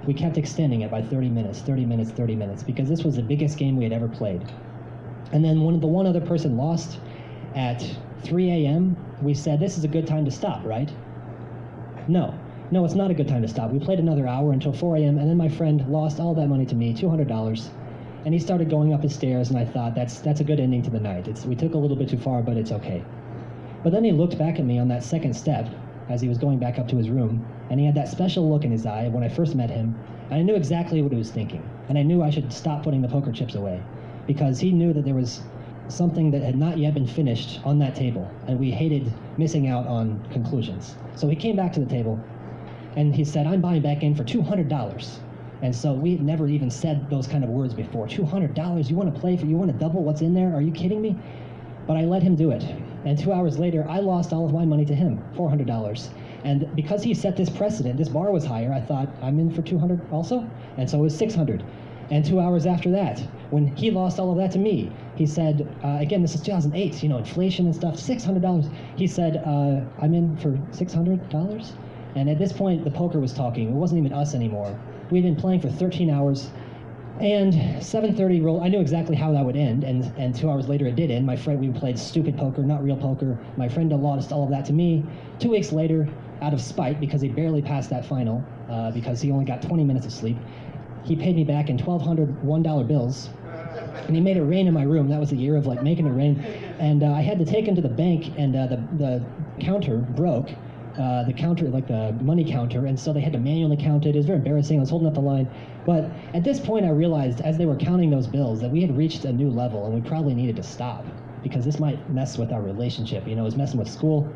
we 0.07 0.15
kept 0.15 0.37
extending 0.37 0.83
it 0.83 0.91
by 0.91 1.03
30 1.03 1.29
minutes, 1.29 1.61
30 1.61 1.85
minutes, 1.85 2.11
30 2.11 2.37
minutes, 2.37 2.63
because 2.63 2.89
this 2.89 3.05
was 3.05 3.17
the 3.17 3.23
biggest 3.23 3.59
game 3.59 3.77
we 3.77 3.85
had 3.85 3.93
ever 3.93 4.09
played. 4.09 4.43
And 5.33 5.45
then 5.45 5.63
when 5.63 5.81
the 5.81 5.87
one 5.87 6.07
other 6.07 6.21
person 6.21 6.57
lost 6.57 6.99
at 7.55 7.85
3 8.25 8.51
a.m., 8.51 8.97
we 9.23 9.35
said, 9.35 9.61
this 9.61 9.79
is 9.79 9.85
a 9.85 9.89
good 9.89 10.07
time 10.07 10.25
to 10.25 10.31
stop, 10.31 10.65
right? 10.65 10.91
No. 12.09 12.39
No, 12.71 12.85
it's 12.85 12.95
not 12.95 13.11
a 13.11 13.15
good 13.15 13.29
time 13.29 13.43
to 13.43 13.49
stop. 13.49 13.71
We 13.71 13.79
played 13.79 13.99
another 13.99 14.27
hour 14.27 14.53
until 14.53 14.73
4 14.73 14.97
a.m., 14.97 15.19
and 15.19 15.29
then 15.29 15.37
my 15.37 15.49
friend 15.49 15.87
lost 15.89 16.21
all 16.21 16.35
that 16.35 16.49
money 16.49 16.67
to 16.67 16.75
me, 16.75 16.95
$200. 16.95 17.69
And 18.25 18.33
he 18.33 18.41
started 18.41 18.71
going 18.71 18.95
up 18.95 19.03
his 19.03 19.15
stairs, 19.15 19.51
and 19.51 19.59
I 19.59 19.65
thought, 19.65 19.95
that's, 19.95 20.21
that's 20.21 20.41
a 20.41 20.45
good 20.45 20.61
ending 20.61 20.83
to 20.83 20.91
the 20.91 21.01
night. 21.01 21.29
It's, 21.29 21.45
we 21.45 21.55
took 21.55 21.75
a 21.75 21.79
little 21.79 21.97
bit 21.97 22.09
too 22.09 22.19
far, 22.19 22.43
but 22.43 22.57
it's 22.57 22.73
okay. 22.73 23.05
But 23.83 23.93
then 23.93 24.03
he 24.03 24.13
looked 24.13 24.39
back 24.39 24.59
at 24.59 24.65
me 24.65 24.79
on 24.79 24.89
that 24.89 25.03
second 25.03 25.35
step 25.35 25.69
as 26.09 26.21
he 26.21 26.29
was 26.29 26.39
going 26.39 26.59
back 26.59 26.79
up 26.79 26.89
to 26.89 26.97
his 26.97 27.09
room, 27.09 27.47
and 27.71 27.81
he 27.81 27.87
had 27.87 27.95
that 27.95 28.09
special 28.09 28.51
look 28.51 28.65
in 28.65 28.71
his 28.71 28.87
eye 28.87 29.09
when 29.09 29.25
I 29.25 29.29
first 29.29 29.55
met 29.55 29.71
him, 29.71 29.99
and 30.31 30.41
I 30.41 30.43
knew 30.43 30.55
exactly 30.55 31.03
what 31.03 31.13
he 31.13 31.19
was 31.19 31.31
thinking. 31.31 31.69
And 31.89 31.99
I 31.99 32.03
knew 32.03 32.23
I 32.23 32.31
should 32.31 32.53
stop 32.53 32.83
putting 32.83 33.03
the 33.03 33.09
poker 33.09 33.33
chips 33.33 33.55
away 33.55 33.83
because 34.27 34.59
he 34.59 34.73
knew 34.73 34.93
that 34.93 35.05
there 35.05 35.15
was 35.15 35.43
something 35.89 36.31
that 36.31 36.43
had 36.43 36.57
not 36.57 36.79
yet 36.79 36.95
been 36.95 37.07
finished 37.07 37.61
on 37.65 37.79
that 37.79 37.95
table, 37.95 38.31
and 38.47 38.59
we 38.59 38.71
hated 38.71 39.13
missing 39.37 39.69
out 39.69 39.87
on 39.87 40.27
conclusions. 40.33 40.97
So 41.15 41.29
he 41.29 41.37
came 41.37 41.57
back 41.57 41.73
to 41.75 41.81
the 41.81 41.87
table, 41.87 42.23
and 42.97 43.15
he 43.15 43.25
said, 43.25 43.47
I'm 43.47 43.61
buying 43.61 43.83
back 43.83 44.03
in 44.03 44.15
for 44.15 44.25
$200. 44.25 45.19
And 45.63 45.75
so 45.75 45.95
we 45.95 46.13
had 46.13 46.23
never 46.23 46.47
even 46.47 46.71
said 46.71 47.09
those 47.11 47.27
kind 47.27 47.45
of 47.45 47.51
words 47.51 47.75
before. 47.75 48.07
$200? 48.07 48.91
You 48.91 48.97
want 48.97 49.15
to 49.15 49.21
play 49.21 49.37
for, 49.37 49.47
you 49.47 49.57
want 49.57 49.73
to 49.73 49.79
double 49.79 50.03
what's 50.03 50.21
in 50.21 50.35
there? 50.35 50.55
Are 50.55 50.61
you 50.61 50.73
kidding 50.73 51.01
me? 51.01 51.17
But 51.87 51.97
I 51.97 52.03
let 52.03 52.23
him 52.23 52.37
do 52.37 52.51
it. 52.51 52.65
And 53.05 53.19
two 53.19 53.33
hours 53.33 53.59
later, 53.59 53.87
I 53.89 54.01
lost 54.01 54.33
all 54.33 54.47
of 54.47 54.53
my 54.53 54.65
money 54.65 54.85
to 54.87 54.95
him, 54.95 55.23
$400. 55.37 56.09
And 56.45 56.75
because 56.75 57.03
he 57.03 57.15
set 57.15 57.37
this 57.37 57.51
precedent, 57.51 57.97
this 57.99 58.09
bar 58.09 58.31
was 58.31 58.45
higher, 58.45 58.73
I 58.73 58.81
thought, 58.81 59.09
I'm 59.23 59.39
in 59.39 59.51
for 59.51 59.63
200 59.63 60.01
also? 60.11 60.49
And 60.77 60.89
so 60.89 60.99
it 60.99 61.03
was 61.03 61.17
600. 61.17 61.65
And 62.11 62.25
two 62.25 62.39
hours 62.39 62.67
after 62.67 62.91
that, 62.91 63.19
when 63.51 63.67
he 63.77 63.91
lost 63.91 64.19
all 64.19 64.31
of 64.31 64.37
that 64.37 64.51
to 64.53 64.59
me, 64.59 64.93
he 65.17 65.27
said, 65.27 65.75
uh, 65.83 65.99
again, 66.01 66.23
this 66.23 66.35
is 66.35 66.43
2008, 66.43 67.03
you 67.03 67.09
know, 67.09 67.19
inflation 67.19 67.67
and 67.67 67.75
stuff, 67.75 67.95
$600. 67.95 68.71
He 68.97 69.07
said, 69.07 69.43
uh, 69.47 69.81
I'm 70.03 70.13
in 70.13 70.37
for 70.37 70.53
$600? 70.77 71.73
And 72.15 72.31
at 72.31 72.39
this 72.39 72.53
point, 72.53 72.85
the 72.85 72.91
poker 72.91 73.19
was 73.21 73.33
talking. 73.33 73.69
It 73.69 73.75
wasn't 73.75 74.05
even 74.05 74.13
us 74.13 74.35
anymore. 74.35 74.79
We 75.11 75.19
had 75.19 75.25
been 75.25 75.41
playing 75.41 75.61
for 75.61 75.71
13 75.71 76.11
hours. 76.11 76.51
And 77.21 77.55
7:30 77.81 78.43
roll. 78.43 78.61
I 78.61 78.69
knew 78.69 78.81
exactly 78.81 79.15
how 79.15 79.31
that 79.33 79.45
would 79.45 79.57
end, 79.57 79.85
and 79.85 80.11
and 80.17 80.35
two 80.35 80.51
hours 80.51 80.69
later 80.69 80.87
it 80.87 80.97
did 80.97 81.11
end. 81.12 81.25
My 81.25 81.37
friend, 81.37 81.61
we 81.61 81.69
played 81.71 81.99
stupid 81.99 82.37
poker, 82.37 82.62
not 82.62 82.83
real 82.83 82.97
poker. 82.97 83.39
My 83.57 83.69
friend 83.69 83.91
lost 83.91 84.33
all 84.33 84.43
of 84.43 84.51
that 84.51 84.65
to 84.67 84.73
me. 84.73 85.05
Two 85.39 85.51
weeks 85.51 85.71
later, 85.71 86.09
out 86.43 86.53
of 86.53 86.61
spite, 86.61 87.01
because 87.01 87.21
he 87.21 87.29
barely 87.29 87.62
passed 87.62 87.89
that 87.91 88.05
final, 88.05 88.45
uh, 88.69 88.91
because 88.91 89.21
he 89.21 89.31
only 89.31 89.45
got 89.45 89.62
20 89.62 89.85
minutes 89.85 90.07
of 90.07 90.12
sleep, 90.12 90.37
he 91.05 91.15
paid 91.15 91.37
me 91.37 91.45
back 91.45 91.71
in 91.71 91.79
1,200 91.79 92.43
one-dollar 92.43 92.85
bills, 92.85 93.31
and 94.07 94.17
he 94.17 94.21
made 94.21 94.37
it 94.37 94.43
rain 94.43 94.67
in 94.67 94.75
my 94.75 94.83
room. 94.83 95.09
That 95.09 95.21
was 95.21 95.31
the 95.31 95.37
year 95.37 95.57
of 95.57 95.67
like 95.67 95.83
making 95.85 96.07
it 96.07 96.12
rain, 96.12 96.41
and 96.81 97.05
uh, 97.05 97.12
I 97.12 97.21
had 97.21 97.39
to 97.39 97.45
take 97.45 97.67
him 97.67 97.77
to 97.77 97.81
the 97.83 97.89
bank, 97.89 98.33
and 98.37 98.57
uh, 98.57 98.67
the 98.67 98.77
the 98.99 99.25
counter 99.61 99.99
broke, 99.99 100.51
uh, 100.99 101.25
the 101.25 101.33
counter, 101.33 101.69
like 101.69 101.89
the 101.89 102.13
money 102.21 102.45
counter, 102.49 102.87
and 102.87 102.99
so 102.99 103.13
they 103.13 103.21
had 103.21 103.33
to 103.33 103.39
manually 103.39 103.77
count 103.77 104.07
it. 104.07 104.15
It 104.15 104.19
was 104.19 104.27
very 104.27 104.39
embarrassing. 104.39 104.79
I 104.79 104.81
was 104.81 104.91
holding 104.91 105.09
up 105.09 105.15
the 105.15 105.21
line. 105.21 105.49
But 105.85 106.11
at 106.35 106.45
this 106.45 106.61
point, 106.61 106.87
I 106.87 106.91
realized 106.91 107.41
as 107.41 107.59
they 107.59 107.67
were 107.67 107.77
counting 107.77 108.11
those 108.11 108.27
bills 108.27 108.61
that 108.61 108.71
we 108.71 108.81
had 108.81 108.97
reached 108.97 109.25
a 109.25 109.33
new 109.33 109.51
level 109.51 109.85
and 109.87 109.95
we 109.95 110.09
probably 110.09 110.35
needed 110.35 110.57
to 110.57 110.63
stop 110.63 111.05
because 111.43 111.65
this 111.65 111.79
might 111.79 112.11
mess 112.11 112.39
with 112.39 112.53
our 112.53 112.63
relationship. 112.63 113.27
You 113.27 113.35
know, 113.35 113.43
it 113.43 113.47
was 113.47 113.57
messing 113.57 113.79
with 113.79 113.89
school. 113.89 114.33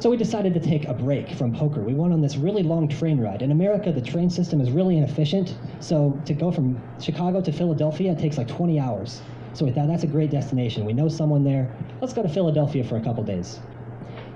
So 0.00 0.10
we 0.10 0.16
decided 0.16 0.54
to 0.54 0.60
take 0.60 0.86
a 0.86 0.94
break 0.94 1.32
from 1.32 1.54
poker. 1.54 1.80
We 1.80 1.94
went 1.94 2.12
on 2.12 2.20
this 2.20 2.36
really 2.36 2.62
long 2.62 2.88
train 2.88 3.20
ride. 3.20 3.42
In 3.42 3.50
America, 3.50 3.92
the 3.92 4.00
train 4.00 4.30
system 4.30 4.60
is 4.60 4.70
really 4.70 4.96
inefficient. 4.96 5.56
So 5.80 6.20
to 6.24 6.34
go 6.34 6.50
from 6.50 6.80
Chicago 7.00 7.40
to 7.40 7.52
Philadelphia 7.52 8.12
it 8.12 8.18
takes 8.18 8.38
like 8.38 8.48
20 8.48 8.78
hours. 8.78 9.20
So 9.54 9.64
we 9.64 9.72
thought 9.72 9.88
that's 9.88 10.04
a 10.04 10.08
great 10.08 10.30
destination. 10.30 10.84
We 10.84 10.92
know 10.92 11.08
someone 11.08 11.42
there. 11.42 11.74
Let's 12.00 12.12
go 12.12 12.22
to 12.22 12.28
Philadelphia 12.28 12.84
for 12.84 12.96
a 12.96 13.00
couple 13.02 13.24
days. 13.24 13.60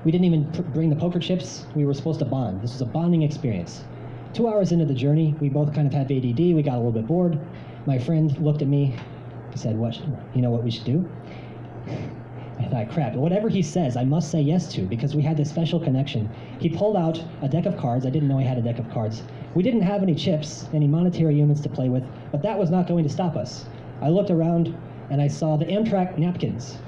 We 0.05 0.11
didn't 0.11 0.24
even 0.24 0.44
bring 0.72 0.90
the 0.90 0.96
poker 0.96 1.20
chips. 1.20 1.64
We 1.74 1.84
were 1.84 1.94
supposed 1.94 2.18
to 2.18 2.24
bond. 2.24 2.61
This 2.61 2.72
was 2.72 2.80
a 2.80 2.86
bonding 2.86 3.22
experience. 3.22 3.84
Two 4.32 4.48
hours 4.48 4.72
into 4.72 4.84
the 4.84 4.94
journey, 4.94 5.36
we 5.40 5.48
both 5.48 5.74
kind 5.74 5.86
of 5.86 5.92
have 5.92 6.11
ADD. 6.11 6.38
We 6.38 6.62
got 6.62 6.74
a 6.74 6.78
little 6.78 6.92
bit 6.92 7.07
bored. 7.07 7.38
My 7.86 7.98
friend 7.98 8.36
looked 8.38 8.62
at 8.62 8.68
me, 8.68 8.96
and 9.50 9.61
said, 9.61 9.78
"What? 9.78 10.00
You 10.34 10.42
know 10.42 10.50
what 10.50 10.64
we 10.64 10.70
should 10.70 10.84
do?" 10.84 11.09
I 12.59 12.64
thought, 12.64 12.90
crap, 12.90 13.14
whatever 13.14 13.48
he 13.48 13.62
says, 13.62 13.96
I 13.96 14.05
must 14.05 14.30
say 14.30 14.40
yes 14.40 14.72
to 14.74 14.82
because 14.82 15.14
we 15.14 15.22
had 15.22 15.36
this 15.36 15.50
special 15.50 15.80
connection. 15.80 16.28
He 16.59 16.68
pulled 16.68 16.96
out 16.96 17.22
a 17.42 17.48
deck 17.48 17.66
of 17.66 17.76
cards. 17.76 18.07
I 18.07 18.11
didn't 18.11 18.28
know 18.28 18.38
he 18.38 18.46
had 18.46 18.59
a 18.59 18.62
deck 18.62 18.78
of 18.78 18.90
cards. 18.90 19.22
We 19.55 19.62
didn't 19.62 19.82
have 19.82 20.03
any 20.03 20.14
chips, 20.14 20.68
any 20.72 20.86
monetary 20.86 21.36
units 21.36 21.61
to 21.62 21.68
play 21.68 21.88
with, 21.88 22.05
but 22.30 22.42
that 22.42 22.59
was 22.59 22.70
not 22.70 22.86
going 22.86 23.05
to 23.05 23.11
stop 23.11 23.36
us. 23.36 23.66
I 24.00 24.09
looked 24.09 24.30
around 24.30 24.74
and 25.11 25.20
I 25.20 25.28
saw 25.28 25.57
the 25.57 25.66
Amtrak 25.66 26.18
napkins. 26.18 26.78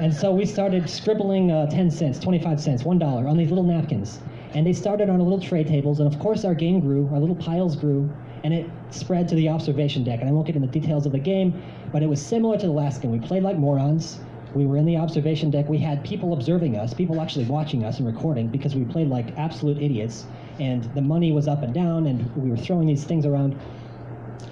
And 0.00 0.14
so 0.14 0.32
we 0.32 0.46
started 0.46 0.88
scribbling 0.88 1.50
uh, 1.50 1.66
10 1.66 1.90
cents, 1.90 2.18
25 2.18 2.60
cents, 2.60 2.82
$1 2.82 3.28
on 3.28 3.36
these 3.36 3.48
little 3.48 3.64
napkins. 3.64 4.20
And 4.54 4.66
they 4.66 4.72
started 4.72 5.10
on 5.10 5.18
little 5.18 5.40
tray 5.40 5.62
tables, 5.64 6.00
and 6.00 6.12
of 6.12 6.18
course 6.20 6.44
our 6.44 6.54
game 6.54 6.80
grew, 6.80 7.08
our 7.12 7.20
little 7.20 7.36
piles 7.36 7.76
grew, 7.76 8.10
and 8.44 8.54
it 8.54 8.70
spread 8.90 9.28
to 9.28 9.34
the 9.34 9.48
observation 9.48 10.04
deck. 10.04 10.20
And 10.20 10.28
I 10.28 10.32
won't 10.32 10.46
get 10.46 10.56
into 10.56 10.68
the 10.68 10.80
details 10.80 11.04
of 11.06 11.12
the 11.12 11.18
game, 11.18 11.62
but 11.92 12.02
it 12.02 12.08
was 12.08 12.24
similar 12.24 12.56
to 12.58 12.66
the 12.66 12.72
last 12.72 13.02
game. 13.02 13.10
We 13.10 13.18
played 13.18 13.42
like 13.42 13.56
morons. 13.56 14.20
We 14.54 14.64
were 14.64 14.78
in 14.78 14.86
the 14.86 14.96
observation 14.96 15.50
deck. 15.50 15.68
We 15.68 15.78
had 15.78 16.02
people 16.04 16.32
observing 16.32 16.76
us, 16.76 16.94
people 16.94 17.20
actually 17.20 17.44
watching 17.44 17.84
us 17.84 17.98
and 17.98 18.06
recording 18.06 18.48
because 18.48 18.74
we 18.74 18.84
played 18.84 19.08
like 19.08 19.36
absolute 19.36 19.76
idiots. 19.76 20.24
And 20.58 20.84
the 20.94 21.02
money 21.02 21.32
was 21.32 21.46
up 21.46 21.62
and 21.62 21.74
down, 21.74 22.06
and 22.06 22.34
we 22.34 22.50
were 22.50 22.56
throwing 22.56 22.86
these 22.86 23.04
things 23.04 23.26
around. 23.26 23.58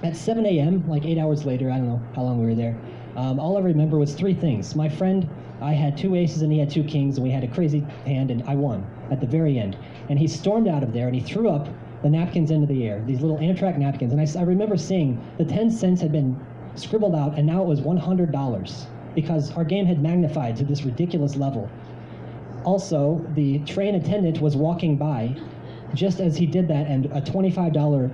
At 0.03 0.15
7 0.15 0.45
a.m., 0.45 0.87
like 0.87 1.05
eight 1.07 1.19
hours 1.19 1.47
later, 1.47 1.71
I 1.71 1.79
don't 1.79 1.89
know 1.89 2.03
how 2.15 2.23
long 2.23 2.39
we 2.39 2.47
were 2.47 2.55
there, 2.55 2.79
um, 3.17 3.41
all 3.41 3.57
I 3.57 3.61
remember 3.61 3.99
was 3.99 4.15
three 4.15 4.35
things. 4.35 4.77
My 4.77 4.89
friend, 4.89 5.29
I 5.61 5.73
had 5.73 5.97
two 5.97 6.15
aces 6.15 6.43
and 6.43 6.53
he 6.53 6.59
had 6.59 6.71
two 6.71 6.85
kings, 6.85 7.17
and 7.17 7.25
we 7.25 7.33
had 7.33 7.43
a 7.43 7.49
crazy 7.49 7.81
hand, 8.05 8.31
and 8.31 8.43
I 8.47 8.55
won 8.55 8.87
at 9.11 9.21
the 9.21 9.27
very 9.27 9.59
end. 9.59 9.77
And 10.11 10.19
he 10.19 10.29
stormed 10.29 10.69
out 10.69 10.83
of 10.83 10.93
there 10.93 11.07
and 11.07 11.17
he 11.17 11.23
threw 11.23 11.49
up 11.49 11.69
the 12.03 12.11
napkins 12.11 12.51
into 12.51 12.67
the 12.67 12.87
air, 12.87 13.03
these 13.07 13.21
little 13.21 13.39
Amtrak 13.39 13.79
napkins. 13.79 14.13
And 14.13 14.21
I, 14.21 14.41
I 14.41 14.45
remember 14.45 14.77
seeing 14.77 15.21
the 15.39 15.45
10 15.45 15.71
cents 15.71 16.01
had 16.01 16.13
been 16.13 16.39
scribbled 16.75 17.15
out, 17.15 17.39
and 17.39 17.47
now 17.47 17.63
it 17.63 17.67
was 17.67 17.81
$100 17.81 18.87
because 19.15 19.51
our 19.53 19.65
game 19.65 19.87
had 19.87 20.03
magnified 20.03 20.57
to 20.57 20.65
this 20.65 20.83
ridiculous 20.83 21.37
level. 21.37 21.71
Also, 22.65 23.25
the 23.35 23.61
train 23.61 23.95
attendant 23.95 24.41
was 24.43 24.57
walking 24.57 24.97
by 24.97 25.35
just 25.95 26.21
as 26.21 26.37
he 26.37 26.47
did 26.47 26.69
that, 26.69 26.87
and 26.87 27.07
a 27.07 27.21
$25 27.23 28.11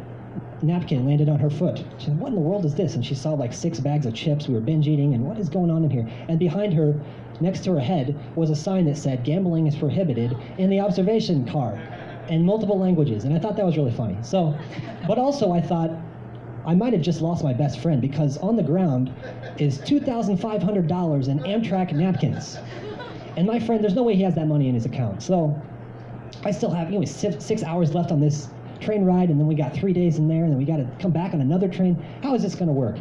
napkin 0.62 1.04
landed 1.04 1.28
on 1.28 1.38
her 1.38 1.50
foot. 1.50 1.84
She 1.98 2.06
said, 2.06 2.18
What 2.18 2.28
in 2.28 2.34
the 2.34 2.40
world 2.40 2.64
is 2.64 2.74
this? 2.74 2.94
And 2.94 3.04
she 3.04 3.14
saw 3.14 3.32
like 3.32 3.52
six 3.52 3.80
bags 3.80 4.06
of 4.06 4.14
chips. 4.14 4.48
We 4.48 4.54
were 4.54 4.60
binge 4.60 4.88
eating, 4.88 5.14
and 5.14 5.24
what 5.24 5.38
is 5.38 5.48
going 5.48 5.70
on 5.70 5.84
in 5.84 5.90
here? 5.90 6.08
And 6.28 6.38
behind 6.38 6.74
her, 6.74 6.94
next 7.40 7.64
to 7.64 7.72
her 7.72 7.80
head, 7.80 8.18
was 8.36 8.50
a 8.50 8.56
sign 8.56 8.84
that 8.86 8.96
said, 8.96 9.24
Gambling 9.24 9.66
is 9.66 9.76
prohibited 9.76 10.36
in 10.58 10.70
the 10.70 10.80
observation 10.80 11.46
car 11.46 11.78
in 12.28 12.44
multiple 12.44 12.78
languages. 12.78 13.24
And 13.24 13.34
I 13.34 13.38
thought 13.38 13.56
that 13.56 13.66
was 13.66 13.76
really 13.76 13.90
funny. 13.90 14.16
So, 14.22 14.56
but 15.06 15.18
also 15.18 15.52
I 15.52 15.60
thought, 15.60 15.90
I 16.64 16.74
might 16.74 16.92
have 16.92 17.02
just 17.02 17.20
lost 17.20 17.42
my 17.42 17.52
best 17.52 17.80
friend 17.80 18.00
because 18.00 18.38
on 18.38 18.54
the 18.54 18.62
ground 18.62 19.12
is 19.58 19.78
$2,500 19.78 21.28
in 21.28 21.38
Amtrak 21.40 21.92
napkins. 21.92 22.56
And 23.36 23.46
my 23.46 23.58
friend, 23.58 23.82
there's 23.82 23.94
no 23.94 24.04
way 24.04 24.14
he 24.14 24.22
has 24.22 24.36
that 24.36 24.46
money 24.46 24.68
in 24.68 24.74
his 24.74 24.86
account. 24.86 25.22
So 25.22 25.60
I 26.44 26.52
still 26.52 26.70
have, 26.70 26.92
you 26.92 27.00
know, 27.00 27.04
six, 27.04 27.44
six 27.44 27.62
hours 27.62 27.94
left 27.94 28.12
on 28.12 28.20
this 28.20 28.48
train 28.82 29.04
ride, 29.04 29.30
and 29.30 29.38
then 29.38 29.46
we 29.46 29.54
got 29.54 29.74
three 29.74 29.92
days 29.92 30.18
in 30.18 30.28
there, 30.28 30.44
and 30.44 30.52
then 30.52 30.58
we 30.58 30.64
got 30.64 30.76
to 30.76 30.88
come 31.00 31.10
back 31.10 31.34
on 31.34 31.40
another 31.40 31.68
train. 31.68 31.94
How 32.22 32.34
is 32.34 32.42
this 32.42 32.54
going 32.54 32.68
to 32.68 32.72
work? 32.72 32.96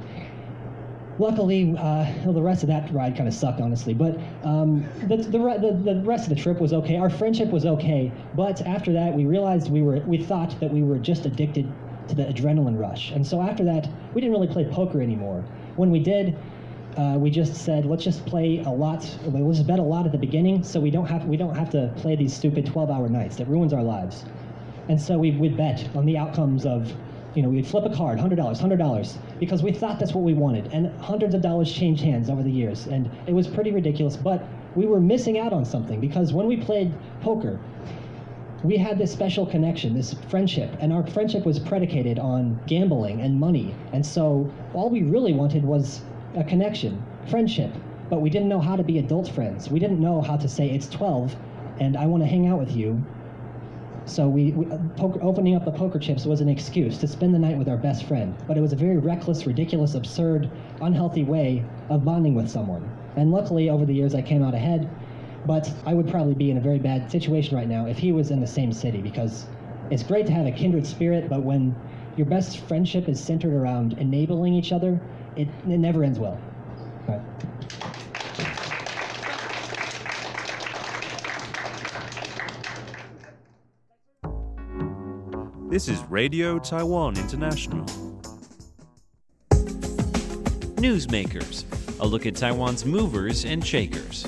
Luckily, 1.19 1.75
uh, 1.77 2.05
well, 2.23 2.34
the 2.34 2.41
rest 2.41 2.63
of 2.63 2.67
that 2.67 2.91
ride 2.91 3.15
kind 3.15 3.27
of 3.27 3.34
sucked, 3.36 3.61
honestly. 3.61 3.93
But 3.93 4.17
um, 4.43 4.84
the, 5.07 5.17
the, 5.17 5.38
the, 5.38 5.93
the 5.93 6.01
rest 6.03 6.23
of 6.23 6.36
the 6.36 6.41
trip 6.41 6.59
was 6.59 6.73
okay. 6.73 6.97
Our 6.97 7.09
friendship 7.09 7.49
was 7.49 7.65
okay. 7.65 8.11
But 8.34 8.61
after 8.61 8.93
that, 8.93 9.13
we 9.13 9.25
realized 9.25 9.69
we 9.69 9.82
were 9.82 9.99
we 9.99 10.17
thought 10.17 10.59
that 10.59 10.71
we 10.71 10.82
were 10.84 10.97
just 10.97 11.25
addicted 11.25 11.71
to 12.07 12.15
the 12.15 12.23
adrenaline 12.23 12.79
rush. 12.79 13.11
And 13.11 13.25
so 13.25 13.41
after 13.41 13.63
that, 13.65 13.88
we 14.13 14.21
didn't 14.21 14.34
really 14.34 14.47
play 14.47 14.65
poker 14.65 15.01
anymore. 15.01 15.43
When 15.75 15.91
we 15.91 15.99
did, 15.99 16.36
uh, 16.97 17.15
we 17.17 17.29
just 17.29 17.55
said 17.55 17.86
let's 17.86 18.03
just 18.03 18.25
play 18.25 18.63
a 18.65 18.69
lot. 18.69 19.07
Let's 19.25 19.59
bet 19.59 19.79
a 19.79 19.84
lot 19.84 20.05
at 20.05 20.11
the 20.11 20.17
beginning, 20.17 20.63
so 20.63 20.79
we 20.79 20.91
don't 20.91 21.05
have 21.05 21.25
we 21.25 21.38
don't 21.38 21.55
have 21.55 21.69
to 21.71 21.93
play 21.97 22.15
these 22.15 22.34
stupid 22.34 22.65
12-hour 22.65 23.09
nights 23.09 23.36
that 23.38 23.47
ruins 23.47 23.73
our 23.73 23.84
lives. 23.84 24.25
And 24.89 24.99
so 24.99 25.17
we 25.17 25.32
would 25.32 25.55
bet 25.55 25.88
on 25.95 26.05
the 26.05 26.17
outcomes 26.17 26.65
of, 26.65 26.93
you 27.36 27.41
know, 27.41 27.49
we'd 27.49 27.67
flip 27.67 27.86
a 27.86 27.95
card, 27.95 28.19
$100, 28.19 28.38
$100, 28.38 29.17
because 29.39 29.63
we 29.63 29.71
thought 29.71 29.99
that's 29.99 30.13
what 30.13 30.23
we 30.23 30.34
wanted. 30.34 30.67
And 30.73 30.91
hundreds 30.99 31.34
of 31.34 31.41
dollars 31.41 31.71
changed 31.71 32.03
hands 32.03 32.29
over 32.29 32.43
the 32.43 32.51
years. 32.51 32.88
And 32.88 33.09
it 33.27 33.34
was 33.34 33.47
pretty 33.47 33.71
ridiculous, 33.71 34.17
but 34.17 34.43
we 34.75 34.86
were 34.86 34.99
missing 34.99 35.38
out 35.38 35.53
on 35.53 35.65
something 35.65 35.99
because 35.99 36.34
when 36.34 36.47
we 36.47 36.57
played 36.57 36.93
poker, 37.21 37.59
we 38.63 38.77
had 38.77 38.97
this 38.97 39.11
special 39.11 39.45
connection, 39.45 39.93
this 39.93 40.13
friendship, 40.29 40.75
and 40.79 40.93
our 40.93 41.05
friendship 41.07 41.45
was 41.45 41.57
predicated 41.57 42.19
on 42.19 42.59
gambling 42.67 43.21
and 43.21 43.39
money. 43.39 43.73
And 43.91 44.05
so 44.05 44.51
all 44.73 44.89
we 44.89 45.01
really 45.01 45.34
wanted 45.34 45.63
was 45.65 46.01
a 46.36 46.43
connection, 46.43 47.03
friendship. 47.27 47.71
But 48.09 48.21
we 48.21 48.29
didn't 48.29 48.49
know 48.49 48.59
how 48.59 48.75
to 48.75 48.84
be 48.84 48.99
adult 48.99 49.29
friends. 49.29 49.69
We 49.69 49.79
didn't 49.79 49.99
know 49.99 50.21
how 50.21 50.38
to 50.38 50.47
say, 50.47 50.69
it's 50.69 50.88
12 50.89 51.36
and 51.79 51.97
I 51.97 52.05
want 52.05 52.21
to 52.21 52.27
hang 52.27 52.47
out 52.47 52.59
with 52.59 52.75
you. 52.75 53.03
So 54.06 54.28
we, 54.28 54.52
we 54.52 54.72
uh, 54.72 54.78
poker, 54.97 55.20
opening 55.22 55.56
up 55.56 55.66
the 55.66 55.72
poker 55.72 55.99
chips 55.99 56.26
was 56.26 56.41
an 56.41 56.49
excuse 56.49 56.97
to 56.99 57.08
spend 57.08 57.34
the 57.34 57.39
night 57.39 57.58
with 57.58 57.70
our 57.70 57.78
best 57.78 58.06
friend. 58.06 58.36
But 58.47 58.58
it 58.58 58.62
was 58.62 58.74
a 58.74 58.76
very 58.76 58.97
reckless, 58.97 59.45
ridiculous, 59.45 59.95
absurd, 59.95 60.49
unhealthy 60.82 61.24
way 61.24 61.64
of 61.89 62.04
bonding 62.04 62.34
with 62.34 62.49
someone. 62.49 62.89
And 63.16 63.32
luckily, 63.32 63.70
over 63.70 63.86
the 63.86 63.93
years, 63.93 64.16
I 64.16 64.22
came 64.22 64.43
out 64.43 64.54
ahead. 64.54 64.89
But 65.45 65.72
I 65.86 65.93
would 65.93 66.10
probably 66.10 66.36
be 66.36 66.52
in 66.52 66.58
a 66.58 66.62
very 66.62 66.80
bad 66.80 67.10
situation 67.12 67.56
right 67.56 67.68
now 67.68 67.88
if 67.88 67.97
he 67.97 68.12
was 68.12 68.32
in 68.32 68.41
the 68.41 68.47
same 68.47 68.72
city 68.72 69.02
because 69.02 69.47
it's 69.89 70.04
great 70.04 70.26
to 70.28 70.32
have 70.32 70.45
a 70.45 70.52
kindred 70.52 70.86
spirit, 70.86 71.30
but 71.30 71.43
when 71.43 71.76
your 72.16 72.28
best 72.28 72.60
friendship 72.68 73.10
is 73.10 73.24
centered 73.24 73.54
around 73.54 73.93
enabling 73.93 74.54
each 74.54 74.72
other, 74.72 74.99
it, 75.36 75.47
it 75.68 75.78
never 75.80 76.04
ends 76.04 76.20
well. 76.20 76.39
This 85.72 85.88
is 85.88 86.03
Radio 86.09 86.59
Taiwan 86.59 87.17
International. 87.17 87.86
Newsmakers, 90.76 91.63
a 92.01 92.05
look 92.05 92.26
at 92.26 92.36
Taiwan's 92.36 92.84
movers 92.84 93.45
and 93.45 93.65
shakers. 93.65 94.26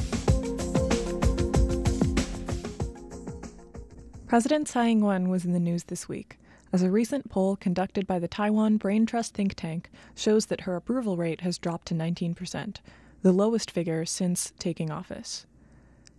President 4.26 4.70
Tsai 4.70 4.88
Ing 4.88 5.02
wen 5.02 5.28
was 5.28 5.44
in 5.44 5.52
the 5.52 5.60
news 5.60 5.84
this 5.84 6.08
week, 6.08 6.38
as 6.72 6.82
a 6.82 6.90
recent 6.90 7.30
poll 7.30 7.58
conducted 7.58 8.08
by 8.08 8.20
the 8.20 8.30
Taiwan 8.30 8.78
Brain 8.78 9.06
Trust 9.06 9.34
think 9.34 9.54
tank 9.54 9.92
shows 10.16 10.46
that 10.46 10.62
her 10.62 10.78
approval 10.78 11.18
rate 11.18 11.42
has 11.42 11.58
dropped 11.58 11.88
to 11.88 11.94
19%, 11.94 12.78
the 13.22 13.34
lowest 13.34 13.70
figure 13.70 14.06
since 14.06 14.54
taking 14.60 14.90
office. 14.90 15.46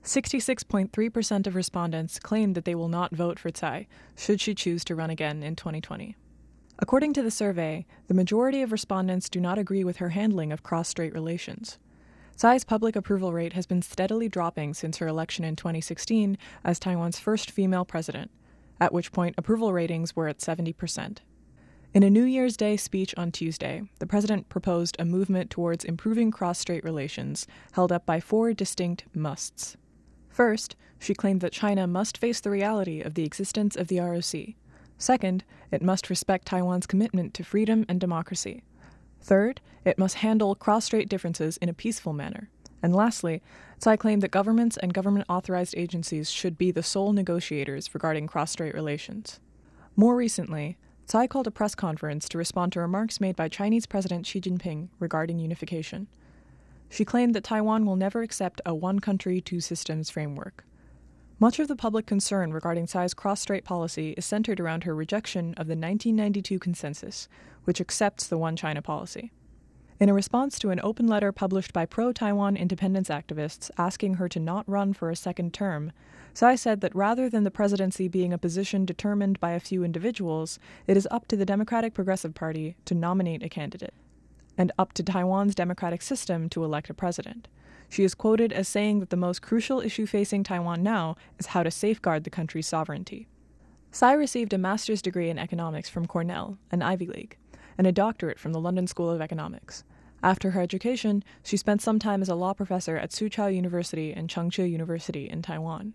66.3% 0.05 1.47
of 1.47 1.55
respondents 1.55 2.19
claimed 2.19 2.55
that 2.55 2.67
they 2.67 2.75
will 2.75 2.89
not 2.89 3.17
vote 3.17 3.39
for 3.39 3.51
Tsai 3.51 3.87
should 4.15 4.39
she 4.39 4.55
choose 4.55 4.85
to 4.85 4.95
run 4.95 5.09
again 5.09 5.43
in 5.43 5.57
2020. 5.57 6.15
According 6.79 7.15
to 7.15 7.23
the 7.23 7.31
survey, 7.31 7.87
the 8.09 8.15
majority 8.15 8.61
of 8.61 8.71
respondents 8.71 9.31
do 9.31 9.41
not 9.41 9.59
agree 9.59 9.83
with 9.83 9.97
her 9.97 10.11
handling 10.11 10.53
of 10.53 10.63
cross 10.63 10.89
strait 10.89 11.15
relations. 11.15 11.79
Tsai's 12.37 12.65
public 12.65 12.97
approval 12.97 13.33
rate 13.33 13.55
has 13.55 13.65
been 13.65 13.81
steadily 13.81 14.29
dropping 14.29 14.75
since 14.75 14.99
her 14.99 15.07
election 15.07 15.43
in 15.45 15.57
2016 15.57 16.37
as 16.65 16.79
Taiwan's 16.79 17.19
first 17.19 17.51
female 17.51 17.87
president, 17.87 18.31
at 18.81 18.93
which 18.93 19.13
point 19.13 19.37
approval 19.39 19.73
ratings 19.73 20.15
were 20.15 20.29
at 20.29 20.39
70%. 20.39 21.19
In 21.95 22.03
a 22.03 22.11
New 22.11 22.25
Year's 22.25 22.57
Day 22.59 22.77
speech 22.77 23.15
on 23.17 23.31
Tuesday, 23.33 23.85
the 24.01 24.07
president 24.07 24.51
proposed 24.51 24.97
a 24.99 25.05
movement 25.07 25.49
towards 25.49 25.85
improving 25.85 26.31
cross 26.31 26.59
strait 26.59 26.85
relations 26.85 27.47
held 27.73 27.93
up 27.93 28.05
by 28.05 28.21
four 28.21 28.53
distinct 28.53 29.05
musts. 29.15 29.77
First, 30.35 30.75
she 30.99 31.15
claimed 31.15 31.43
that 31.43 31.53
China 31.53 31.87
must 31.87 32.19
face 32.19 32.41
the 32.41 32.51
reality 32.51 33.01
of 33.01 33.15
the 33.15 33.23
existence 33.23 33.77
of 33.77 33.87
the 33.87 34.01
ROC. 34.01 34.57
Second, 34.99 35.45
it 35.71 35.81
must 35.81 36.11
respect 36.11 36.49
Taiwan's 36.49 36.89
commitment 36.89 37.35
to 37.35 37.45
freedom 37.45 37.87
and 37.89 38.01
democracy. 38.01 38.65
Third, 39.23 39.61
it 39.85 39.97
must 39.97 40.17
handle 40.17 40.57
cross 40.57 40.87
strait 40.87 41.09
differences 41.09 41.57
in 41.59 41.69
a 41.69 41.73
peaceful 41.73 42.13
manner. 42.13 42.51
And 42.83 42.93
lastly, 42.97 43.43
Tsai 43.79 43.97
claimed 43.97 44.25
that 44.25 44.33
governments 44.33 44.77
and 44.77 44.93
government 44.93 45.27
authorized 45.29 45.77
agencies 45.77 46.33
should 46.33 46.59
be 46.59 46.73
the 46.73 46.83
sole 46.83 47.13
negotiators 47.13 47.95
regarding 47.95 48.27
cross 48.27 48.51
strait 48.51 48.75
relations. 48.75 49.39
More 49.95 50.17
recently, 50.17 50.77
Tsai 51.07 51.29
called 51.29 51.47
a 51.47 51.53
press 51.53 51.77
conference 51.77 52.29
to 52.31 52.39
respond 52.39 52.73
to 52.73 52.81
remarks 52.81 53.21
made 53.21 53.37
by 53.37 53.49
Chinese 53.49 53.87
President 53.87 54.27
Xi 54.27 54.41
Jinping 54.41 54.89
regarding 54.99 55.39
unification. 55.39 56.09
She 56.89 57.05
claimed 57.05 57.35
that 57.35 57.45
Taiwan 57.45 57.87
will 57.87 57.97
never 57.97 58.23
accept 58.23 58.61
a 58.65 58.75
one 58.75 59.01
country, 59.01 59.41
two 59.41 59.61
systems 59.61 60.11
framework. 60.11 60.65
Much 61.41 61.59
of 61.59 61.67
the 61.67 61.75
public 61.75 62.07
concern 62.07 62.53
regarding 62.53 62.87
Tsai's 62.87 63.13
cross 63.13 63.41
strait 63.41 63.65
policy 63.65 64.15
is 64.17 64.25
centered 64.25 64.61
around 64.61 64.85
her 64.85 64.95
rejection 64.95 65.49
of 65.55 65.67
the 65.67 65.77
1992 65.77 66.61
consensus, 66.61 67.29
which 67.65 67.81
accepts 67.81 68.29
the 68.29 68.39
one 68.39 68.55
China 68.55 68.81
policy. 68.81 69.33
In 69.99 70.09
a 70.09 70.15
response 70.15 70.59
to 70.61 70.71
an 70.71 70.81
open 70.85 71.07
letter 71.09 71.33
published 71.33 71.73
by 71.73 71.87
pro 71.87 72.13
Taiwan 72.13 72.57
independence 72.57 73.09
activists 73.09 73.71
asking 73.77 74.15
her 74.15 74.29
to 74.29 74.39
not 74.39 74.69
run 74.69 74.93
for 74.93 75.11
a 75.11 75.17
second 75.17 75.53
term, 75.53 75.93
Tsai 76.35 76.55
said 76.55 76.81
that 76.81 76.95
rather 76.95 77.29
than 77.29 77.43
the 77.43 77.51
presidency 77.51 78.07
being 78.07 78.33
a 78.33 78.39
position 78.39 78.85
determined 78.85 79.41
by 79.41 79.53
a 79.53 79.61
few 79.61 79.83
individuals, 79.83 80.59
it 80.87 80.97
is 80.97 81.09
up 81.11 81.27
to 81.29 81.37
the 81.37 81.47
Democratic 81.47 81.95
Progressive 81.95 82.35
Party 82.35 82.77
to 82.85 82.95
nominate 82.95 83.43
a 83.43 83.49
candidate 83.49 83.95
and 84.57 84.73
up 84.79 84.93
to 84.95 85.03
Taiwan's 85.03 85.55
democratic 85.55 86.03
system 86.03 86.49
to 86.51 86.65
elect 86.65 86.91
a 86.91 86.95
president. 86.95 87.49
She 87.89 88.05
is 88.05 88.15
quoted 88.15 88.53
as 88.53 88.69
saying 88.69 89.01
that 89.01 89.11
the 89.11 89.17
most 89.17 89.43
crucial 89.43 89.81
issue 89.81 90.07
facing 90.07 90.43
Taiwan 90.43 90.83
now 90.83 91.17
is 91.39 91.47
how 91.47 91.63
to 91.63 91.71
safeguard 91.71 92.25
the 92.25 92.31
country's 92.31 92.67
sovereignty. 92.67 93.29
Tsai 93.93 94.13
received 94.13 94.53
a 94.53 94.59
master's 94.59 95.01
degree 95.01 95.31
in 95.31 95.39
economics 95.39 95.89
from 95.89 96.07
Cornell, 96.07 96.59
an 96.73 96.83
Ivy 96.83 97.07
League, 97.07 97.37
and 97.79 97.87
a 97.87 97.93
doctorate 97.93 98.39
from 98.39 98.53
the 98.53 98.61
London 98.61 98.87
School 98.87 99.11
of 99.11 99.21
Economics. 99.21 99.85
After 100.23 100.51
her 100.53 100.61
education, 100.61 101.23
she 101.43 101.57
spent 101.57 101.83
some 101.83 101.99
time 101.99 102.23
as 102.23 102.29
a 102.29 102.35
law 102.35 102.55
professor 102.55 102.97
at 102.97 103.11
Soochow 103.11 103.55
University 103.55 104.13
and 104.13 104.29
Chengchi 104.29 104.71
University 104.71 105.29
in 105.29 105.43
Taiwan. 105.43 105.95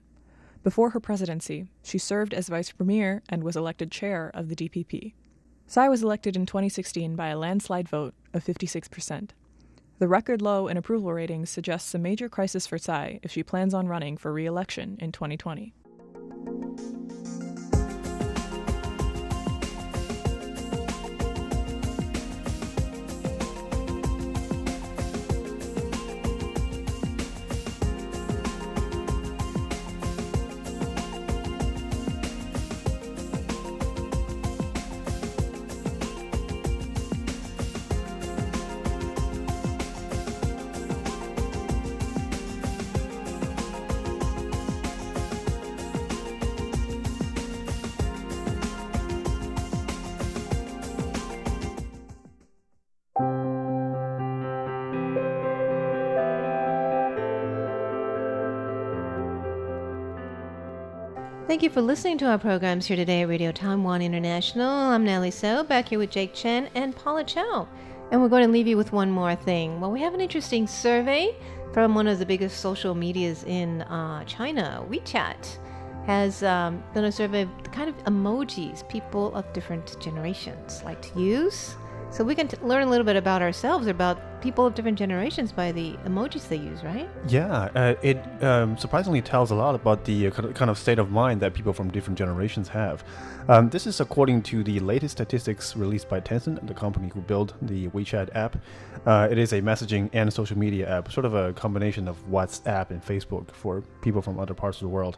Before 0.62 0.92
her 0.92 1.00
presidency, 1.00 1.68
she 1.82 1.98
served 1.98 2.34
as 2.34 2.48
vice 2.48 2.72
premier 2.72 3.24
and 3.28 3.44
was 3.44 3.56
elected 3.56 3.92
chair 3.92 4.30
of 4.34 4.50
the 4.50 4.56
DPP. 4.56 5.14
Tsai 5.70 5.88
was 5.88 6.02
elected 6.02 6.36
in 6.36 6.48
2016 6.48 7.16
by 7.16 7.28
a 7.28 7.38
landslide 7.38 7.88
vote 7.88 8.16
of 8.34 8.44
56%. 8.44 9.30
The 10.00 10.08
record 10.08 10.42
low 10.42 10.68
in 10.68 10.78
approval 10.78 11.14
ratings 11.14 11.52
suggests 11.52 11.94
a 11.94 12.00
major 12.00 12.28
crisis 12.28 12.66
for 12.66 12.80
Tsai 12.80 13.20
if 13.22 13.32
she 13.32 13.44
plans 13.44 13.76
on 13.76 13.88
running 13.88 14.18
for 14.18 14.34
re 14.34 14.48
election 14.48 14.98
in 15.00 15.12
2020. 15.12 15.76
Thank 61.60 61.72
you 61.72 61.82
for 61.82 61.82
listening 61.82 62.18
to 62.20 62.26
our 62.28 62.38
programs 62.38 62.86
here 62.86 62.96
today 62.96 63.24
at 63.24 63.28
Radio 63.28 63.52
Taiwan 63.52 64.02
International. 64.02 64.70
I'm 64.70 65.04
Natalie 65.04 65.30
So, 65.30 65.62
back 65.62 65.90
here 65.90 66.00
with 66.00 66.10
Jake 66.10 66.34
Chen 66.34 66.70
and 66.74 66.96
Paula 66.96 67.26
Chow. 67.26 67.68
And 68.12 68.22
we're 68.22 68.30
going 68.30 68.46
to 68.46 68.50
leave 68.50 68.66
you 68.66 68.78
with 68.78 68.94
one 68.94 69.12
more 69.12 69.36
thing. 69.36 69.82
Well, 69.82 69.92
we 69.92 70.00
have 70.00 70.14
an 70.14 70.22
interesting 70.22 70.68
survey 70.68 71.36
from 71.74 71.96
one 71.96 72.08
of 72.08 72.18
the 72.18 72.26
biggest 72.26 72.62
social 72.62 72.96
medias 72.96 73.44
in 73.44 73.82
uh, 73.82 74.24
China, 74.24 74.86
WeChat, 74.90 75.58
has 76.06 76.44
um, 76.44 76.82
done 76.94 77.04
a 77.04 77.12
survey 77.12 77.42
of 77.42 77.50
the 77.62 77.72
kind 77.72 77.90
of 77.90 77.98
emojis 78.06 78.88
people 78.88 79.36
of 79.36 79.52
different 79.52 80.00
generations 80.00 80.82
like 80.86 81.02
to 81.14 81.20
use. 81.20 81.76
So 82.12 82.24
we 82.24 82.34
can 82.34 82.48
t- 82.48 82.58
learn 82.64 82.84
a 82.84 82.90
little 82.90 83.06
bit 83.06 83.16
about 83.16 83.42
ourselves, 83.42 83.86
about 83.86 84.42
people 84.42 84.66
of 84.66 84.74
different 84.74 84.98
generations 84.98 85.52
by 85.52 85.72
the 85.72 85.94
emojis 86.06 86.48
they 86.48 86.58
use, 86.58 86.84
right? 86.84 87.08
Yeah, 87.28 87.70
uh, 87.76 87.96
it 88.02 88.18
um, 88.44 88.78
surprisingly 88.78 89.22
tells 89.22 89.52
a 89.52 89.56
lot 89.56 89.76
about 89.76 90.06
the 90.06 90.28
uh, 90.28 90.32
kind 90.32 90.72
of 90.72 90.78
state 90.78 90.98
of 90.98 91.12
mind 91.12 91.40
that 91.42 91.54
people 91.54 91.72
from 91.72 91.92
different 91.92 92.18
generations 92.18 92.68
have. 92.70 93.04
Um, 93.48 93.70
this 93.70 93.86
is 93.86 94.00
according 94.00 94.42
to 94.44 94.64
the 94.64 94.80
latest 94.80 95.14
statistics 95.14 95.76
released 95.76 96.10
by 96.10 96.20
Tencent, 96.20 96.66
the 96.66 96.74
company 96.74 97.10
who 97.14 97.22
built 97.22 97.54
the 97.62 97.90
WeChat 97.90 98.36
app. 98.36 98.58
Uh, 99.06 99.28
it 99.30 99.38
is 99.38 99.54
a 99.54 99.62
messaging 99.62 100.10
and 100.14 100.32
social 100.32 100.58
media 100.58 100.90
app, 100.90 101.12
sort 101.12 101.26
of 101.26 101.34
a 101.36 101.54
combination 101.54 102.08
of 102.08 102.18
WhatsApp 102.30 102.90
and 102.90 103.06
Facebook 103.06 103.52
for 103.52 103.82
people 104.02 104.22
from 104.22 104.40
other 104.40 104.54
parts 104.54 104.78
of 104.78 104.82
the 104.82 104.90
world. 104.90 105.18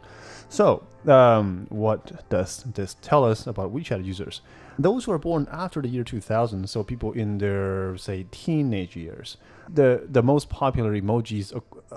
So, 0.50 0.84
um, 1.08 1.68
what 1.70 2.28
does 2.30 2.64
this 2.74 2.96
tell 3.02 3.24
us 3.24 3.48
about 3.48 3.74
WeChat 3.74 4.04
users? 4.04 4.42
Those 4.80 5.06
who 5.06 5.12
are 5.12 5.20
born 5.20 5.48
after 5.52 5.82
the 5.82 5.88
year 5.90 6.04
2000, 6.04 6.70
so 6.70 6.84
people 6.84 7.12
in 7.12 7.38
their 7.38 7.98
say 7.98 8.26
teenage 8.32 8.96
years, 8.96 9.38
the 9.72 10.08
the 10.10 10.24
most 10.24 10.50
popular 10.50 10.94
emojis 11.00 11.54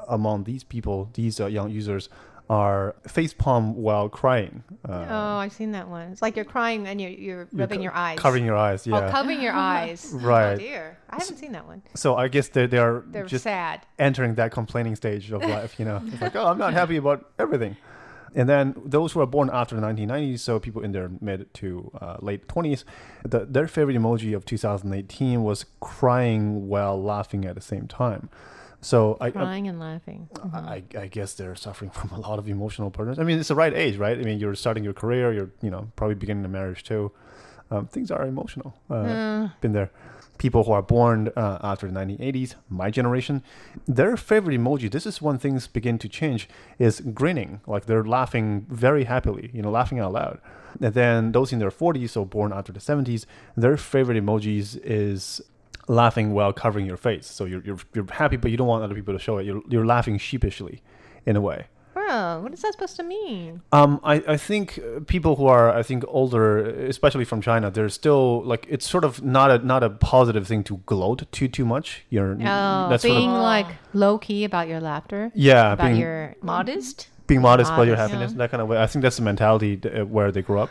among 0.09 0.45
these 0.45 0.65
people, 0.65 1.09
these 1.15 1.41
uh, 1.41 1.47
young 1.47 1.71
users, 1.71 2.09
are 2.51 2.95
facepalm 3.09 3.75
while 3.75 4.09
crying. 4.09 4.63
Uh, 4.87 5.07
oh, 5.09 5.37
I've 5.39 5.53
seen 5.53 5.73
that 5.73 5.89
one. 5.89 6.09
It's 6.13 6.21
like 6.21 6.37
you're 6.37 6.45
crying 6.45 6.87
and 6.87 7.01
you're, 7.01 7.11
you're 7.11 7.49
rubbing 7.53 7.81
you're 7.81 7.93
your 7.93 7.97
eyes. 7.97 8.19
Covering 8.19 8.45
your 8.45 8.57
eyes, 8.57 8.87
yeah. 8.87 9.07
Oh, 9.07 9.11
covering 9.11 9.41
your 9.41 9.53
eyes. 9.73 10.11
right. 10.13 10.53
Oh, 10.53 10.57
dear. 10.57 10.99
I 11.09 11.17
haven't 11.21 11.39
seen 11.39 11.53
that 11.53 11.67
one. 11.67 11.83
So 11.95 12.17
I 12.17 12.29
guess 12.29 12.49
they, 12.49 12.67
they 12.67 12.79
are 12.79 13.03
They're 13.07 13.25
just 13.25 13.45
sad. 13.45 13.87
entering 13.99 14.35
that 14.35 14.53
complaining 14.53 14.95
stage 14.97 15.31
of 15.33 15.43
life, 15.43 15.79
you 15.79 15.87
know. 15.87 16.03
It's 16.05 16.21
like, 16.21 16.37
oh, 16.37 16.47
I'm 16.47 16.59
not 16.59 16.75
happy 16.75 16.97
about 16.97 17.31
everything. 17.39 17.77
And 18.35 18.49
then 18.49 18.75
those 18.85 19.13
who 19.13 19.21
are 19.21 19.27
born 19.27 19.49
after 19.53 19.77
the 19.77 19.83
1990s, 19.83 20.41
so 20.41 20.59
people 20.59 20.83
in 20.83 20.93
their 20.93 21.11
mid 21.21 21.53
to 21.55 21.91
uh, 22.01 22.17
late 22.21 22.49
20s, 22.49 22.83
the, 23.25 23.45
their 23.45 23.69
favorite 23.69 23.97
emoji 23.97 24.35
of 24.35 24.45
2018 24.45 25.43
was 25.45 25.67
crying 25.81 26.69
while 26.69 27.01
laughing 27.01 27.45
at 27.45 27.55
the 27.55 27.61
same 27.61 27.87
time. 27.87 28.29
So 28.81 29.17
I, 29.21 29.31
Crying 29.31 29.67
and 29.69 29.81
laughing. 29.81 30.29
Mhm. 30.35 30.55
I, 30.55 30.83
I 30.99 31.07
guess 31.07 31.33
they're 31.35 31.55
suffering 31.55 31.91
from 31.91 32.11
a 32.11 32.19
lot 32.21 32.39
of 32.39 32.49
emotional 32.49 32.91
burdens. 32.91 33.19
I 33.19 33.23
mean, 33.23 33.39
it's 33.39 33.49
the 33.49 33.55
right 33.55 33.73
age, 33.73 33.97
right? 33.97 34.19
I 34.19 34.23
mean, 34.23 34.39
you're 34.39 34.55
starting 34.55 34.85
your 34.85 34.93
career, 34.93 35.33
you're 35.33 35.51
you 35.63 35.71
know 35.71 35.89
probably 35.97 36.17
beginning 36.17 36.45
a 36.45 36.49
marriage 36.49 36.83
too. 36.83 37.11
Um, 37.71 37.87
things 37.87 38.11
are 38.11 38.27
emotional. 38.27 38.75
Uh, 38.91 38.95
Mm. 38.95 39.53
Been 39.63 39.73
there. 39.73 39.91
People 40.39 40.65
who 40.65 40.73
are 40.73 40.83
born 40.83 41.31
uh, 41.37 41.59
after 41.63 41.91
the 41.91 41.99
1980s, 41.99 42.55
my 42.69 42.91
generation, 42.91 43.43
their 43.87 44.17
favorite 44.17 44.59
emoji. 44.59 44.91
This 44.91 45.07
is 45.07 45.23
when 45.23 45.39
things 45.39 45.67
begin 45.67 45.99
to 45.99 46.09
change. 46.09 46.49
Is 46.79 47.01
grinning, 47.01 47.61
like 47.67 47.87
they're 47.87 48.05
laughing 48.05 48.67
very 48.69 49.05
happily, 49.05 49.51
you 49.55 49.63
know, 49.63 49.71
laughing 49.71 50.01
out 50.01 50.13
loud. 50.13 50.41
And 50.81 50.93
then 50.93 51.33
those 51.33 51.53
in 51.53 51.61
their 51.61 51.71
40s, 51.71 52.11
so 52.11 52.25
born 52.25 52.53
after 52.53 52.73
the 52.73 52.81
70s, 52.81 53.27
their 53.57 53.77
favorite 53.77 54.23
emojis 54.23 54.79
is 54.83 55.41
laughing 55.87 56.33
while 56.33 56.53
covering 56.53 56.87
your 56.87 56.97
face. 56.97 57.27
So 57.27 57.45
you're 57.45 57.63
you're, 57.63 57.79
you're 57.95 58.13
happy, 58.13 58.37
but 58.37 58.51
you 58.51 58.57
don't 58.57 58.67
want 58.67 58.83
other 58.83 58.95
people 58.95 59.15
to 59.15 59.21
show 59.21 59.39
it. 59.39 59.47
You're 59.47 59.63
you're 59.69 59.87
laughing 59.87 60.19
sheepishly, 60.19 60.83
in 61.27 61.37
a 61.37 61.41
way. 61.41 61.67
Bro, 61.95 62.41
what 62.43 62.53
is 62.53 62.61
that 62.63 62.73
supposed 62.73 62.97
to 62.97 63.03
mean? 63.05 63.63
Um, 63.73 64.01
I, 64.05 64.15
I 64.29 64.37
think 64.37 64.79
uh, 64.79 65.01
people 65.07 65.37
who 65.37 65.47
are 65.47 65.71
I 65.71 65.83
think 65.83 66.05
older, 66.09 66.67
especially 66.87 67.25
from 67.25 67.41
China, 67.41 67.71
they're 67.71 67.89
still 67.89 68.43
like 68.45 68.67
it's 68.69 68.89
sort 68.89 69.05
of 69.05 69.23
not 69.23 69.51
a 69.51 69.59
not 69.65 69.83
a 69.83 69.91
positive 69.91 70.47
thing 70.47 70.65
to 70.65 70.79
gloat 70.87 71.23
too 71.33 71.49
too 71.49 71.65
much. 71.65 72.03
You're 72.11 72.33
Oh, 72.33 72.89
that's 72.91 73.03
sort 73.05 73.15
being 73.17 73.31
of, 73.31 73.41
like 73.43 73.67
low 73.93 74.19
key 74.19 74.43
about 74.45 74.67
your 74.69 74.81
laughter. 74.81 75.31
Yeah, 75.35 75.73
about 75.73 75.87
being- 75.87 76.01
your 76.01 76.35
modest. 76.43 77.09
being 77.29 77.41
modest 77.41 77.71
about 77.73 77.87
your 77.87 77.97
Modest, 77.97 78.11
happiness, 78.13 78.33
yeah. 78.33 78.39
that 78.39 78.51
kind 78.51 78.61
of 78.61 78.69
way. 78.69 78.77
I 78.83 78.87
think 78.87 79.03
that's 79.05 79.17
the 79.17 79.23
mentality 79.23 79.77
th- 79.79 79.95
uh, 80.01 80.05
where 80.05 80.31
they 80.33 80.43
grew 80.43 80.59
up. 80.59 80.71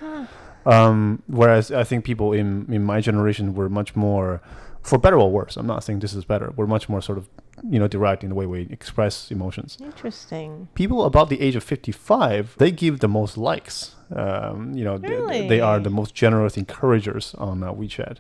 Um, 0.65 1.23
whereas 1.27 1.71
I 1.71 1.83
think 1.83 2.05
people 2.05 2.31
in 2.33 2.67
in 2.71 2.83
my 2.83 3.01
generation 3.01 3.53
were 3.53 3.69
much 3.69 3.95
more, 3.95 4.41
for 4.83 4.97
better 4.97 5.17
or 5.17 5.31
worse. 5.31 5.57
I'm 5.57 5.65
not 5.65 5.83
saying 5.83 5.99
this 5.99 6.13
is 6.13 6.25
better. 6.25 6.53
We're 6.55 6.67
much 6.67 6.89
more 6.89 7.01
sort 7.01 7.17
of 7.17 7.29
you 7.69 7.79
know 7.79 7.87
direct 7.87 8.23
in 8.23 8.29
the 8.29 8.35
way 8.35 8.45
we 8.45 8.67
express 8.69 9.31
emotions. 9.31 9.77
Interesting. 9.81 10.67
People 10.75 11.05
about 11.05 11.29
the 11.29 11.41
age 11.41 11.55
of 11.55 11.63
55, 11.63 12.55
they 12.57 12.71
give 12.71 12.99
the 12.99 13.07
most 13.07 13.37
likes. 13.37 13.95
Um, 14.13 14.73
you 14.73 14.83
know, 14.83 14.97
th- 14.97 15.27
th- 15.27 15.49
they 15.49 15.59
are 15.59 15.79
the 15.79 15.89
most 15.89 16.13
generous 16.13 16.57
encouragers 16.57 17.33
on 17.35 17.63
uh, 17.63 17.73
WeChat. 17.73 18.17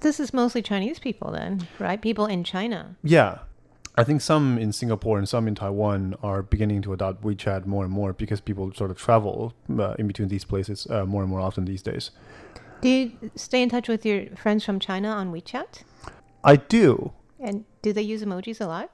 This 0.00 0.20
is 0.20 0.32
mostly 0.32 0.62
Chinese 0.62 0.98
people 0.98 1.30
then, 1.32 1.66
right? 1.78 2.00
People 2.00 2.26
in 2.26 2.44
China. 2.44 2.96
Yeah. 3.02 3.38
I 3.94 4.04
think 4.04 4.22
some 4.22 4.56
in 4.56 4.72
Singapore 4.72 5.18
and 5.18 5.28
some 5.28 5.46
in 5.46 5.54
Taiwan 5.54 6.16
are 6.22 6.42
beginning 6.42 6.80
to 6.82 6.94
adopt 6.94 7.22
WeChat 7.22 7.66
more 7.66 7.84
and 7.84 7.92
more 7.92 8.12
because 8.14 8.40
people 8.40 8.72
sort 8.72 8.90
of 8.90 8.96
travel 8.96 9.52
uh, 9.78 9.94
in 9.98 10.06
between 10.06 10.28
these 10.28 10.44
places 10.44 10.86
uh, 10.88 11.04
more 11.04 11.22
and 11.22 11.30
more 11.30 11.40
often 11.40 11.66
these 11.66 11.82
days. 11.82 12.10
Do 12.82 12.88
you 12.88 13.30
stay 13.36 13.62
in 13.62 13.68
touch 13.68 13.88
with 13.88 14.04
your 14.04 14.26
friends 14.36 14.64
from 14.64 14.78
China 14.78 15.08
on 15.08 15.32
WeChat? 15.32 15.82
I 16.44 16.56
do. 16.56 17.12
And 17.40 17.64
do 17.80 17.92
they 17.92 18.02
use 18.02 18.22
emojis 18.22 18.60
a 18.60 18.66
lot? 18.66 18.90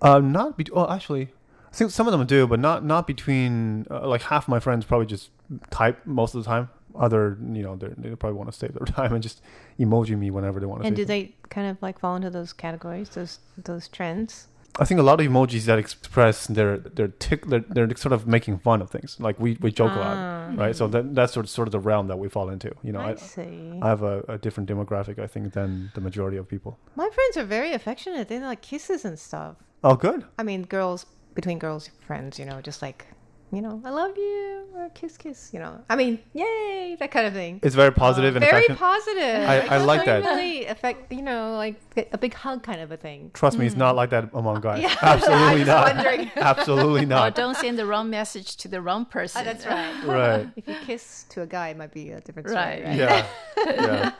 Uh, 0.00 0.18
not 0.18 0.56
be- 0.56 0.66
oh, 0.72 0.90
actually, 0.90 1.28
I 1.70 1.74
think 1.74 1.90
some 1.90 2.08
of 2.08 2.12
them 2.12 2.26
do, 2.26 2.46
but 2.46 2.58
not 2.58 2.84
not 2.84 3.06
between 3.06 3.86
uh, 3.90 4.08
like 4.08 4.22
half 4.22 4.48
my 4.48 4.58
friends 4.58 4.84
probably 4.84 5.06
just 5.06 5.30
type 5.70 6.04
most 6.06 6.34
of 6.34 6.42
the 6.42 6.48
time. 6.50 6.68
Other, 6.94 7.38
you 7.52 7.62
know, 7.62 7.76
they're- 7.76 7.94
they 7.96 8.14
probably 8.16 8.36
want 8.36 8.50
to 8.52 8.58
save 8.58 8.74
their 8.74 8.84
time 8.96 9.14
and 9.14 9.22
just 9.22 9.40
emoji 9.78 10.18
me 10.18 10.30
whenever 10.30 10.58
they 10.60 10.66
want 10.66 10.82
to. 10.82 10.86
And 10.88 10.96
do 10.96 11.04
they 11.04 11.34
kind 11.50 11.68
of 11.70 11.80
like 11.80 11.98
fall 11.98 12.16
into 12.16 12.30
those 12.30 12.52
categories, 12.52 13.10
those 13.10 13.38
those 13.56 13.88
trends? 13.88 14.48
I 14.78 14.84
think 14.86 14.98
a 15.00 15.02
lot 15.02 15.20
of 15.20 15.26
emojis 15.26 15.64
that 15.66 15.78
express 15.78 16.46
their 16.46 16.78
their 16.78 17.08
tick 17.08 17.46
they're, 17.46 17.60
they're 17.68 17.94
sort 17.96 18.12
of 18.12 18.26
making 18.26 18.58
fun 18.60 18.80
of 18.80 18.88
things. 18.90 19.16
Like 19.20 19.38
we, 19.38 19.58
we 19.60 19.70
joke 19.70 19.92
a 19.92 20.00
Ah. 20.00 20.04
lot, 20.48 20.58
right? 20.58 20.74
So 20.76 20.88
that, 20.88 21.14
that's 21.14 21.32
sort 21.34 21.44
of, 21.46 21.50
sort 21.50 21.68
of 21.68 21.72
the 21.72 21.80
realm 21.80 22.06
that 22.08 22.18
we 22.18 22.28
fall 22.28 22.48
into. 22.48 22.74
You 22.82 22.92
know, 22.92 23.00
I 23.00 23.14
see. 23.16 23.78
I 23.82 23.88
have 23.88 24.02
a, 24.02 24.24
a 24.28 24.38
different 24.38 24.68
demographic, 24.70 25.18
I 25.18 25.26
think, 25.26 25.52
than 25.52 25.90
the 25.94 26.00
majority 26.00 26.38
of 26.38 26.48
people. 26.48 26.78
My 26.96 27.08
friends 27.10 27.36
are 27.36 27.44
very 27.44 27.72
affectionate. 27.72 28.28
They 28.28 28.40
like 28.40 28.62
kisses 28.62 29.04
and 29.04 29.18
stuff. 29.18 29.56
Oh, 29.84 29.94
good. 29.94 30.24
I 30.38 30.42
mean, 30.42 30.62
girls 30.62 31.04
between 31.34 31.58
girls 31.58 31.90
friends, 32.06 32.38
you 32.38 32.44
know, 32.46 32.60
just 32.60 32.80
like, 32.82 33.06
you 33.52 33.60
know, 33.60 33.80
I 33.84 33.90
love 33.90 34.16
you 34.16 34.64
or 34.74 34.88
kiss, 34.94 35.16
kiss. 35.18 35.50
You 35.52 35.60
know, 35.60 35.78
I 35.90 35.94
mean, 35.96 36.18
yay, 36.32 36.96
that 36.98 37.10
kind 37.10 37.26
of 37.26 37.34
thing. 37.34 37.60
It's 37.62 37.74
very 37.74 37.92
positive 37.92 38.34
and 38.34 38.42
very 38.44 38.64
affection- 38.64 38.76
positive. 38.76 39.48
I- 39.48 39.60
I 39.60 39.68
just 39.76 39.86
like 39.86 40.04
that. 40.06 40.24
Really 40.24 40.64
affect, 40.66 41.12
you 41.12 41.20
know, 41.22 41.54
like 41.56 41.76
a 42.12 42.16
big 42.18 42.32
hug 42.34 42.62
kind 42.62 42.80
of 42.80 42.90
a 42.90 42.96
thing. 42.96 43.30
Trust 43.34 43.58
me, 43.58 43.66
it's 43.66 43.76
not 43.76 43.94
like 43.94 44.10
that 44.10 44.30
among 44.32 44.60
guys. 44.62 44.78
Mm. 44.80 44.88
Yeah, 44.88 44.96
Absolutely 45.02 45.44
I 45.46 45.54
was 45.54 45.66
not. 45.66 45.94
wondering. 45.96 46.30
Absolutely 46.36 47.02
Or 47.02 47.06
not. 47.06 47.34
don't 47.34 47.56
send 47.56 47.78
the 47.78 47.86
wrong 47.86 48.08
message 48.10 48.56
to 48.56 48.68
the 48.68 48.80
wrong 48.80 49.04
person. 49.04 49.42
Oh, 49.42 49.44
that's 49.44 49.66
right. 49.66 50.04
Right. 50.06 50.48
If 50.56 50.66
you 50.66 50.74
kiss 50.86 51.24
to 51.30 51.42
a 51.42 51.46
guy, 51.46 51.68
it 51.68 51.76
might 51.76 51.92
be 51.92 52.10
a 52.10 52.20
different 52.20 52.48
Right. 52.48 52.80
story. 52.82 52.96
Yeah. 52.96 53.26
Yeah. 53.66 54.12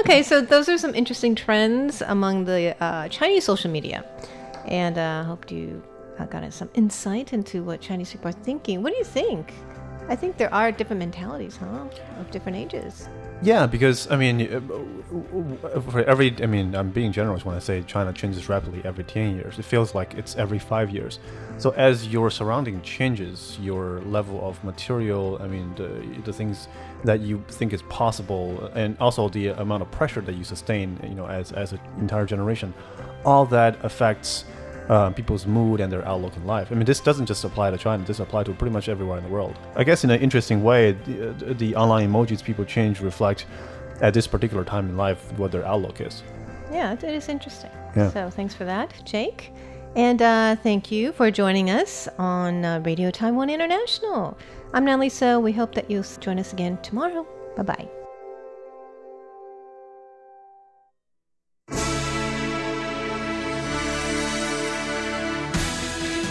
okay, 0.00 0.22
so 0.22 0.40
those 0.40 0.68
are 0.68 0.78
some 0.78 0.94
interesting 0.94 1.34
trends 1.34 2.02
among 2.02 2.44
the 2.46 2.74
uh, 2.82 3.08
Chinese 3.08 3.44
social 3.44 3.70
media, 3.70 4.04
and 4.66 4.96
I 4.98 5.20
uh, 5.20 5.24
hope 5.24 5.50
you 5.50 5.82
uh, 6.18 6.26
got 6.26 6.52
some 6.52 6.70
insight 6.74 7.32
into 7.32 7.62
what 7.62 7.80
Chinese 7.80 8.12
people 8.12 8.28
are 8.28 8.32
thinking. 8.32 8.82
What 8.82 8.92
do 8.92 8.98
you 8.98 9.04
think? 9.04 9.52
I 10.08 10.14
think 10.14 10.36
there 10.36 10.52
are 10.54 10.70
different 10.70 11.00
mentalities, 11.00 11.56
huh, 11.56 11.88
of 12.20 12.30
different 12.30 12.56
ages. 12.56 13.08
Yeah, 13.42 13.66
because 13.66 14.10
I 14.10 14.16
mean, 14.16 14.40
uh, 14.40 15.80
for 15.80 16.02
every, 16.04 16.34
I 16.42 16.46
mean, 16.46 16.74
I'm 16.74 16.90
being 16.90 17.12
generous 17.12 17.44
when 17.44 17.54
I 17.54 17.58
say 17.58 17.82
China 17.82 18.12
changes 18.12 18.48
rapidly 18.48 18.80
every 18.84 19.04
10 19.04 19.36
years. 19.36 19.58
It 19.58 19.64
feels 19.64 19.94
like 19.94 20.14
it's 20.14 20.36
every 20.36 20.58
five 20.58 20.88
years. 20.90 21.18
So 21.58 21.70
as 21.70 22.08
your 22.08 22.30
surrounding 22.30 22.80
changes, 22.80 23.58
your 23.60 24.00
level 24.02 24.46
of 24.48 24.62
material, 24.64 25.38
I 25.42 25.48
mean, 25.48 25.74
the, 25.74 26.22
the 26.24 26.32
things 26.32 26.68
that 27.04 27.20
you 27.20 27.44
think 27.48 27.74
is 27.74 27.82
possible, 27.82 28.70
and 28.74 28.96
also 29.00 29.28
the 29.28 29.48
amount 29.48 29.82
of 29.82 29.90
pressure 29.90 30.22
that 30.22 30.34
you 30.34 30.44
sustain, 30.44 30.98
you 31.02 31.14
know, 31.14 31.26
as 31.26 31.52
as 31.52 31.72
an 31.72 31.80
entire 31.98 32.24
generation, 32.24 32.72
all 33.24 33.44
that 33.46 33.84
affects. 33.84 34.44
Uh, 34.88 35.10
people's 35.10 35.46
mood 35.46 35.80
and 35.80 35.92
their 35.92 36.06
outlook 36.06 36.36
in 36.36 36.46
life. 36.46 36.68
I 36.70 36.76
mean, 36.76 36.84
this 36.84 37.00
doesn't 37.00 37.26
just 37.26 37.42
apply 37.42 37.72
to 37.72 37.76
China. 37.76 38.04
This 38.04 38.20
applies 38.20 38.46
to 38.46 38.52
pretty 38.54 38.72
much 38.72 38.88
everywhere 38.88 39.18
in 39.18 39.24
the 39.24 39.30
world. 39.30 39.56
I 39.74 39.82
guess 39.82 40.04
in 40.04 40.10
an 40.10 40.20
interesting 40.20 40.62
way, 40.62 40.92
the, 40.92 41.54
the 41.54 41.74
online 41.74 42.08
emojis 42.08 42.40
people 42.42 42.64
change 42.64 43.00
reflect 43.00 43.46
at 44.00 44.14
this 44.14 44.28
particular 44.28 44.64
time 44.64 44.88
in 44.88 44.96
life 44.96 45.32
what 45.38 45.50
their 45.50 45.66
outlook 45.66 46.00
is. 46.00 46.22
Yeah, 46.70 46.92
it, 46.92 47.02
it 47.02 47.14
is 47.14 47.28
interesting. 47.28 47.70
Yeah. 47.96 48.10
So 48.10 48.30
thanks 48.30 48.54
for 48.54 48.64
that, 48.64 48.92
Jake. 49.04 49.52
And 49.96 50.20
uh, 50.20 50.56
thank 50.62 50.92
you 50.92 51.12
for 51.12 51.30
joining 51.30 51.70
us 51.70 52.06
on 52.18 52.64
uh, 52.64 52.80
Radio 52.84 53.10
Taiwan 53.10 53.48
International. 53.48 54.36
I'm 54.74 54.84
Natalie 54.84 55.08
So. 55.08 55.40
We 55.40 55.52
hope 55.52 55.74
that 55.74 55.90
you'll 55.90 56.04
join 56.20 56.38
us 56.38 56.52
again 56.52 56.78
tomorrow. 56.82 57.26
Bye 57.56 57.62
bye. 57.62 57.95